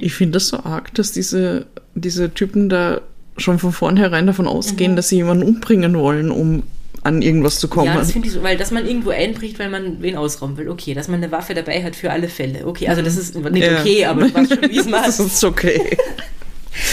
Ich 0.00 0.14
finde 0.14 0.32
das 0.32 0.48
so 0.48 0.58
arg, 0.58 0.94
dass 0.94 1.12
diese, 1.12 1.66
diese 1.94 2.32
Typen 2.32 2.68
da 2.68 3.00
schon 3.36 3.58
von 3.58 3.72
vornherein 3.72 4.26
davon 4.26 4.46
ausgehen, 4.46 4.92
Mhm. 4.92 4.96
dass 4.96 5.08
sie 5.08 5.16
jemanden 5.16 5.42
umbringen 5.44 5.96
wollen, 5.96 6.30
um 6.30 6.62
an 7.02 7.20
irgendwas 7.20 7.58
zu 7.58 7.68
kommen. 7.68 7.86
Ja, 7.86 7.96
das 7.96 8.12
finde 8.12 8.28
ich 8.28 8.32
so, 8.34 8.42
weil 8.42 8.56
dass 8.56 8.70
man 8.70 8.86
irgendwo 8.86 9.10
einbricht, 9.10 9.58
weil 9.58 9.68
man 9.68 10.00
wen 10.00 10.16
ausrauben 10.16 10.56
will. 10.56 10.68
Okay, 10.70 10.94
dass 10.94 11.08
man 11.08 11.22
eine 11.22 11.30
Waffe 11.32 11.52
dabei 11.52 11.82
hat 11.82 11.96
für 11.96 12.10
alle 12.10 12.28
Fälle. 12.28 12.66
Okay, 12.66 12.88
also 12.88 13.02
das 13.02 13.16
ist 13.16 13.34
nicht 13.34 13.56
Ja. 13.66 13.80
okay, 13.80 14.04
aber 14.06 14.22
du 14.28 14.34
weißt 14.34 14.54
schon, 14.54 14.70
wie 14.70 14.78
es 14.78 14.86
macht. 14.88 15.08
das 15.08 15.18
ist 15.20 15.44
okay. 15.44 15.96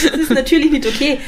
Das 0.03 0.19
ist 0.19 0.29
natürlich 0.31 0.71
nicht 0.71 0.85
okay. 0.85 1.19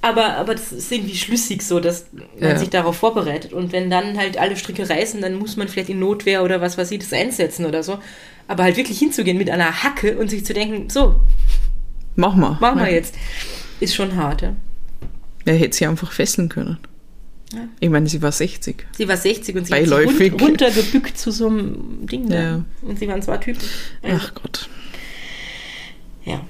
Aber, 0.00 0.36
aber 0.36 0.54
das 0.54 0.70
ist 0.70 0.92
irgendwie 0.92 1.16
schlüssig 1.16 1.62
so, 1.62 1.80
dass 1.80 2.06
man 2.38 2.50
Ja. 2.50 2.58
sich 2.58 2.68
darauf 2.70 2.96
vorbereitet. 2.96 3.52
Und 3.52 3.72
wenn 3.72 3.90
dann 3.90 4.16
halt 4.16 4.38
alle 4.38 4.56
Stricke 4.56 4.88
reißen, 4.88 5.20
dann 5.20 5.34
muss 5.34 5.56
man 5.56 5.66
vielleicht 5.66 5.88
in 5.88 5.98
Notwehr 5.98 6.44
oder 6.44 6.60
was 6.60 6.78
weiß 6.78 6.92
ich 6.92 7.00
das 7.00 7.12
einsetzen 7.12 7.66
oder 7.66 7.82
so. 7.82 7.98
Aber 8.48 8.64
halt 8.64 8.76
wirklich 8.76 8.98
hinzugehen 8.98 9.38
mit 9.38 9.48
einer 9.50 9.82
Hacke 9.84 10.18
und 10.18 10.28
sich 10.30 10.44
zu 10.44 10.52
denken, 10.54 10.90
so, 10.90 11.20
Mach 12.16 12.34
mal. 12.34 12.56
machen 12.60 12.80
wir 12.80 12.88
Ja. 12.88 12.94
jetzt, 12.94 13.14
ist 13.78 13.94
schon 13.94 14.16
hart. 14.16 14.42
Ja. 14.42 14.56
Er 15.44 15.54
hätte 15.54 15.76
sie 15.76 15.86
einfach 15.86 16.10
fesseln 16.12 16.48
können. 16.48 16.78
Ja. 17.52 17.60
Ich 17.80 17.88
meine, 17.88 18.08
sie 18.08 18.20
war 18.20 18.32
60. 18.32 18.84
Sie 18.96 19.08
war 19.08 19.16
60 19.16 19.56
und 19.56 19.66
sie 19.66 19.72
hat 19.72 19.80
sich 19.80 19.90
Beiläufig. 19.90 20.32
run 20.32 20.40
runtergebückt 20.40 21.16
zu 21.16 21.30
so 21.30 21.46
einem 21.48 22.06
Ding 22.06 22.28
da. 22.28 22.40
Ja. 22.42 22.64
Und 22.82 22.98
sie 22.98 23.06
waren 23.08 23.22
zwei 23.22 23.36
Typen. 23.38 23.62
Ach 24.02 24.34
Gott. 24.34 24.68
Ja. 26.24 26.44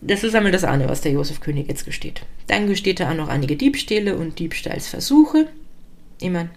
Das 0.00 0.22
ist 0.22 0.34
einmal 0.34 0.52
das 0.52 0.64
eine, 0.64 0.88
was 0.88 1.00
der 1.00 1.12
Josef 1.12 1.40
König 1.40 1.68
jetzt 1.68 1.84
gesteht. 1.86 2.22
Dann 2.46 2.66
gesteht 2.68 3.00
er 3.00 3.10
auch 3.10 3.14
noch 3.16 3.28
einige 3.28 3.56
Diebstähle 3.56 4.16
und 4.16 4.38
Diebstahlsversuche. 4.38 5.48
Ich 6.20 6.30
meine, 6.30 6.50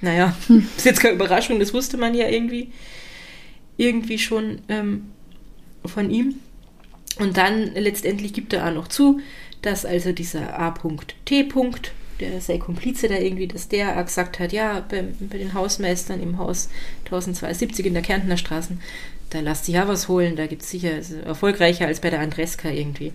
naja, 0.00 0.34
ist 0.76 0.86
jetzt 0.86 1.00
keine 1.00 1.14
Überraschung, 1.14 1.58
das 1.60 1.72
wusste 1.74 1.96
man 1.98 2.14
ja 2.14 2.26
irgendwie, 2.28 2.72
irgendwie 3.76 4.18
schon 4.18 4.60
ähm, 4.68 5.10
von 5.84 6.10
ihm. 6.10 6.36
Und 7.18 7.36
dann 7.36 7.74
letztendlich 7.74 8.32
gibt 8.32 8.52
er 8.52 8.66
auch 8.66 8.74
noch 8.74 8.88
zu, 8.88 9.20
dass 9.62 9.86
also 9.86 10.12
dieser 10.12 10.58
A.T. 10.58 11.48
der 12.20 12.40
sei 12.40 12.58
Komplize 12.58 13.08
da 13.08 13.16
irgendwie, 13.16 13.46
dass 13.46 13.68
der 13.68 14.02
gesagt 14.02 14.38
hat, 14.38 14.52
ja, 14.52 14.84
bei, 14.88 15.04
bei 15.20 15.38
den 15.38 15.54
Hausmeistern 15.54 16.22
im 16.22 16.38
Haus 16.38 16.68
1270 17.04 17.86
in 17.86 17.94
der 17.94 18.02
Kärntner 18.02 18.36
Straßen, 18.36 18.80
da 19.30 19.40
lasst 19.40 19.64
sich 19.64 19.74
ja 19.74 19.88
was 19.88 20.08
holen, 20.08 20.36
da 20.36 20.46
gibt 20.46 20.62
es 20.62 20.70
sicher 20.70 20.96
ist 20.96 21.12
erfolgreicher 21.12 21.86
als 21.86 22.00
bei 22.00 22.10
der 22.10 22.20
Andreska 22.20 22.70
irgendwie. 22.70 23.12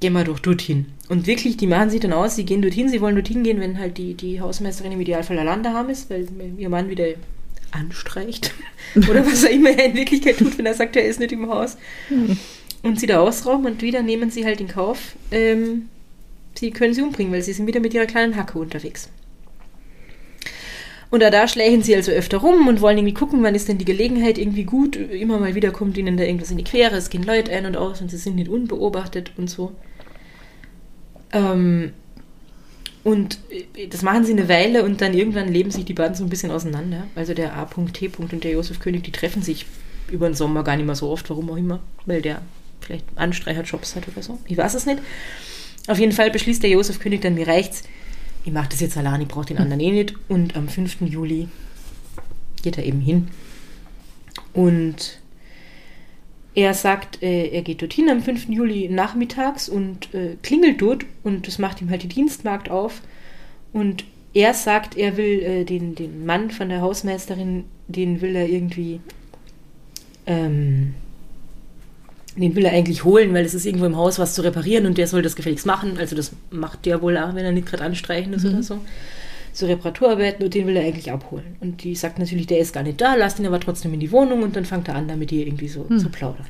Gehen 0.00 0.14
wir 0.14 0.24
doch 0.24 0.38
dorthin. 0.38 0.86
Und 1.08 1.26
wirklich, 1.26 1.58
die 1.58 1.66
machen 1.66 1.90
sich 1.90 2.00
dann 2.00 2.12
aus, 2.12 2.34
sie 2.34 2.44
gehen 2.44 2.62
dorthin, 2.62 2.88
sie 2.88 3.00
wollen 3.00 3.14
dorthin 3.14 3.44
gehen, 3.44 3.60
wenn 3.60 3.78
halt 3.78 3.98
die, 3.98 4.14
die 4.14 4.40
Hausmeisterin 4.40 4.92
im 4.92 5.00
Idealfall 5.00 5.38
allein 5.38 5.62
daheim 5.62 5.90
ist, 5.90 6.08
weil 6.08 6.26
ihr 6.56 6.70
Mann 6.70 6.88
wieder 6.88 7.04
anstreicht. 7.72 8.52
Oder 8.96 9.24
was 9.26 9.44
er 9.44 9.50
immer 9.50 9.70
in 9.70 9.94
Wirklichkeit 9.94 10.38
tut, 10.38 10.58
wenn 10.58 10.66
er 10.66 10.74
sagt, 10.74 10.96
er 10.96 11.04
ist 11.04 11.20
nicht 11.20 11.32
im 11.32 11.48
Haus. 11.48 11.76
Und 12.82 12.98
sie 12.98 13.06
da 13.06 13.20
ausrauben 13.20 13.66
und 13.66 13.82
wieder 13.82 14.02
nehmen 14.02 14.30
sie 14.30 14.44
halt 14.44 14.60
in 14.60 14.68
Kauf, 14.68 15.14
ähm, 15.30 15.88
sie 16.54 16.70
können 16.70 16.94
sie 16.94 17.02
umbringen, 17.02 17.32
weil 17.32 17.42
sie 17.42 17.52
sind 17.52 17.66
wieder 17.66 17.80
mit 17.80 17.94
ihrer 17.94 18.06
kleinen 18.06 18.36
Hacke 18.36 18.58
unterwegs. 18.58 19.10
Und 21.10 21.20
da, 21.20 21.30
da 21.30 21.48
schlägen 21.48 21.82
sie 21.82 21.94
also 21.96 22.12
öfter 22.12 22.38
rum 22.38 22.68
und 22.68 22.80
wollen 22.80 22.98
irgendwie 22.98 23.14
gucken, 23.14 23.42
wann 23.42 23.56
ist 23.56 23.68
denn 23.68 23.78
die 23.78 23.84
Gelegenheit 23.84 24.38
irgendwie 24.38 24.64
gut. 24.64 24.94
Immer 24.96 25.40
mal 25.40 25.56
wieder 25.56 25.72
kommt 25.72 25.98
ihnen 25.98 26.16
da 26.16 26.22
irgendwas 26.22 26.52
in 26.52 26.56
die 26.56 26.64
Quere, 26.64 26.96
es 26.96 27.10
gehen 27.10 27.24
Leute 27.24 27.52
ein 27.52 27.66
und 27.66 27.76
aus 27.76 28.00
und 28.00 28.10
sie 28.10 28.16
sind 28.16 28.36
nicht 28.36 28.48
unbeobachtet 28.48 29.32
und 29.36 29.50
so. 29.50 29.72
Ähm, 31.32 31.92
und 33.04 33.38
äh, 33.76 33.86
das 33.88 34.02
machen 34.02 34.24
sie 34.24 34.32
eine 34.32 34.48
Weile 34.48 34.84
und 34.84 35.00
dann 35.00 35.14
irgendwann 35.14 35.48
leben 35.48 35.70
sich 35.70 35.84
die 35.84 35.94
beiden 35.94 36.14
so 36.14 36.24
ein 36.24 36.30
bisschen 36.30 36.50
auseinander. 36.50 37.06
Also 37.14 37.34
der 37.34 37.56
A.T. 37.56 38.10
und 38.18 38.44
der 38.44 38.52
Josef 38.52 38.80
König, 38.80 39.04
die 39.04 39.12
treffen 39.12 39.42
sich 39.42 39.66
über 40.10 40.28
den 40.28 40.34
Sommer 40.34 40.64
gar 40.64 40.76
nicht 40.76 40.86
mehr 40.86 40.94
so 40.94 41.08
oft, 41.08 41.28
warum 41.30 41.50
auch 41.50 41.56
immer, 41.56 41.80
weil 42.06 42.20
der 42.20 42.42
vielleicht 42.80 43.04
Anstreicherjobs 43.16 43.96
hat 43.96 44.08
oder 44.08 44.22
so. 44.22 44.38
Ich 44.46 44.56
weiß 44.56 44.74
es 44.74 44.86
nicht. 44.86 45.00
Auf 45.86 45.98
jeden 45.98 46.12
Fall 46.12 46.30
beschließt 46.30 46.62
der 46.62 46.70
Josef 46.70 46.98
König 46.98 47.22
dann, 47.22 47.34
mir 47.34 47.46
reicht's, 47.46 47.84
ich 48.44 48.52
mache 48.52 48.70
das 48.70 48.80
jetzt 48.80 48.96
allein, 48.96 49.20
ich 49.20 49.28
brauche 49.28 49.46
den 49.46 49.58
anderen 49.58 49.80
eh 49.80 49.92
nicht. 49.92 50.14
Und 50.28 50.56
am 50.56 50.68
5. 50.68 51.02
Juli 51.02 51.48
geht 52.62 52.78
er 52.78 52.84
eben 52.84 53.00
hin. 53.00 53.28
Und 54.52 55.19
er 56.54 56.74
sagt, 56.74 57.22
äh, 57.22 57.48
er 57.48 57.62
geht 57.62 57.82
dorthin 57.82 58.08
am 58.08 58.22
5. 58.22 58.48
Juli 58.48 58.88
nachmittags 58.88 59.68
und 59.68 60.12
äh, 60.14 60.36
klingelt 60.42 60.80
dort 60.80 61.04
und 61.22 61.46
das 61.46 61.58
macht 61.58 61.80
ihm 61.80 61.90
halt 61.90 62.02
die 62.02 62.08
Dienstmagd 62.08 62.70
auf. 62.70 63.02
Und 63.72 64.04
er 64.34 64.54
sagt, 64.54 64.96
er 64.96 65.16
will 65.16 65.40
äh, 65.42 65.64
den, 65.64 65.94
den 65.94 66.26
Mann 66.26 66.50
von 66.50 66.68
der 66.68 66.80
Hausmeisterin, 66.80 67.64
den 67.86 68.20
will 68.20 68.34
er 68.34 68.48
irgendwie, 68.48 69.00
ähm, 70.26 70.94
den 72.36 72.54
will 72.56 72.64
er 72.64 72.72
eigentlich 72.72 73.04
holen, 73.04 73.32
weil 73.32 73.44
es 73.44 73.54
ist 73.54 73.66
irgendwo 73.66 73.86
im 73.86 73.96
Haus 73.96 74.18
was 74.18 74.34
zu 74.34 74.42
reparieren 74.42 74.86
und 74.86 74.98
der 74.98 75.06
soll 75.06 75.22
das 75.22 75.36
gefälligst 75.36 75.66
machen. 75.66 75.98
Also 75.98 76.16
das 76.16 76.32
macht 76.50 76.84
der 76.84 77.00
wohl 77.00 77.16
auch, 77.16 77.34
wenn 77.34 77.44
er 77.44 77.52
nicht 77.52 77.66
gerade 77.68 77.84
anstreichen 77.84 78.32
ist 78.32 78.44
oder 78.44 78.62
so. 78.62 78.78
So 79.60 79.66
Reparaturarbeiten 79.66 80.44
und 80.44 80.54
den 80.54 80.66
will 80.66 80.76
er 80.76 80.84
eigentlich 80.84 81.12
abholen. 81.12 81.56
Und 81.60 81.84
die 81.84 81.94
sagt 81.94 82.18
natürlich, 82.18 82.46
der 82.46 82.58
ist 82.58 82.72
gar 82.72 82.82
nicht 82.82 83.00
da, 83.00 83.14
lasst 83.14 83.38
ihn 83.38 83.46
aber 83.46 83.60
trotzdem 83.60 83.92
in 83.92 84.00
die 84.00 84.10
Wohnung 84.10 84.42
und 84.42 84.56
dann 84.56 84.64
fängt 84.64 84.88
er 84.88 84.94
an, 84.94 85.06
da 85.06 85.16
mit 85.16 85.30
ihr 85.32 85.46
irgendwie 85.46 85.68
so 85.68 85.84
zu 85.84 86.08
plaudern. 86.08 86.46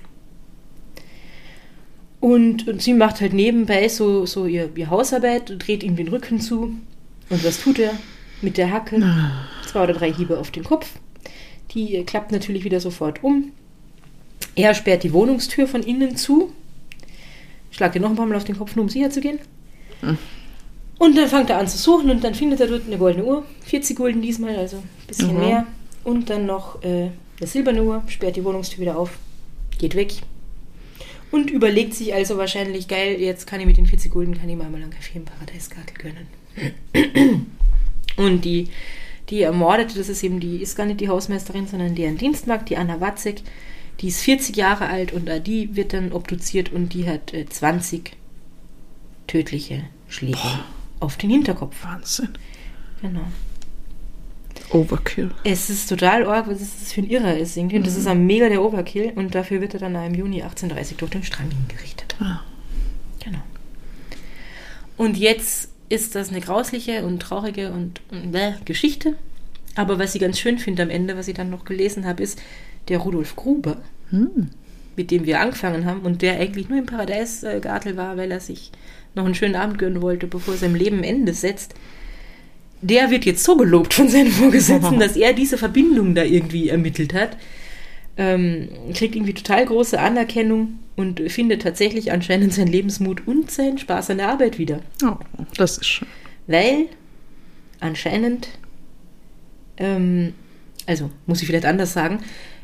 Und, 2.20 2.68
und 2.68 2.82
sie 2.82 2.94
macht 2.94 3.20
halt 3.20 3.32
nebenbei 3.32 3.88
so, 3.88 4.26
so 4.26 4.46
ihr, 4.46 4.70
ihr 4.76 4.90
Hausarbeit, 4.90 5.54
dreht 5.58 5.82
ihm 5.82 5.96
den 5.96 6.08
Rücken 6.08 6.40
zu. 6.40 6.74
Und 7.30 7.44
was 7.44 7.60
tut 7.60 7.78
er? 7.78 7.92
Mit 8.42 8.56
der 8.56 8.70
Hacke 8.70 9.02
zwei 9.66 9.82
oder 9.82 9.94
drei 9.94 10.12
Hiebe 10.12 10.38
auf 10.38 10.50
den 10.50 10.64
Kopf. 10.64 10.88
Die 11.72 11.96
äh, 11.96 12.04
klappt 12.04 12.32
natürlich 12.32 12.64
wieder 12.64 12.80
sofort 12.80 13.24
um. 13.24 13.52
Er 14.54 14.74
sperrt 14.74 15.02
die 15.02 15.12
Wohnungstür 15.12 15.66
von 15.66 15.82
innen 15.82 16.16
zu. 16.16 16.52
Schlagt 17.70 17.94
ihr 17.94 18.00
noch 18.00 18.10
ein 18.10 18.16
paar 18.16 18.26
Mal 18.26 18.36
auf 18.36 18.44
den 18.44 18.58
Kopf, 18.58 18.76
nur 18.76 18.84
um 18.84 18.88
sicher 18.88 19.10
zu 19.10 19.20
gehen. 19.20 19.38
Und 21.00 21.16
dann 21.16 21.28
fängt 21.28 21.48
er 21.48 21.56
an 21.56 21.66
zu 21.66 21.78
suchen 21.78 22.10
und 22.10 22.22
dann 22.22 22.34
findet 22.34 22.60
er 22.60 22.66
dort 22.66 22.82
eine 22.86 22.98
goldene 22.98 23.24
Uhr. 23.24 23.42
40 23.64 23.96
Gulden 23.96 24.20
diesmal, 24.20 24.54
also 24.56 24.76
ein 24.76 24.82
bisschen 25.08 25.32
Mhm. 25.32 25.40
mehr. 25.40 25.66
Und 26.04 26.28
dann 26.28 26.44
noch 26.44 26.82
äh, 26.82 27.08
eine 27.38 27.46
silberne 27.46 27.82
Uhr, 27.82 28.02
sperrt 28.06 28.36
die 28.36 28.44
Wohnungstür 28.44 28.80
wieder 28.82 28.98
auf, 28.98 29.18
geht 29.78 29.94
weg. 29.94 30.12
Und 31.30 31.50
überlegt 31.50 31.94
sich 31.94 32.12
also 32.12 32.36
wahrscheinlich, 32.36 32.86
geil, 32.86 33.18
jetzt 33.18 33.46
kann 33.46 33.60
ich 33.60 33.66
mit 33.66 33.78
den 33.78 33.86
40 33.86 34.12
Gulden, 34.12 34.36
kann 34.38 34.46
ich 34.50 34.56
mal 34.56 34.66
einmal 34.66 34.82
einen 34.82 34.90
Kaffee 34.90 35.16
im 35.16 35.24
Paradiesgarten 35.24 35.96
gönnen. 35.96 37.46
Und 38.16 38.44
die, 38.44 38.68
die 39.30 39.40
Ermordete, 39.40 39.96
das 39.96 40.10
ist 40.10 40.22
eben 40.22 40.38
die, 40.38 40.56
ist 40.60 40.76
gar 40.76 40.84
nicht 40.84 41.00
die 41.00 41.08
Hausmeisterin, 41.08 41.66
sondern 41.66 41.94
deren 41.94 42.18
Dienstmagd, 42.18 42.68
die 42.68 42.76
Anna 42.76 43.00
Watzek, 43.00 43.40
die 44.02 44.08
ist 44.08 44.20
40 44.20 44.54
Jahre 44.54 44.88
alt 44.88 45.14
und 45.14 45.30
äh, 45.30 45.40
die 45.40 45.74
wird 45.76 45.94
dann 45.94 46.12
obduziert 46.12 46.70
und 46.74 46.92
die 46.92 47.08
hat 47.08 47.32
äh, 47.32 47.46
20 47.48 48.12
tödliche 49.26 49.84
Schläge 50.08 50.36
auf 51.00 51.16
den 51.16 51.30
Hinterkopf. 51.30 51.84
Wahnsinn. 51.84 52.28
Genau. 53.02 53.24
Overkill. 54.72 55.30
Es 55.42 55.68
ist 55.68 55.88
total 55.88 56.26
arg, 56.26 56.46
was 56.48 56.58
das 56.58 56.92
für 56.92 57.00
ein 57.00 57.10
Irrer 57.10 57.36
ist. 57.36 57.56
Irgendwie. 57.56 57.76
Und 57.76 57.86
das 57.86 57.96
ist 57.96 58.06
ein 58.06 58.26
mega 58.26 58.48
der 58.48 58.62
Overkill 58.62 59.12
und 59.16 59.34
dafür 59.34 59.60
wird 59.60 59.74
er 59.74 59.80
dann 59.80 59.94
im 59.94 60.14
Juni 60.14 60.42
1830 60.42 60.96
durch 60.96 61.10
den 61.10 61.22
Strang 61.24 61.50
hingerichtet. 61.50 62.14
Ah. 62.20 62.40
Genau. 63.24 63.40
Und 64.96 65.16
jetzt 65.16 65.70
ist 65.88 66.14
das 66.14 66.30
eine 66.30 66.40
grausliche 66.40 67.04
und 67.04 67.20
traurige 67.20 67.72
und 67.72 68.00
äh, 68.32 68.52
Geschichte. 68.64 69.16
Aber 69.74 69.98
was 69.98 70.14
ich 70.14 70.20
ganz 70.20 70.38
schön 70.38 70.58
finde 70.58 70.82
am 70.82 70.90
Ende, 70.90 71.16
was 71.16 71.28
ich 71.28 71.34
dann 71.34 71.50
noch 71.50 71.64
gelesen 71.64 72.06
habe, 72.06 72.22
ist 72.22 72.40
der 72.88 72.98
Rudolf 72.98 73.36
Gruber, 73.36 73.78
mit 74.96 75.10
dem 75.10 75.26
wir 75.26 75.40
angefangen 75.40 75.84
haben 75.84 76.00
und 76.00 76.22
der 76.22 76.38
eigentlich 76.38 76.68
nur 76.68 76.78
im 76.78 76.86
Paradeisgartel 76.86 77.96
war, 77.96 78.16
weil 78.16 78.30
er 78.30 78.40
sich 78.40 78.72
noch 79.14 79.24
einen 79.24 79.34
schönen 79.34 79.56
Abend 79.56 79.78
gönnen 79.78 80.02
wollte, 80.02 80.26
bevor 80.26 80.54
er 80.54 80.58
seinem 80.58 80.74
Leben 80.74 81.02
Ende 81.02 81.34
setzt. 81.34 81.74
Der 82.82 83.10
wird 83.10 83.24
jetzt 83.24 83.44
so 83.44 83.56
gelobt 83.56 83.94
von 83.94 84.08
seinen 84.08 84.30
Vorgesetzten, 84.30 84.98
dass 84.98 85.16
er 85.16 85.32
diese 85.32 85.58
Verbindung 85.58 86.14
da 86.14 86.22
irgendwie 86.22 86.68
ermittelt 86.68 87.14
hat. 87.14 87.36
Ähm, 88.16 88.68
kriegt 88.94 89.14
irgendwie 89.14 89.34
total 89.34 89.64
große 89.64 89.98
Anerkennung 89.98 90.78
und 90.96 91.20
findet 91.30 91.62
tatsächlich 91.62 92.12
anscheinend 92.12 92.52
seinen 92.52 92.68
Lebensmut 92.68 93.26
und 93.26 93.50
seinen 93.50 93.78
Spaß 93.78 94.10
an 94.10 94.18
der 94.18 94.28
Arbeit 94.28 94.58
wieder. 94.58 94.80
Oh, 95.02 95.16
das 95.56 95.78
ist 95.78 95.86
schön. 95.86 96.08
Weil 96.46 96.86
anscheinend, 97.80 98.48
ähm, 99.78 100.34
also 100.86 101.10
muss 101.26 101.40
ich 101.40 101.46
vielleicht 101.46 101.64
anders 101.64 101.92
sagen, 101.92 102.20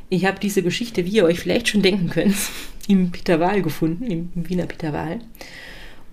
ich 0.08 0.24
habe 0.26 0.38
diese 0.40 0.62
Geschichte, 0.62 1.04
wie 1.04 1.10
ihr 1.10 1.24
euch 1.24 1.40
vielleicht 1.40 1.68
schon 1.68 1.82
denken 1.82 2.10
könnt, 2.10 2.36
im 2.88 3.10
Peter 3.10 3.40
Wahl 3.40 3.62
gefunden, 3.62 4.04
im, 4.04 4.30
im 4.34 4.48
Wiener 4.48 4.66
Peter 4.66 4.92
Wahl. 4.92 5.20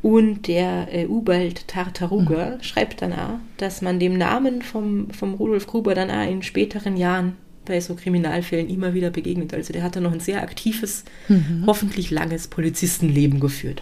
Und 0.04 0.47
der 0.47 0.93
äh, 0.93 1.08
Ubald 1.08 1.68
Tartaruga 1.68 2.58
schreibt 2.62 3.01
dann 3.01 3.14
auch, 3.14 3.39
dass 3.58 3.82
man 3.82 3.99
dem 3.99 4.18
Namen 4.18 4.62
vom, 4.62 5.10
vom 5.12 5.34
Rudolf 5.34 5.66
Gruber 5.66 5.95
dann 5.95 6.12
auch 6.12 6.30
in 6.30 6.43
späteren 6.43 6.97
Jahren 6.97 7.38
bei 7.66 7.80
so 7.80 7.95
Kriminalfällen 7.95 8.70
immer 8.70 8.93
wieder 8.93 9.10
begegnet. 9.10 9.54
Also 9.54 9.72
der 9.72 9.82
hat 9.82 9.95
dann 9.95 10.04
noch 10.04 10.12
ein 10.12 10.20
sehr 10.20 10.43
aktives, 10.43 11.06
hoffentlich 11.66 12.12
langes 12.12 12.47
Polizistenleben 12.47 13.39
geführt. 13.39 13.82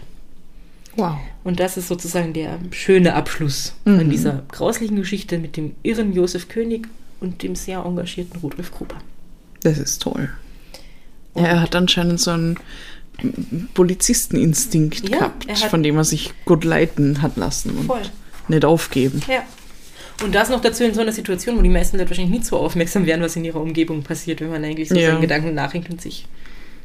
Wow. 0.95 1.17
Und 1.43 1.59
das 1.59 1.77
ist 1.77 1.87
sozusagen 1.87 2.33
der 2.33 2.59
schöne 2.69 3.15
Abschluss 3.15 3.73
von 3.83 4.07
dieser 4.09 4.43
grauslichen 4.51 4.97
Geschichte 4.97 5.39
mit 5.39 5.57
dem 5.57 5.73
irren 5.81 6.13
Josef 6.13 6.49
König 6.49 6.87
und 7.19 7.41
dem 7.41 7.55
sehr 7.55 7.83
engagierten 7.83 8.37
Rudolf 8.39 8.71
Gruber. 8.71 8.95
Das 9.63 9.79
ist 9.79 10.01
toll. 10.01 10.29
Ja, 11.35 11.43
er 11.43 11.61
hat 11.61 11.75
anscheinend 11.75 12.19
so 12.19 12.31
einen 12.31 12.57
Polizisteninstinkt 13.73 15.09
Ja, 15.09 15.17
gehabt, 15.17 15.57
von 15.69 15.83
dem 15.83 15.97
er 15.97 16.03
sich 16.03 16.33
gut 16.45 16.63
leiten 16.63 17.21
hat 17.21 17.37
lassen 17.37 17.71
und 17.77 17.85
Voll. 17.87 18.01
nicht 18.47 18.65
aufgeben. 18.65 19.21
Ja. 19.27 19.43
Und 20.23 20.35
das 20.35 20.49
noch 20.49 20.61
dazu 20.61 20.83
in 20.83 20.93
so 20.93 21.01
einer 21.01 21.11
Situation, 21.11 21.57
wo 21.57 21.61
die 21.61 21.69
meisten 21.69 21.97
Leute 21.97 22.09
wahrscheinlich 22.09 22.33
nicht 22.39 22.45
so 22.45 22.57
aufmerksam 22.57 23.05
wären, 23.05 23.21
was 23.21 23.35
in 23.35 23.43
ihrer 23.45 23.59
Umgebung 23.61 24.03
passiert, 24.03 24.39
wenn 24.41 24.49
man 24.51 24.63
eigentlich 24.63 24.89
so 24.89 24.95
Ja. 24.95 25.11
seinen 25.11 25.21
Gedanken 25.21 25.55
nachdenkt 25.55 25.89
und 25.89 26.01
sich 26.01 26.27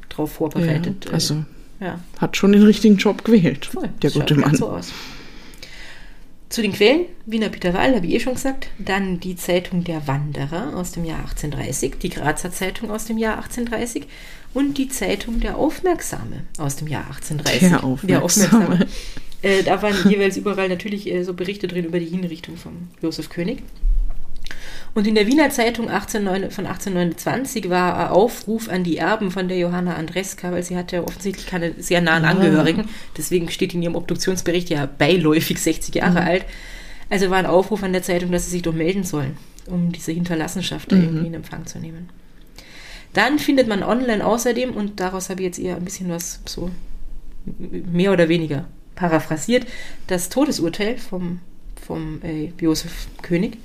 darauf 0.09 0.33
vorbereitet. 0.33 1.05
Ja, 1.05 1.11
äh, 1.11 1.15
also 1.15 1.45
ja. 1.81 2.01
hat 2.19 2.37
schon 2.37 2.53
den 2.53 2.63
richtigen 2.63 2.97
Job 2.97 3.25
gewählt. 3.25 3.67
Voll. 3.67 3.91
Der 4.03 4.11
Schaut 4.11 4.23
gute 4.23 4.37
Mann. 4.37 4.55
So 4.55 4.69
aus. 4.71 4.91
Zu 6.49 6.63
den 6.63 6.73
Quellen, 6.73 7.07
Wiener 7.27 7.49
Peter 7.49 7.75
Wahl, 7.75 7.95
habe 7.97 8.07
ich 8.07 8.15
eh 8.15 8.21
schon 8.21 8.35
gesagt. 8.35 8.69
Dann 8.79 9.19
die 9.19 9.35
Zeitung 9.37 9.83
Der 9.83 10.07
Wanderer 10.07 10.75
aus 10.77 10.93
dem 10.93 11.05
Jahr 11.05 11.19
1830, 11.19 11.97
die 12.01 12.09
Grazer 12.09 12.53
Zeitung 12.53 12.91
aus 12.91 13.05
dem 13.07 13.19
Jahr 13.19 13.37
1830 13.39 14.05
und 14.57 14.79
die 14.79 14.89
Zeitung 14.89 15.41
Der 15.41 15.57
Aufmerksame 15.57 16.45
aus 16.59 16.77
dem 16.77 16.89
Jahr 16.89 17.07
1830. 17.09 18.07
Der 18.09 18.23
Aufmerksame. 18.23 18.87
Äh, 19.43 19.63
da 19.63 19.83
waren 19.83 19.95
jeweils 20.09 20.37
überall 20.39 20.69
natürlich 20.69 21.07
äh, 21.13 21.23
so 21.23 21.35
Berichte 21.35 21.69
drin 21.69 21.85
über 21.85 22.01
die 22.01 22.07
Hinrichtung 22.07 22.57
von 22.57 22.73
Josef 23.03 23.29
König. 23.29 23.63
Und 24.95 25.07
in 25.07 25.15
der 25.15 25.27
Wiener 25.27 25.51
Zeitung 25.51 25.91
1809 25.91 26.51
von 26.51 26.65
1829 26.67 27.69
war 27.69 27.99
ein 27.99 28.09
Aufruf 28.09 28.71
an 28.71 28.83
die 28.83 28.97
Erben 28.97 29.31
von 29.31 29.47
der 29.47 29.59
Johanna 29.59 29.95
Andreska, 29.95 30.53
weil 30.53 30.63
sie 30.63 30.75
hatte 30.77 31.05
offensichtlich 31.05 31.47
keine 31.47 31.75
sehr 31.79 32.01
nahen 32.01 32.25
Ah. 32.25 32.31
Angehörigen. 32.31 32.89
Deswegen 33.17 33.51
steht 33.51 33.75
in 33.75 33.83
ihrem 33.83 33.95
Obduktionsbericht 33.95 34.71
ja 34.71 34.87
beiläufig 34.87 35.61
60 35.61 35.95
Jahre 35.97 36.23
Mhm. 36.23 36.27
alt. 36.29 36.45
Also 37.11 37.29
war 37.29 37.37
ein 37.39 37.47
Aufruf 37.47 37.83
an 37.83 37.93
der 37.93 38.03
Zeitung, 38.03 38.33
dass 38.33 38.47
sie 38.47 38.53
sich 38.53 38.63
doch 38.63 38.73
melden 38.73 39.05
sollen, 39.05 39.37
um 39.67 39.93
diese 39.93 40.13
Hinterlassenschaft 40.13 40.91
Mhm. 40.93 41.03
irgendwie 41.03 41.27
in 41.27 41.35
Empfang 41.35 41.67
zu 41.67 41.79
nehmen. 41.79 42.09
Dann 43.17 43.39
findet 43.39 43.67
man 43.67 43.83
online 43.83 44.25
außerdem, 44.27 44.73
und 44.73 45.01
daraus 45.01 45.31
habe 45.31 45.41
ich 45.41 45.47
jetzt 45.47 45.59
eher 45.59 45.77
ein 45.77 45.85
bisschen 45.85 46.11
was 46.11 46.41
so 46.45 46.71
mehr 47.71 48.13
oder 48.13 48.29
weniger 48.29 48.67
paraphrasiert, 48.95 49.67
das 50.07 50.29
Todesurteil 50.29 50.99
vom, 50.99 51.41
vom 51.87 52.21
äh, 52.23 52.53
Josef 52.61 53.07
König. 53.23 53.57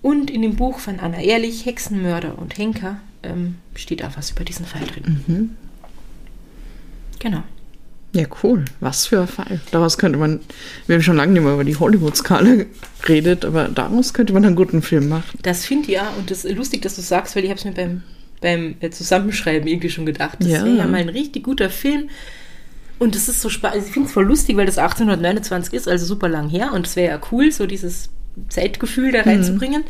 Und 0.00 0.30
in 0.30 0.42
dem 0.42 0.54
Buch 0.54 0.78
von 0.78 1.00
Anna 1.00 1.20
Ehrlich, 1.20 1.66
Hexenmörder 1.66 2.38
und 2.38 2.56
Henker, 2.56 2.98
ähm, 3.24 3.56
steht 3.74 4.04
auch 4.04 4.16
was 4.16 4.30
über 4.30 4.44
diesen 4.44 4.64
Fall 4.64 4.86
drin. 4.86 5.24
Mhm. 5.26 5.50
Genau. 7.18 7.42
Ja, 8.12 8.26
cool. 8.44 8.64
Was 8.78 9.06
für 9.06 9.22
ein 9.22 9.26
Fall. 9.26 9.60
Daraus 9.72 9.98
könnte 9.98 10.20
man, 10.20 10.38
wir 10.86 10.94
haben 10.94 11.02
schon 11.02 11.16
lange 11.16 11.32
nicht 11.32 11.42
mehr 11.42 11.54
über 11.54 11.64
die 11.64 11.76
Hollywood-Skala 11.76 12.66
geredet, 13.00 13.44
aber 13.44 13.66
daraus 13.68 14.14
könnte 14.14 14.32
man 14.32 14.44
einen 14.44 14.54
guten 14.54 14.82
Film 14.82 15.08
machen. 15.08 15.36
Das 15.42 15.64
finde 15.64 15.88
ich 15.88 15.94
ja, 15.94 16.10
und 16.10 16.30
das 16.30 16.44
ist 16.44 16.56
lustig, 16.56 16.82
dass 16.82 16.94
du 16.94 17.02
sagst, 17.02 17.34
weil 17.34 17.42
ich 17.42 17.50
habe 17.50 17.58
es 17.58 17.64
mir 17.64 17.72
beim, 17.72 18.04
beim 18.42 18.74
äh, 18.80 18.90
Zusammenschreiben 18.90 19.66
irgendwie 19.66 19.88
schon 19.90 20.04
gedacht. 20.06 20.38
Das 20.40 20.48
Ja. 20.48 20.64
wäre 20.64 20.76
ja 20.76 20.86
mal 20.86 21.00
ein 21.00 21.08
richtig 21.08 21.44
guter 21.44 21.70
Film. 21.70 22.10
Und 22.98 23.14
das 23.14 23.28
ist 23.28 23.40
so 23.40 23.48
spannend. 23.48 23.76
Also 23.76 23.86
ich 23.88 23.92
finde 23.94 24.08
es 24.08 24.12
voll 24.12 24.26
lustig, 24.26 24.56
weil 24.56 24.66
das 24.66 24.78
1829 24.78 25.72
ist, 25.74 25.88
also 25.88 26.04
super 26.04 26.28
lang 26.28 26.48
her. 26.50 26.72
Und 26.72 26.86
es 26.86 26.94
wäre 26.96 27.12
ja 27.14 27.20
cool, 27.32 27.50
so 27.50 27.66
dieses 27.66 28.10
Zeitgefühl 28.48 29.12
da 29.12 29.22
reinzubringen. 29.22 29.84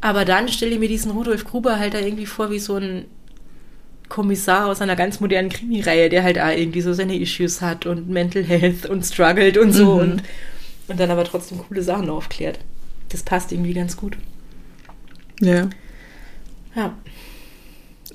Aber 0.00 0.24
dann 0.24 0.48
stelle 0.48 0.72
ich 0.72 0.78
mir 0.78 0.88
diesen 0.88 1.10
Rudolf 1.12 1.44
Gruber 1.44 1.78
halt 1.78 1.94
da 1.94 1.98
irgendwie 1.98 2.26
vor 2.26 2.50
wie 2.50 2.58
so 2.58 2.76
ein 2.76 3.06
Kommissar 4.08 4.66
aus 4.66 4.82
einer 4.82 4.96
ganz 4.96 5.18
modernen 5.20 5.48
Krimireihe, 5.48 6.08
der 6.10 6.22
halt 6.22 6.38
auch 6.38 6.50
irgendwie 6.50 6.82
so 6.82 6.92
seine 6.92 7.18
Issues 7.18 7.60
hat 7.62 7.86
und 7.86 8.08
Mental 8.08 8.44
Health 8.44 8.86
und 8.86 9.02
struggelt 9.04 9.56
und 9.56 9.72
so 9.72 9.94
und, 9.94 10.22
und 10.88 11.00
dann 11.00 11.10
aber 11.10 11.24
trotzdem 11.24 11.58
coole 11.58 11.82
Sachen 11.82 12.10
aufklärt. 12.10 12.58
Das 13.08 13.22
passt 13.22 13.50
irgendwie 13.50 13.72
ganz 13.72 13.96
gut. 13.96 14.16
Ja. 15.40 15.68
Ja. 16.76 16.94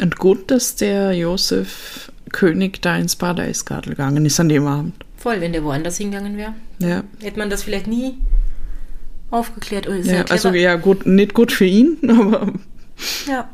Und 0.01 0.17
gut, 0.17 0.49
dass 0.51 0.75
der 0.75 1.13
Josef 1.13 2.11
König 2.31 2.81
da 2.81 2.95
ins 2.97 3.15
Paradisgarten 3.15 3.91
gegangen 3.91 4.25
ist 4.25 4.39
an 4.39 4.49
dem 4.49 4.65
Abend. 4.67 4.93
Voll, 5.17 5.41
wenn 5.41 5.51
der 5.51 5.63
woanders 5.63 5.97
hingegangen 5.97 6.37
wäre. 6.37 6.53
Ja. 6.79 7.03
Hätte 7.21 7.39
man 7.39 7.49
das 7.49 7.63
vielleicht 7.63 7.87
nie 7.87 8.17
aufgeklärt. 9.31 9.87
Oder 9.87 9.97
ist 9.97 10.09
ja 10.09 10.23
also 10.29 10.49
ja, 10.49 10.75
gut, 10.75 11.05
nicht 11.05 11.33
gut 11.33 11.51
für 11.51 11.65
ihn, 11.65 11.97
aber 12.09 12.53
ja, 13.27 13.49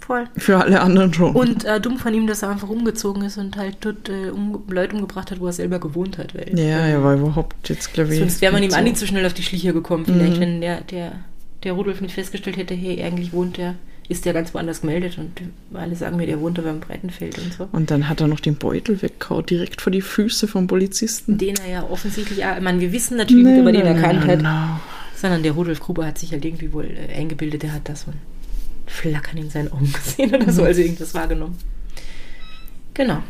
voll. 0.00 0.28
für 0.36 0.58
alle 0.58 0.80
anderen 0.80 1.12
schon. 1.14 1.34
Und 1.34 1.64
äh, 1.64 1.80
dumm 1.80 1.96
von 1.98 2.12
ihm, 2.14 2.26
dass 2.26 2.42
er 2.42 2.50
einfach 2.50 2.68
umgezogen 2.68 3.22
ist 3.22 3.38
und 3.38 3.56
halt 3.56 3.78
dort 3.80 4.08
äh, 4.08 4.30
um, 4.30 4.62
Leute 4.68 4.94
umgebracht 4.94 5.30
hat, 5.30 5.40
wo 5.40 5.46
er 5.46 5.52
selber 5.52 5.78
gewohnt 5.78 6.18
hat. 6.18 6.34
Weil, 6.34 6.50
ja, 6.58 6.86
ähm, 6.86 6.92
er 6.92 7.02
war 7.04 7.14
überhaupt 7.14 7.68
jetzt, 7.68 7.92
glaube 7.94 8.12
ich. 8.12 8.18
Sonst 8.20 8.40
wäre 8.40 8.52
man 8.52 8.62
ihm 8.62 8.70
so- 8.70 8.80
nicht 8.80 8.98
so 8.98 9.06
schnell 9.06 9.24
auf 9.26 9.34
die 9.34 9.42
Schliche 9.42 9.72
gekommen, 9.72 10.04
vielleicht, 10.04 10.36
Mhm. 10.36 10.40
wenn 10.40 10.60
der, 10.60 10.80
der, 10.82 11.12
der 11.64 11.72
Rudolf 11.72 12.00
nicht 12.00 12.14
festgestellt 12.14 12.56
hätte, 12.56 12.74
hey, 12.74 13.02
eigentlich 13.02 13.32
wohnt 13.32 13.56
der, 13.56 13.74
ist 14.08 14.24
der 14.24 14.32
ganz 14.32 14.54
woanders 14.54 14.80
gemeldet 14.82 15.18
und 15.18 15.32
alle 15.74 15.96
sagen 15.96 16.16
mir, 16.16 16.26
der 16.26 16.40
wohnt 16.40 16.58
aber 16.58 16.70
im 16.70 16.80
Breitenfeld 16.80 17.38
und 17.38 17.52
so. 17.52 17.68
Und 17.72 17.90
dann 17.90 18.08
hat 18.08 18.20
er 18.20 18.28
noch 18.28 18.40
den 18.40 18.54
Beutel 18.56 19.02
weggehauen, 19.02 19.44
direkt 19.46 19.80
vor 19.82 19.90
die 19.90 20.00
Füße 20.00 20.46
vom 20.46 20.66
Polizisten. 20.68 21.38
Den 21.38 21.56
er 21.56 21.68
ja 21.70 21.82
offensichtlich, 21.90 22.38
ich 22.40 22.60
meine, 22.62 22.80
wir 22.80 22.92
wissen 22.92 23.16
natürlich 23.16 23.44
nicht, 23.44 23.60
ob 23.60 23.66
er 23.66 23.72
den 23.72 23.86
erkannt 23.86 24.26
hat. 24.26 24.42
no. 24.42 24.80
Sondern 25.16 25.42
der 25.42 25.52
Rudolf 25.52 25.80
Gruber 25.80 26.06
hat 26.06 26.18
sich 26.18 26.30
halt 26.32 26.44
irgendwie 26.44 26.72
wohl 26.72 26.84
äh, 26.84 27.14
eingebildet, 27.14 27.62
der 27.62 27.72
hat 27.72 27.88
da 27.88 27.96
so 27.96 28.10
ein 28.10 28.18
Flackern 28.86 29.38
in 29.38 29.50
seinen 29.50 29.72
Augen 29.72 29.90
gesehen 30.04 30.34
oder 30.34 30.52
so, 30.52 30.62
also 30.62 30.80
irgendwas 30.82 31.14
wahrgenommen. 31.14 31.56
Genau. 32.94 33.22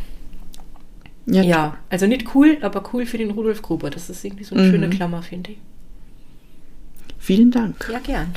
Ja, 1.26 1.42
Ja, 1.42 1.78
also 1.90 2.06
nicht 2.06 2.34
cool, 2.34 2.58
aber 2.60 2.82
cool 2.92 3.06
für 3.06 3.18
den 3.18 3.30
Rudolf 3.30 3.62
Gruber. 3.62 3.90
Das 3.90 4.10
ist 4.10 4.24
irgendwie 4.24 4.44
so 4.44 4.54
eine 4.54 4.64
Mhm. 4.66 4.70
schöne 4.72 4.90
Klammer, 4.90 5.22
finde 5.22 5.52
ich. 5.52 5.58
Vielen 7.18 7.50
Dank. 7.50 7.88
Ja, 7.90 7.98
gern. 7.98 8.32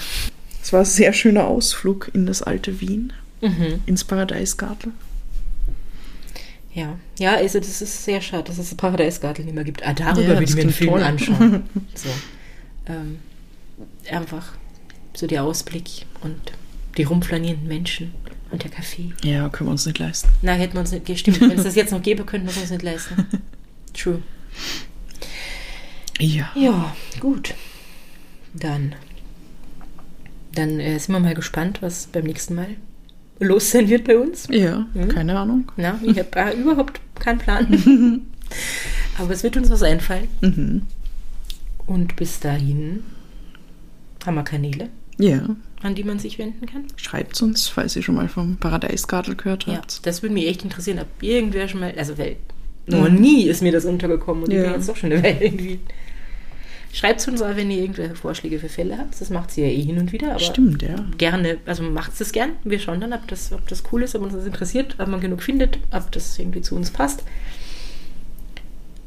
Es 0.62 0.74
war 0.74 0.82
ein 0.82 0.86
sehr 0.86 1.14
schöner 1.14 1.46
Ausflug 1.48 2.12
in 2.14 2.26
das 2.26 2.42
alte 2.42 2.80
Wien, 2.82 3.14
Mhm. 3.42 3.82
ins 3.86 4.04
Paradisgarten. 4.04 4.94
Ja. 6.74 6.98
ja, 7.18 7.36
also 7.36 7.60
das 7.60 7.82
ist 7.82 8.04
sehr 8.06 8.22
schade, 8.22 8.44
dass 8.44 8.58
es 8.58 8.70
das 8.70 8.78
Paradisgarten 8.78 9.44
nicht 9.46 9.56
mehr 9.56 9.64
gibt. 9.64 9.86
Ah, 9.86 9.94
darüber 9.94 10.22
Ja, 10.22 10.28
würde 10.40 10.44
ich 10.44 10.56
mir 10.56 10.62
einen 10.62 10.72
Film 10.72 10.92
toll. 10.92 11.04
anschauen. 11.04 11.64
So. 11.96 12.10
Ähm, 12.88 13.20
einfach 14.12 14.54
so 15.16 15.26
der 15.28 15.44
Ausblick 15.44 16.06
und 16.22 16.38
die 16.98 17.04
rumflanierenden 17.04 17.68
Menschen 17.68 18.14
und 18.52 18.64
der 18.64 18.72
Kaffee. 18.72 19.14
Ja, 19.24 19.50
können 19.50 19.68
wir 19.70 19.72
uns 19.72 19.86
nicht 19.86 20.00
leisten. 20.00 20.30
Na, 20.42 20.54
hätten 20.54 20.74
wir 20.74 20.82
uns 20.82 20.92
nicht 20.92 21.06
gestimmt. 21.06 21.42
Wenn 21.42 21.52
es 21.52 21.64
das 21.64 21.76
jetzt 21.76 21.92
noch 21.92 22.02
gäbe, 22.02 22.24
könnten 22.26 22.48
wir 22.48 22.52
es 22.52 22.58
uns 22.62 22.70
nicht 22.72 22.84
leisten. 22.84 23.26
True. 23.94 24.22
Ja. 26.20 26.52
Ja, 26.56 26.96
gut. 27.20 27.54
Dann. 28.54 28.96
Dann 30.54 30.80
äh, 30.80 30.98
sind 31.00 31.14
wir 31.14 31.20
mal 31.20 31.36
gespannt, 31.36 31.82
was 31.82 32.08
beim 32.08 32.26
nächsten 32.26 32.56
Mal 32.56 32.68
los 33.40 33.72
sein 33.72 33.88
wird 33.90 34.06
bei 34.06 34.18
uns. 34.18 34.48
Ja, 34.52 34.86
Mhm. 34.94 35.10
keine 35.10 35.38
Ahnung. 35.38 35.72
Na, 35.78 36.00
ich 36.04 36.18
habe 36.20 36.30
äh, 36.36 36.54
überhaupt 36.60 37.00
keinen 37.20 37.40
Plan. 37.40 38.22
Aber 39.18 39.32
es 39.32 39.44
wird 39.44 39.58
uns 39.58 39.70
was 39.70 39.84
einfallen. 39.84 40.28
Mhm. 40.42 40.82
Und 41.86 42.16
bis 42.16 42.40
dahin 42.40 43.04
haben 44.26 44.36
wir 44.36 44.44
Kanäle, 44.44 44.90
Ja, 45.18 45.56
an 45.82 45.96
die 45.96 46.04
man 46.04 46.20
sich 46.20 46.38
wenden 46.40 46.66
kann. 46.66 46.86
schreibt 46.98 47.42
uns, 47.42 47.68
falls 47.68 47.96
ihr 47.96 48.02
schon 48.04 48.16
mal 48.16 48.28
vom 48.28 48.58
Paradisgarten 48.58 49.38
gehört 49.38 49.66
Ja, 49.66 49.76
habt. 49.78 50.06
das 50.06 50.22
würde 50.22 50.34
mich 50.34 50.48
echt 50.48 50.64
interessieren, 50.64 51.00
ob 51.00 51.08
irgendwer 51.24 51.68
schon 51.68 51.80
mal, 51.80 51.94
also 51.98 52.18
weil 52.18 52.36
noch 52.88 53.08
nie 53.10 53.44
ist 53.44 53.62
mir 53.62 53.72
das 53.72 53.86
untergekommen 53.86 54.44
und 54.44 54.52
ich 54.52 54.58
Ja. 54.58 54.64
bin 54.66 54.74
jetzt 54.74 54.90
doch 54.90 54.96
schon 54.98 55.12
eine 55.12 55.24
Weile 55.24 55.44
irgendwie. 55.46 55.80
Schreibt 56.92 57.28
uns 57.28 57.42
auch, 57.42 57.56
wenn 57.56 57.70
ihr 57.70 57.82
irgendwelche 57.82 58.16
Vorschläge 58.16 58.60
für 58.60 58.68
Fälle 58.70 58.98
habt. 58.98 59.20
Das 59.22 59.30
macht 59.30 59.52
sie 59.52 59.62
ja 59.62 59.68
eh 59.68 59.82
hin 59.82 60.00
und 60.00 60.12
wieder, 60.12 60.32
aber 60.32 60.40
Stimmt, 60.40 60.82
ja. 60.82 60.96
gerne, 61.18 61.58
also 61.68 61.84
macht 61.84 62.20
es 62.20 62.32
gern. 62.32 62.54
Wir 62.64 62.80
schauen 62.80 63.00
dann, 63.00 63.14
ob 63.14 63.28
das, 63.28 63.52
ob 63.54 63.68
das 63.68 63.84
cool 63.92 64.02
ist, 64.04 64.16
ob 64.16 64.24
uns 64.24 64.34
das 64.34 64.46
interessiert, 64.46 64.96
ob 65.00 65.08
man 65.08 65.22
genug 65.22 65.44
findet, 65.44 65.78
ob 65.92 66.12
das 66.12 66.40
irgendwie 66.40 66.62
zu 66.62 66.76
uns 66.76 66.90
passt. 66.90 67.24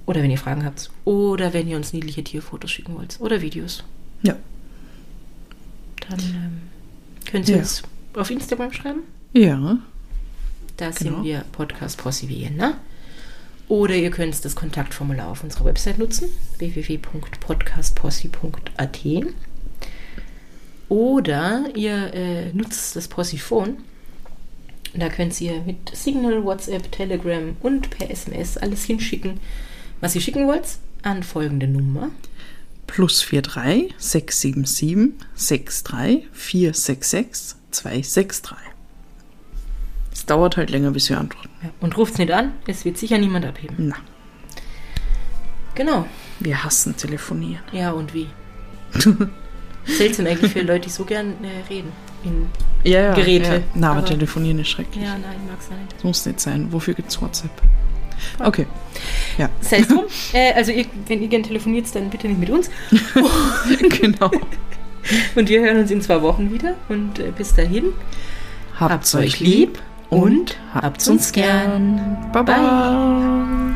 Oder 0.07 0.23
wenn 0.23 0.31
ihr 0.31 0.39
Fragen 0.39 0.65
habt. 0.65 0.91
Oder 1.05 1.53
wenn 1.53 1.67
ihr 1.69 1.77
uns 1.77 1.93
niedliche 1.93 2.23
Tierfotos 2.23 2.71
schicken 2.71 2.95
wollt. 2.97 3.17
Oder 3.21 3.41
Videos. 3.41 3.83
Ja. 4.23 4.37
Dann 6.09 6.21
ähm, 6.21 6.61
könnt 7.31 7.49
ihr 7.49 7.57
Ja. 7.57 7.61
uns 7.63 7.83
auf 8.15 8.31
Instagram 8.31 8.73
schreiben. 8.73 9.01
Ja. 9.33 9.79
Da 10.77 10.91
Genau. 10.91 11.17
sind 11.17 11.25
wir 11.25 11.45
Podcast 11.53 11.99
Posse 11.99 12.29
Vienna. 12.29 12.75
Oder 13.73 13.95
ihr 13.95 14.11
könnt 14.11 14.45
das 14.45 14.55
Kontaktformular 14.55 15.29
auf 15.29 15.43
unserer 15.43 15.65
Website 15.65 15.97
nutzen, 15.97 16.29
www.podcastpossi.at. 16.59 19.01
Oder 20.91 21.65
ihr 21.75 22.13
äh, 22.13 22.53
nutzt 22.53 22.97
das 22.97 23.09
Possiphone. 23.09 23.79
Da 24.93 25.09
könnt 25.09 25.41
ihr 25.41 25.63
mit 25.63 25.97
Signal, 25.97 26.45
WhatsApp, 26.45 26.93
Telegram 26.93 27.57
und 27.63 27.89
per 27.89 28.11
SMS 28.11 28.59
alles 28.59 28.85
hinschicken, 28.85 29.41
was 30.03 30.15
ihr 30.15 30.21
schicken 30.21 30.47
wollt, 30.47 30.77
an 31.01 31.23
folgende 31.23 31.67
Nummer. 31.67 32.11
Plus 32.87 33.27
43 33.27 33.95
677 33.97 35.15
63 35.35 36.29
466 36.31 37.57
263. 37.71 38.72
Es 40.13 40.27
dauert 40.27 40.57
halt 40.57 40.71
länger, 40.71 40.91
bis 40.91 41.09
wir 41.11 41.19
antworten. 41.19 41.49
Ja, 41.63 41.71
und 41.81 41.97
ruft 41.97 42.13
es 42.15 42.19
nicht 42.19 42.31
an, 42.33 42.53
es 42.67 42.85
wird 42.85 42.99
sicher 42.99 43.19
niemand 43.19 43.47
abheben. 43.47 43.77
Na, 43.79 43.97
Genau. 45.75 46.07
wir 46.41 46.63
hassen 46.65 46.97
telefonieren. 46.97 47.63
Ja, 47.73 47.93
und 47.93 48.13
wie? 48.15 48.27
Seltsam 49.85 50.27
eigentlich 50.27 50.53
für 50.53 50.61
Leute, 50.63 50.81
die 50.87 50.91
so 50.91 51.05
gern 51.05 51.35
äh, 51.43 51.67
reden. 51.73 51.91
In, 52.25 52.47
Ja, 52.85 53.01
ja. 53.01 53.15
Geräte. 53.15 53.53
Ja. 53.55 53.61
Na, 53.75 53.91
aber, 53.91 53.99
Aber- 54.01 54.07
telefonieren 54.09 54.59
ist 54.59 54.69
schrecklich. 54.69 55.03
ja, 55.03 55.13
nein, 55.13 55.35
ich 55.43 55.51
mag 55.51 55.59
es 55.61 55.71
nicht. 55.71 55.93
Das 55.97 56.05
muss 56.05 56.27
nicht 56.27 56.41
sein. 56.41 56.69
Wofür 56.73 56.95
gibt's 56.95 57.21
WhatsApp? 57.21 57.51
Okay. 58.39 58.67
Ja, 59.39 59.49
Sei 59.61 59.79
es 59.79 59.89
drum. 59.89 60.05
äh, 60.33 60.53
also, 60.53 60.71
ihr, 60.71 60.87
wenn 61.09 61.23
ihr 61.23 61.29
gern 61.29 61.43
telefoniert, 61.43 61.93
dann 61.95 62.11
bitte 62.11 62.29
nicht 62.29 62.39
mit 62.39 62.51
uns. 62.51 62.71
genau. 64.01 64.31
Und 65.35 65.49
wir 65.49 65.61
hören 65.63 65.79
uns 65.79 65.91
in 65.91 66.01
zwei 66.03 66.23
Wochen 66.23 66.53
wieder. 66.53 66.75
Und 66.89 67.19
äh, 67.19 67.33
bis 67.37 67.55
dahin, 67.55 67.87
Habt's 68.79 69.15
euch 69.17 69.41
lieb 69.41 69.81
und 70.13 70.59
habt's 70.75 71.09
uns 71.09 71.33
gern. 71.33 72.31
Bye 72.33 72.45
bye. 72.45 73.72